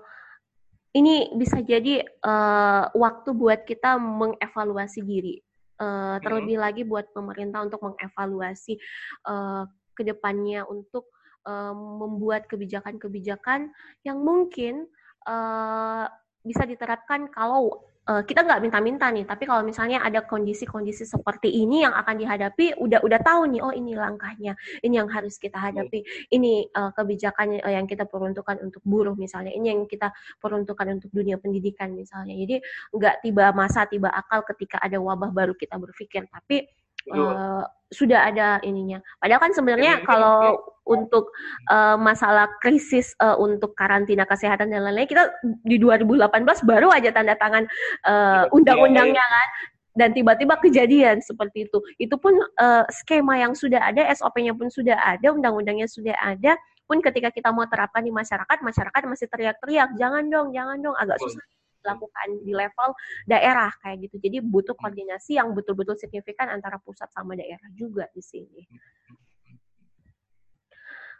ini 0.95 1.35
bisa 1.35 1.59
jadi 1.59 2.07
uh, 2.23 2.87
waktu 2.95 3.29
buat 3.35 3.67
kita 3.67 3.99
mengevaluasi 3.99 5.03
diri. 5.03 5.43
Uh, 5.75 6.15
terlebih 6.23 6.55
hmm. 6.55 6.63
lagi 6.63 6.81
buat 6.87 7.11
pemerintah 7.11 7.67
untuk 7.67 7.83
mengevaluasi 7.83 8.79
uh, 9.27 9.67
ke 9.91 10.07
depannya 10.07 10.63
untuk 10.63 11.11
uh, 11.43 11.75
membuat 11.75 12.47
kebijakan-kebijakan 12.47 13.75
yang 14.07 14.23
mungkin 14.23 14.87
uh, 15.27 16.07
bisa 16.45 16.63
diterapkan 16.63 17.27
kalau 17.33 17.83
uh, 18.09 18.21
kita 18.25 18.45
nggak 18.45 18.61
minta-minta 18.61 19.09
nih, 19.09 19.25
tapi 19.25 19.49
kalau 19.49 19.65
misalnya 19.65 20.01
ada 20.01 20.23
kondisi-kondisi 20.25 21.05
seperti 21.05 21.49
ini 21.49 21.85
yang 21.85 21.93
akan 21.93 22.15
dihadapi, 22.21 22.77
udah 22.77 23.01
udah 23.01 23.19
tahu 23.21 23.41
nih, 23.49 23.61
oh 23.61 23.73
ini 23.73 23.93
langkahnya, 23.97 24.53
ini 24.85 24.93
yang 24.97 25.09
harus 25.09 25.37
kita 25.41 25.57
hadapi, 25.57 26.05
ini 26.33 26.69
uh, 26.73 26.93
kebijakan 26.93 27.61
uh, 27.61 27.73
yang 27.73 27.85
kita 27.89 28.05
peruntukkan 28.05 28.61
untuk 28.61 28.81
buruh 28.85 29.17
misalnya, 29.17 29.51
ini 29.53 29.73
yang 29.73 29.81
kita 29.89 30.13
peruntukkan 30.39 31.01
untuk 31.01 31.09
dunia 31.11 31.41
pendidikan 31.41 31.93
misalnya. 31.93 32.37
Jadi 32.37 32.61
nggak 32.93 33.15
tiba 33.25 33.51
masa, 33.51 33.89
tiba 33.89 34.13
akal 34.13 34.45
ketika 34.45 34.77
ada 34.81 35.01
wabah 35.01 35.33
baru 35.33 35.53
kita 35.57 35.75
berpikir, 35.75 36.29
tapi 36.29 36.65
uh, 37.13 37.63
sudah 37.93 38.29
ada 38.29 38.57
ininya. 38.65 38.99
Padahal 39.21 39.41
kan 39.41 39.53
sebenarnya 39.53 40.01
kalau 40.03 40.57
untuk 40.85 41.33
uh, 41.69 41.97
masalah 41.97 42.49
krisis 42.61 43.13
uh, 43.17 43.37
untuk 43.37 43.73
karantina 43.73 44.25
kesehatan 44.25 44.69
dan 44.69 44.85
lain-lain 44.85 45.09
kita 45.09 45.33
di 45.65 45.81
2018 45.81 46.29
baru 46.61 46.93
aja 46.93 47.09
tanda 47.09 47.33
tangan 47.37 47.65
uh, 48.05 48.45
undang-undangnya 48.53 49.21
kan 49.21 49.49
dan 49.95 50.11
tiba-tiba 50.11 50.59
kejadian 50.59 51.23
seperti 51.23 51.71
itu. 51.71 51.79
Itu 51.97 52.19
pun 52.19 52.35
uh, 52.35 52.83
skema 52.91 53.39
yang 53.39 53.55
sudah 53.55 53.79
ada, 53.79 54.11
SOP-nya 54.11 54.51
pun 54.51 54.67
sudah 54.67 54.99
ada, 54.99 55.31
undang-undangnya 55.31 55.87
sudah 55.87 56.13
ada. 56.19 56.59
Pun 56.85 56.99
ketika 56.99 57.31
kita 57.31 57.49
mau 57.49 57.65
terapkan 57.65 58.03
di 58.03 58.11
masyarakat, 58.11 58.59
masyarakat 58.61 59.01
masih 59.07 59.25
teriak-teriak, 59.31 59.95
jangan 59.95 60.27
dong, 60.27 60.51
jangan 60.51 60.77
dong, 60.83 60.93
agak 60.99 61.17
susah 61.23 61.41
dilakukan 61.85 62.27
di 62.41 62.53
level 62.57 62.89
daerah 63.29 63.69
kayak 63.85 64.09
gitu. 64.09 64.17
Jadi 64.17 64.41
butuh 64.41 64.73
hmm. 64.73 64.81
koordinasi 64.81 65.37
yang 65.37 65.53
betul-betul 65.53 65.93
signifikan 65.93 66.49
antara 66.49 66.81
pusat 66.81 67.13
sama 67.13 67.37
daerah 67.37 67.69
juga 67.77 68.09
di 68.09 68.25
sini. 68.25 68.65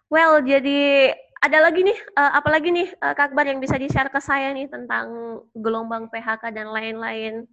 Well, 0.09 0.41
jadi 0.41 1.13
ada 1.41 1.70
lagi 1.70 1.86
nih, 1.86 1.97
uh, 2.18 2.32
apa 2.41 2.49
lagi 2.49 2.70
nih 2.74 2.89
uh, 3.01 3.13
Kak 3.13 3.34
Akbar 3.34 3.45
yang 3.45 3.61
bisa 3.61 3.78
di-share 3.78 4.09
ke 4.09 4.18
saya 4.18 4.49
nih 4.53 4.66
tentang 4.70 5.38
gelombang 5.53 6.09
PHK 6.09 6.49
dan 6.53 6.74
lain-lain? 6.74 7.45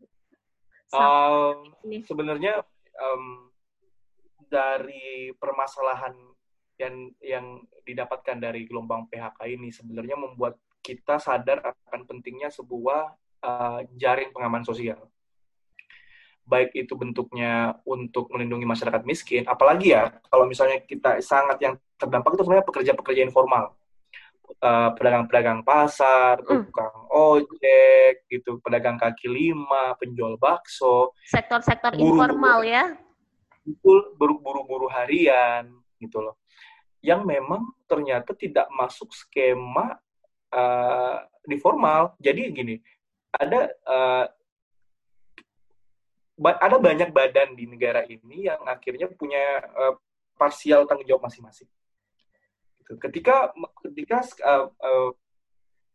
Um, 0.93 1.73
sebenarnya 2.05 2.61
um, 3.01 3.49
dari 4.53 5.33
permasalahan 5.41 6.13
yang 6.77 6.95
yang 7.25 7.47
didapatkan 7.89 8.37
dari 8.37 8.69
gelombang 8.69 9.09
PHK 9.09 9.49
ini 9.49 9.73
sebenarnya 9.73 10.21
membuat 10.21 10.61
kita 10.83 11.22
sadar 11.22 11.62
akan 11.62 12.05
pentingnya 12.05 12.51
sebuah 12.51 13.14
uh, 13.41 13.80
jaring 13.95 14.35
pengaman 14.35 14.66
sosial. 14.66 14.99
Baik 16.43 16.74
itu 16.74 16.99
bentuknya 16.99 17.78
untuk 17.87 18.26
melindungi 18.35 18.66
masyarakat 18.66 19.07
miskin, 19.07 19.47
apalagi 19.47 19.95
ya 19.95 20.11
kalau 20.26 20.51
misalnya 20.51 20.83
kita 20.83 21.22
sangat 21.22 21.62
yang 21.62 21.78
terdampak 21.95 22.35
itu 22.35 22.43
sebenarnya 22.43 22.66
pekerja-pekerja 22.66 23.22
informal. 23.22 23.78
uh, 24.61 24.91
pedagang-pedagang 24.99 25.64
pasar, 25.64 26.43
mm. 26.43 26.68
tukang 26.68 26.97
ojek, 27.09 28.26
gitu, 28.28 28.61
pedagang 28.61 29.01
kaki 29.01 29.30
lima, 29.30 29.97
penjual 29.97 30.37
bakso, 30.37 31.16
sektor-sektor 31.24 31.97
informal 31.97 32.61
ya, 32.66 32.93
betul, 33.64 34.12
buru-buru 34.18 34.91
harian, 34.93 35.72
gitu 36.03 36.20
loh, 36.20 36.37
yang 37.01 37.24
memang 37.24 37.64
ternyata 37.89 38.37
tidak 38.37 38.68
masuk 38.74 39.09
skema 39.14 39.97
uh, 40.53 41.17
di 41.43 41.57
formal. 41.59 42.15
Jadi 42.21 42.43
gini, 42.53 42.77
ada 43.33 43.73
uh, 43.89 44.27
ada 46.43 46.77
banyak 46.81 47.11
badan 47.13 47.55
di 47.55 47.69
negara 47.69 48.05
ini 48.07 48.49
yang 48.49 48.63
akhirnya 48.69 49.09
punya 49.13 49.63
uh, 49.73 49.95
parsial 50.37 50.89
tanggung 50.89 51.07
jawab 51.07 51.29
masing-masing. 51.29 51.69
Gitu. 52.83 52.93
Ketika 52.99 53.53
ketika 53.89 54.19
uh, 54.43 54.69
uh, 54.69 55.11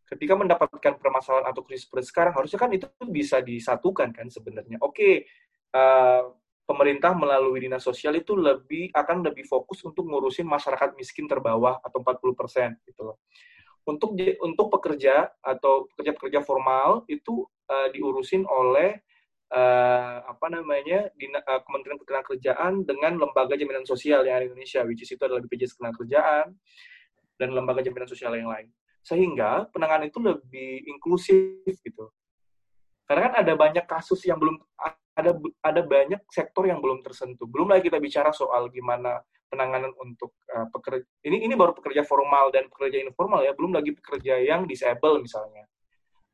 ketika 0.08 0.34
mendapatkan 0.40 0.94
permasalahan 0.98 1.52
atau 1.52 1.62
krisis 1.68 1.84
seperti 1.84 2.08
sekarang, 2.08 2.34
harusnya 2.34 2.60
kan 2.60 2.72
itu 2.72 2.88
bisa 3.12 3.44
disatukan 3.44 4.16
kan 4.16 4.28
sebenarnya. 4.32 4.80
Oke, 4.80 4.96
okay, 4.96 5.14
uh, 5.76 6.32
pemerintah 6.64 7.12
melalui 7.12 7.64
dinas 7.64 7.84
sosial 7.84 8.16
itu 8.16 8.36
lebih 8.36 8.92
akan 8.96 9.24
lebih 9.28 9.44
fokus 9.44 9.84
untuk 9.84 10.08
ngurusin 10.08 10.48
masyarakat 10.48 10.96
miskin 10.96 11.28
terbawah 11.28 11.80
atau 11.84 12.00
40 12.00 12.40
persen 12.40 12.70
gitu 12.88 13.08
loh. 13.12 13.18
Untuk 13.88 14.20
untuk 14.44 14.68
pekerja 14.68 15.32
atau 15.40 15.88
pekerja-pekerja 15.96 16.44
formal 16.44 17.08
itu 17.08 17.48
uh, 17.72 17.88
diurusin 17.96 18.44
oleh 18.44 19.00
uh, 19.56 20.28
apa 20.28 20.48
namanya 20.52 21.08
di 21.16 21.32
uh, 21.32 21.62
Kementerian 21.64 21.96
Ketenagakerjaan 21.96 22.84
dengan 22.84 23.16
lembaga 23.16 23.56
jaminan 23.56 23.88
sosial 23.88 24.28
yang 24.28 24.44
ada 24.44 24.46
di 24.48 24.52
Indonesia, 24.52 24.84
which 24.84 25.08
is 25.08 25.12
itu 25.12 25.24
adalah 25.24 25.40
BPJS 25.40 25.80
Ketenagakerjaan 25.80 26.52
dan 27.40 27.50
lembaga 27.56 27.80
jaminan 27.80 28.10
sosial 28.12 28.36
yang 28.36 28.52
lain. 28.52 28.68
Sehingga 29.08 29.72
penanganan 29.72 30.12
itu 30.12 30.20
lebih 30.20 30.84
inklusif 30.92 31.80
gitu. 31.80 32.12
Karena 33.08 33.32
kan 33.32 33.34
ada 33.40 33.54
banyak 33.56 33.86
kasus 33.88 34.20
yang 34.28 34.36
belum 34.36 34.60
ada 35.16 35.32
ada 35.64 35.82
banyak 35.82 36.22
sektor 36.28 36.68
yang 36.68 36.84
belum 36.84 37.00
tersentuh. 37.00 37.48
Belum 37.48 37.72
lagi 37.72 37.88
kita 37.88 38.04
bicara 38.04 38.36
soal 38.36 38.68
gimana 38.68 39.24
penanganan 39.48 39.92
untuk 40.00 40.36
uh, 40.52 40.68
pekerja 40.70 41.04
ini 41.24 41.48
ini 41.48 41.56
baru 41.56 41.72
pekerja 41.72 42.04
formal 42.04 42.52
dan 42.52 42.68
pekerja 42.68 43.00
informal 43.04 43.44
ya, 43.44 43.56
belum 43.56 43.76
lagi 43.76 43.96
pekerja 43.96 44.40
yang 44.44 44.68
disable 44.68 45.24
misalnya. 45.24 45.66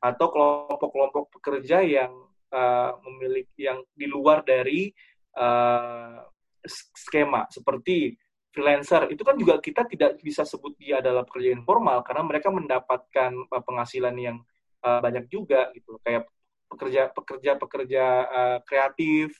Atau 0.03 0.33
kelompok-kelompok 0.33 1.31
pekerja 1.39 1.79
yang 1.79 2.11
uh, 2.51 2.91
memiliki 3.07 3.69
yang 3.69 3.79
di 3.95 4.05
luar 4.09 4.43
dari 4.43 4.91
uh, 5.39 6.21
skema. 6.67 7.47
Seperti 7.47 8.13
freelancer 8.53 9.09
itu 9.09 9.25
kan 9.25 9.33
juga 9.33 9.57
kita 9.57 9.89
tidak 9.89 10.21
bisa 10.21 10.45
sebut 10.45 10.77
dia 10.77 11.01
adalah 11.01 11.25
pekerja 11.25 11.57
informal 11.57 12.05
karena 12.05 12.21
mereka 12.21 12.53
mendapatkan 12.53 13.31
penghasilan 13.49 14.13
yang 14.21 14.37
uh, 14.85 15.01
banyak 15.01 15.25
juga 15.25 15.73
gitu 15.73 15.97
kayak 16.05 16.29
pekerja 16.69 17.09
pekerja 17.09 17.51
pekerja 17.57 18.03
uh, 18.29 18.57
kreatif 18.61 19.33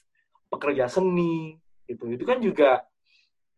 pekerja 0.50 0.90
seni 0.90 1.58
gitu. 1.86 2.10
Itu 2.10 2.24
kan 2.26 2.42
juga 2.42 2.82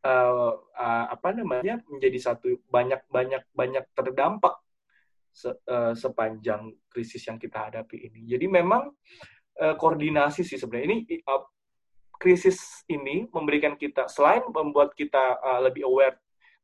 uh, 0.07 0.55
uh, 0.79 1.05
apa 1.11 1.35
namanya 1.35 1.83
menjadi 1.91 2.31
satu 2.31 2.63
banyak 2.71 3.03
banyak 3.11 3.43
banyak 3.51 3.85
terdampak 3.99 4.55
se, 5.35 5.51
uh, 5.51 5.93
sepanjang 5.99 6.71
krisis 6.87 7.27
yang 7.27 7.43
kita 7.43 7.67
hadapi 7.67 8.07
ini 8.07 8.23
jadi 8.31 8.47
memang 8.47 8.95
uh, 9.61 9.75
koordinasi 9.77 10.45
sih 10.45 10.59
sebenarnya. 10.61 10.89
Ini 10.93 10.99
uh, 11.25 11.45
krisis 12.17 12.85
ini 12.89 13.29
memberikan 13.29 13.77
kita 13.77 14.09
selain 14.09 14.45
membuat 14.49 14.93
kita 14.97 15.41
uh, 15.41 15.61
lebih 15.65 15.85
aware 15.85 16.17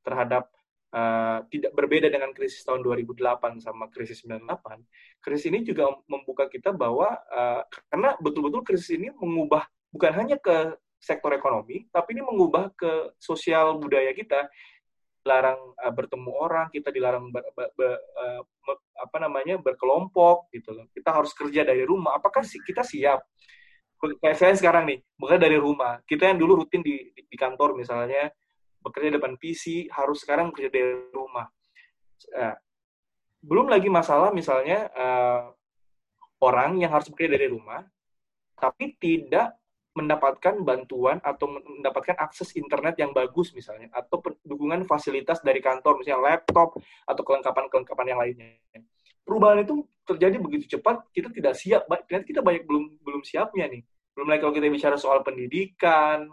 terhadap 0.03 0.49
uh, 0.97 1.45
tidak 1.53 1.73
berbeda 1.77 2.09
dengan 2.09 2.33
krisis 2.33 2.65
tahun 2.65 2.81
2008 2.85 3.61
sama 3.61 3.89
krisis 3.93 4.25
98. 4.25 4.83
Krisis 5.23 5.47
ini 5.53 5.63
juga 5.65 5.93
membuka 6.09 6.49
kita 6.49 6.73
bahwa 6.73 7.17
uh, 7.31 7.63
karena 7.93 8.17
betul-betul 8.19 8.65
krisis 8.65 8.97
ini 8.97 9.13
mengubah 9.13 9.69
bukan 9.93 10.13
hanya 10.17 10.37
ke 10.41 10.77
sektor 11.03 11.35
ekonomi, 11.35 11.91
tapi 11.91 12.15
ini 12.15 12.23
mengubah 12.23 12.71
ke 12.79 13.19
sosial 13.19 13.75
budaya 13.83 14.15
kita 14.15 14.47
dilarang 15.23 15.59
uh, 15.79 15.93
bertemu 15.95 16.31
orang, 16.35 16.67
kita 16.71 16.95
dilarang 16.95 17.31
ber, 17.35 17.43
ber, 17.55 17.71
ber, 17.75 17.95
uh, 17.95 18.43
apa 19.03 19.17
namanya 19.19 19.59
berkelompok 19.59 20.51
gitu 20.55 20.75
loh. 20.75 20.87
Kita 20.95 21.11
harus 21.11 21.35
kerja 21.35 21.67
dari 21.67 21.83
rumah. 21.83 22.19
Apakah 22.19 22.47
sih 22.47 22.63
kita 22.63 22.87
siap? 22.87 23.23
Kayak 24.19 24.39
saya 24.39 24.55
sekarang 24.59 24.87
nih, 24.91 24.99
bekerja 25.15 25.41
dari 25.47 25.59
rumah. 25.59 26.03
Kita 26.03 26.27
yang 26.27 26.39
dulu 26.43 26.67
rutin 26.67 26.83
di, 26.83 27.11
di, 27.15 27.23
di 27.27 27.37
kantor 27.39 27.79
misalnya 27.79 28.31
bekerja 28.83 29.15
depan 29.15 29.39
PC, 29.39 29.87
harus 29.95 30.27
sekarang 30.27 30.51
bekerja 30.51 30.71
dari 30.75 30.95
rumah. 31.15 31.47
Uh, 32.35 32.55
belum 33.43 33.71
lagi 33.71 33.91
masalah 33.91 34.35
misalnya 34.35 34.91
uh, 34.95 35.51
orang 36.43 36.83
yang 36.83 36.91
harus 36.91 37.07
bekerja 37.11 37.39
dari 37.39 37.47
rumah, 37.47 37.87
tapi 38.59 38.99
tidak 38.99 39.55
mendapatkan 39.93 40.57
bantuan 40.65 41.21
atau 41.21 41.53
mendapatkan 41.53 42.17
akses 42.17 42.57
internet 42.57 42.97
yang 42.97 43.13
bagus 43.13 43.53
misalnya 43.53 43.93
atau 43.93 44.25
dukungan 44.41 44.89
fasilitas 44.89 45.45
dari 45.45 45.61
kantor 45.61 46.01
misalnya 46.01 46.33
laptop 46.33 46.81
atau 47.05 47.23
kelengkapan-kelengkapan 47.23 48.07
yang 48.09 48.21
lainnya. 48.21 48.49
Perubahan 49.23 49.63
itu 49.63 49.85
terjadi 50.09 50.37
begitu 50.41 50.77
cepat, 50.79 51.05
kita 51.13 51.29
tidak 51.31 51.55
siap. 51.55 51.85
Ternyata 52.09 52.25
kita 52.25 52.41
banyak 52.41 52.65
belum 52.65 52.85
belum 53.05 53.23
siapnya 53.23 53.69
nih. 53.69 53.83
Belum 54.17 54.27
lagi 54.33 54.41
kalau 54.41 54.55
kita 54.57 54.67
bicara 54.73 54.97
soal 54.97 55.21
pendidikan 55.21 56.27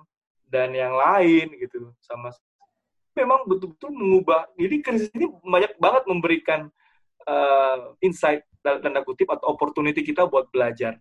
dan 0.47 0.71
yang 0.73 0.95
lain 0.95 1.51
gitu 1.59 1.91
sama 1.99 2.31
memang 3.13 3.43
betul-betul 3.43 3.91
mengubah. 3.91 4.47
Jadi 4.55 4.75
krisis 4.79 5.11
ini 5.11 5.27
banyak 5.27 5.75
banget 5.75 6.03
memberikan 6.07 6.71
uh, 7.27 7.91
insight 7.99 8.47
tanda 8.63 9.03
kutip 9.03 9.27
atau 9.27 9.51
opportunity 9.51 10.03
kita 10.03 10.27
buat 10.27 10.47
belajar 10.51 10.99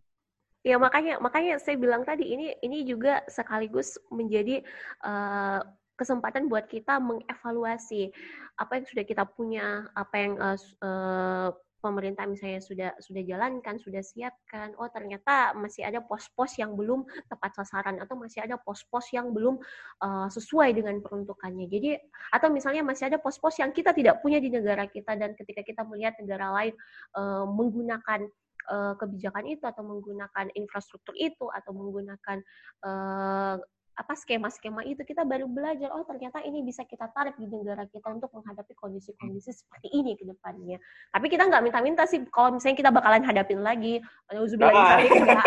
Ya 0.69 0.77
makanya 0.77 1.17
makanya 1.17 1.57
saya 1.57 1.81
bilang 1.81 2.05
tadi 2.05 2.29
ini 2.29 2.53
ini 2.61 2.85
juga 2.85 3.25
sekaligus 3.25 3.97
menjadi 4.13 4.61
uh, 5.01 5.65
kesempatan 5.97 6.53
buat 6.53 6.69
kita 6.69 7.01
mengevaluasi 7.01 8.13
apa 8.61 8.77
yang 8.77 8.85
sudah 8.85 9.05
kita 9.09 9.25
punya, 9.25 9.89
apa 9.97 10.15
yang 10.21 10.33
uh, 10.37 10.61
uh, 10.85 11.49
pemerintah 11.81 12.29
misalnya 12.29 12.61
sudah 12.61 12.91
sudah 13.01 13.23
jalankan, 13.25 13.81
sudah 13.81 14.05
siapkan. 14.05 14.77
Oh 14.77 14.93
ternyata 14.93 15.57
masih 15.57 15.89
ada 15.89 16.05
pos-pos 16.05 16.61
yang 16.61 16.77
belum 16.77 17.09
tepat 17.33 17.65
sasaran 17.65 17.97
atau 18.05 18.21
masih 18.21 18.45
ada 18.45 18.61
pos-pos 18.61 19.09
yang 19.17 19.33
belum 19.33 19.57
uh, 20.05 20.29
sesuai 20.29 20.77
dengan 20.77 21.01
peruntukannya. 21.01 21.65
Jadi 21.65 21.97
atau 22.29 22.53
misalnya 22.53 22.85
masih 22.85 23.09
ada 23.09 23.17
pos-pos 23.17 23.57
yang 23.57 23.73
kita 23.73 23.97
tidak 23.97 24.21
punya 24.21 24.37
di 24.37 24.53
negara 24.53 24.85
kita 24.85 25.17
dan 25.17 25.33
ketika 25.33 25.65
kita 25.65 25.81
melihat 25.89 26.13
negara 26.21 26.53
lain 26.53 26.77
uh, 27.17 27.49
menggunakan 27.49 28.29
uh, 28.69 28.95
kebijakan 29.01 29.45
itu 29.49 29.65
atau 29.65 29.83
menggunakan 29.83 30.53
infrastruktur 30.55 31.17
itu 31.17 31.49
atau 31.51 31.73
menggunakan 31.75 32.39
uh, 32.85 33.57
apa 33.99 34.15
skema-skema 34.15 34.87
itu 34.87 35.03
kita 35.03 35.27
baru 35.27 35.51
belajar 35.51 35.91
oh 35.91 36.07
ternyata 36.07 36.39
ini 36.47 36.63
bisa 36.63 36.87
kita 36.87 37.11
tarik 37.11 37.35
di 37.35 37.51
negara 37.51 37.83
kita 37.91 38.07
untuk 38.07 38.31
menghadapi 38.31 38.71
kondisi-kondisi 38.79 39.51
seperti 39.51 39.91
ini 39.91 40.15
ke 40.15 40.23
depannya. 40.23 40.79
Tapi 41.11 41.27
kita 41.27 41.51
nggak 41.51 41.63
minta-minta 41.67 42.07
sih 42.07 42.23
kalau 42.31 42.55
misalnya 42.55 42.79
kita 42.79 42.91
bakalan 42.95 43.27
hadapin 43.27 43.59
lagi. 43.59 43.99
Ah. 44.31 45.03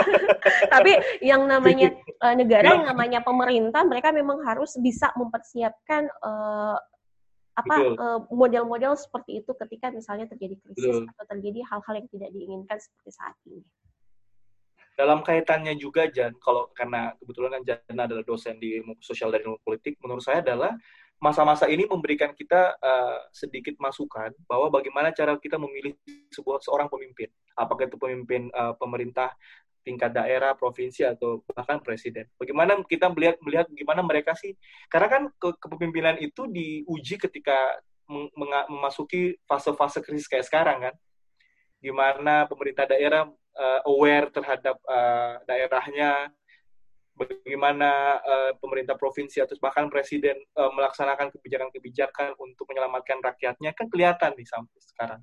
Tapi 0.76 1.24
yang 1.24 1.48
namanya 1.48 1.96
uh, 2.20 2.36
negara 2.36 2.76
yang 2.76 2.84
namanya 2.92 3.24
pemerintah 3.24 3.88
mereka 3.88 4.12
memang 4.12 4.44
harus 4.44 4.76
bisa 4.84 5.16
mempersiapkan 5.16 6.12
uh, 6.20 6.76
apa 7.52 7.74
eh, 7.84 8.20
model-model 8.32 8.96
seperti 8.96 9.44
itu 9.44 9.52
ketika 9.68 9.92
misalnya 9.92 10.26
terjadi 10.32 10.56
krisis 10.64 11.04
Betul. 11.04 11.12
atau 11.12 11.26
terjadi 11.36 11.60
hal-hal 11.68 11.94
yang 12.00 12.08
tidak 12.10 12.30
diinginkan 12.32 12.78
seperti 12.80 13.10
saat 13.12 13.36
ini. 13.48 13.62
Dalam 14.96 15.24
kaitannya 15.24 15.74
juga 15.80 16.06
Jan, 16.12 16.36
kalau 16.38 16.70
karena 16.76 17.16
kebetulan 17.18 17.60
kan 17.60 17.64
Jan 17.64 17.98
adalah 17.98 18.24
dosen 18.28 18.60
di 18.60 18.80
ilmu 18.80 19.00
sosial 19.00 19.32
dan 19.32 19.42
ilmu 19.48 19.58
politik, 19.64 19.98
menurut 20.04 20.22
saya 20.22 20.44
adalah 20.44 20.76
masa-masa 21.22 21.70
ini 21.70 21.86
memberikan 21.86 22.34
kita 22.34 22.76
uh, 22.82 23.20
sedikit 23.30 23.78
masukan 23.78 24.34
bahwa 24.50 24.74
bagaimana 24.74 25.14
cara 25.14 25.38
kita 25.38 25.56
memilih 25.56 25.94
sebuah 26.34 26.60
seorang 26.66 26.90
pemimpin. 26.90 27.30
Apakah 27.56 27.88
itu 27.88 27.98
pemimpin 27.98 28.50
uh, 28.52 28.74
pemerintah 28.76 29.32
tingkat 29.82 30.14
daerah, 30.14 30.54
provinsi 30.54 31.06
atau 31.06 31.42
bahkan 31.52 31.82
presiden. 31.82 32.30
Bagaimana 32.38 32.78
kita 32.86 33.10
melihat 33.10 33.38
melihat 33.42 33.68
gimana 33.74 34.02
mereka 34.06 34.38
sih? 34.38 34.54
Karena 34.88 35.08
kan 35.10 35.24
ke, 35.36 35.58
kepemimpinan 35.58 36.22
itu 36.22 36.46
diuji 36.48 37.18
ketika 37.18 37.82
memasuki 38.68 39.40
fase-fase 39.48 40.04
krisis 40.04 40.28
kayak 40.28 40.46
sekarang 40.46 40.78
kan. 40.90 40.96
Gimana 41.82 42.46
pemerintah 42.46 42.86
daerah 42.86 43.26
uh, 43.58 43.82
aware 43.90 44.30
terhadap 44.30 44.78
uh, 44.86 45.42
daerahnya, 45.50 46.30
bagaimana 47.18 48.22
uh, 48.22 48.52
pemerintah 48.62 48.94
provinsi 49.00 49.42
atau 49.42 49.58
bahkan 49.58 49.90
presiden 49.90 50.38
uh, 50.58 50.70
melaksanakan 50.70 51.34
kebijakan-kebijakan 51.34 52.38
untuk 52.38 52.70
menyelamatkan 52.70 53.18
rakyatnya 53.24 53.74
kan 53.74 53.90
kelihatan 53.90 54.38
nih 54.38 54.46
sampai 54.46 54.80
sekarang. 54.84 55.22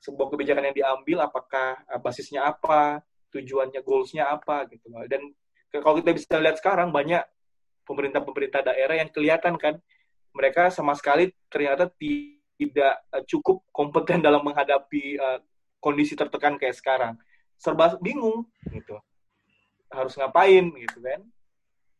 Sebuah 0.00 0.32
kebijakan 0.32 0.72
yang 0.72 0.76
diambil 0.76 1.28
apakah 1.28 1.76
basisnya 2.00 2.48
apa, 2.48 3.04
tujuannya, 3.30 3.80
goalsnya 3.82 4.30
apa 4.30 4.66
gitu. 4.70 4.90
Dan 5.06 5.30
kalau 5.70 5.98
kita 6.02 6.10
bisa 6.14 6.36
lihat 6.38 6.58
sekarang 6.58 6.90
banyak 6.90 7.22
pemerintah-pemerintah 7.86 8.62
daerah 8.66 8.98
yang 8.98 9.10
kelihatan 9.10 9.54
kan 9.58 9.78
mereka 10.30 10.70
sama 10.70 10.94
sekali 10.94 11.34
ternyata 11.50 11.90
tidak 11.98 12.94
uh, 13.10 13.22
cukup 13.26 13.62
kompeten 13.74 14.22
dalam 14.26 14.42
menghadapi 14.46 15.18
uh, 15.18 15.38
kondisi 15.80 16.14
tertekan 16.14 16.60
kayak 16.60 16.76
sekarang. 16.76 17.14
Serba 17.60 17.96
bingung 17.98 18.46
gitu. 18.70 18.98
Harus 19.90 20.14
ngapain 20.14 20.70
gitu 20.70 20.98
kan? 21.02 21.20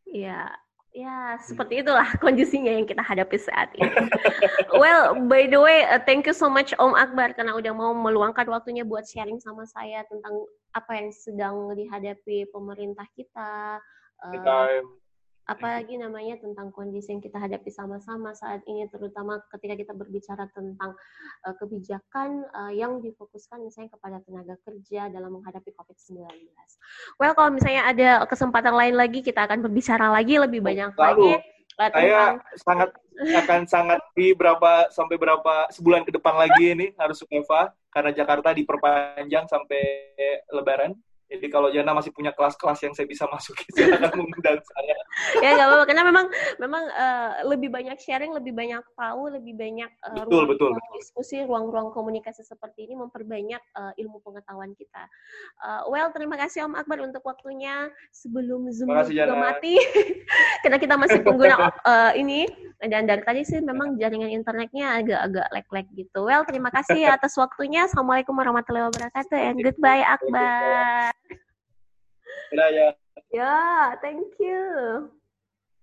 Iya, 0.07 0.51
Ya, 0.91 1.39
seperti 1.39 1.87
itulah 1.87 2.03
kondisinya 2.25 2.75
yang 2.75 2.83
kita 2.83 2.99
hadapi 2.99 3.39
saat 3.39 3.71
ini. 3.79 4.11
well, 4.75 5.15
by 5.31 5.47
the 5.47 5.61
way, 5.63 5.87
uh, 5.87 6.03
thank 6.03 6.27
you 6.27 6.35
so 6.35 6.51
much 6.51 6.75
Om 6.75 6.99
Akbar 6.99 7.31
karena 7.39 7.55
udah 7.55 7.71
mau 7.71 7.95
meluangkan 7.95 8.51
waktunya 8.51 8.83
buat 8.83 9.07
sharing 9.07 9.39
sama 9.39 9.63
saya 9.71 10.03
tentang 10.11 10.35
apa 10.75 10.93
yang 10.99 11.09
sedang 11.15 11.57
dihadapi 11.79 12.51
pemerintah 12.51 13.07
kita. 13.15 13.79
Uh, 14.19 14.83
apa 15.51 15.83
lagi 15.83 15.99
namanya 15.99 16.39
tentang 16.39 16.71
kondisi 16.71 17.11
yang 17.11 17.19
kita 17.19 17.43
hadapi 17.43 17.75
sama-sama 17.75 18.31
saat 18.39 18.63
ini 18.71 18.87
terutama 18.87 19.43
ketika 19.51 19.75
kita 19.75 19.93
berbicara 19.99 20.47
tentang 20.55 20.95
uh, 21.43 21.55
kebijakan 21.59 22.47
uh, 22.55 22.71
yang 22.71 23.03
difokuskan 23.03 23.59
misalnya 23.67 23.91
kepada 23.91 24.23
tenaga 24.23 24.55
kerja 24.63 25.11
dalam 25.11 25.43
menghadapi 25.43 25.75
COVID-19. 25.75 26.31
Well, 27.19 27.35
kalau 27.35 27.51
misalnya 27.51 27.83
ada 27.83 28.11
kesempatan 28.31 28.79
lain 28.79 28.95
lagi 28.95 29.27
kita 29.27 29.51
akan 29.51 29.67
berbicara 29.67 30.15
lagi 30.15 30.39
lebih 30.39 30.63
banyak 30.63 30.95
Lalu, 30.95 31.03
lagi 31.03 31.33
uh, 31.83 31.91
saya 31.91 32.23
sangat 32.55 32.91
akan 33.21 33.61
sangat 33.67 34.01
di 34.15 34.33
berapa 34.33 34.89
sampai 34.95 35.17
berapa 35.19 35.67
sebulan 35.75 36.07
ke 36.07 36.15
depan 36.15 36.35
lagi 36.39 36.79
ini 36.79 36.87
harus 36.95 37.27
Eva 37.27 37.75
karena 37.91 38.15
Jakarta 38.15 38.55
diperpanjang 38.55 39.51
sampai 39.51 39.83
lebaran. 40.55 40.95
Jadi 41.31 41.47
kalau 41.47 41.71
Jana 41.71 41.95
masih 41.95 42.11
punya 42.11 42.35
kelas-kelas 42.35 42.83
yang 42.83 42.91
saya 42.91 43.07
bisa 43.07 43.23
masuki, 43.31 43.63
silakan 43.79 44.19
mengundang 44.19 44.59
saya. 44.59 44.97
ya 45.39 45.49
nggak 45.55 45.69
apa-apa, 45.71 45.85
karena 45.87 46.03
memang 46.03 46.27
memang 46.59 46.85
uh, 46.91 47.33
lebih 47.47 47.71
banyak 47.71 47.95
sharing, 48.03 48.35
lebih 48.35 48.51
banyak 48.51 48.83
tahu, 48.99 49.31
lebih 49.31 49.55
banyak 49.55 49.91
uh, 50.11 50.27
betul, 50.27 50.43
ruang, 50.43 50.51
betul, 50.51 50.71
ruang 50.75 50.93
diskusi, 50.99 51.39
ruang-ruang 51.47 51.89
komunikasi 51.95 52.43
seperti 52.43 52.91
ini 52.91 52.99
memperbanyak 52.99 53.63
uh, 53.79 53.95
ilmu 53.95 54.19
pengetahuan 54.27 54.75
kita. 54.75 55.07
Uh, 55.63 55.87
well, 55.87 56.11
terima 56.11 56.35
kasih 56.35 56.67
Om 56.67 56.75
Akbar 56.75 56.99
untuk 56.99 57.23
waktunya 57.23 57.87
sebelum 58.11 58.67
Zoom 58.75 58.91
juga 58.91 59.35
mati, 59.39 59.79
karena 60.67 60.83
kita 60.83 60.99
masih 60.99 61.23
pengguna 61.23 61.71
uh, 61.87 62.11
ini 62.19 62.51
dan 62.83 63.07
dari 63.07 63.23
tadi 63.23 63.47
sih 63.47 63.63
memang 63.63 64.01
jaringan 64.01 64.33
internetnya 64.33 64.99
agak-agak 64.99 65.47
lag-lag 65.53 65.87
gitu. 65.95 66.27
Well, 66.27 66.43
terima 66.43 66.75
kasih 66.75 67.13
atas 67.13 67.37
waktunya. 67.37 67.87
Assalamualaikum 67.87 68.33
warahmatullahi 68.35 68.89
wabarakatuh 68.89 69.37
and 69.37 69.63
goodbye 69.63 70.03
Akbar. 70.03 71.20
Ya, 73.33 73.97
thank 74.03 74.27
you. 74.39 75.20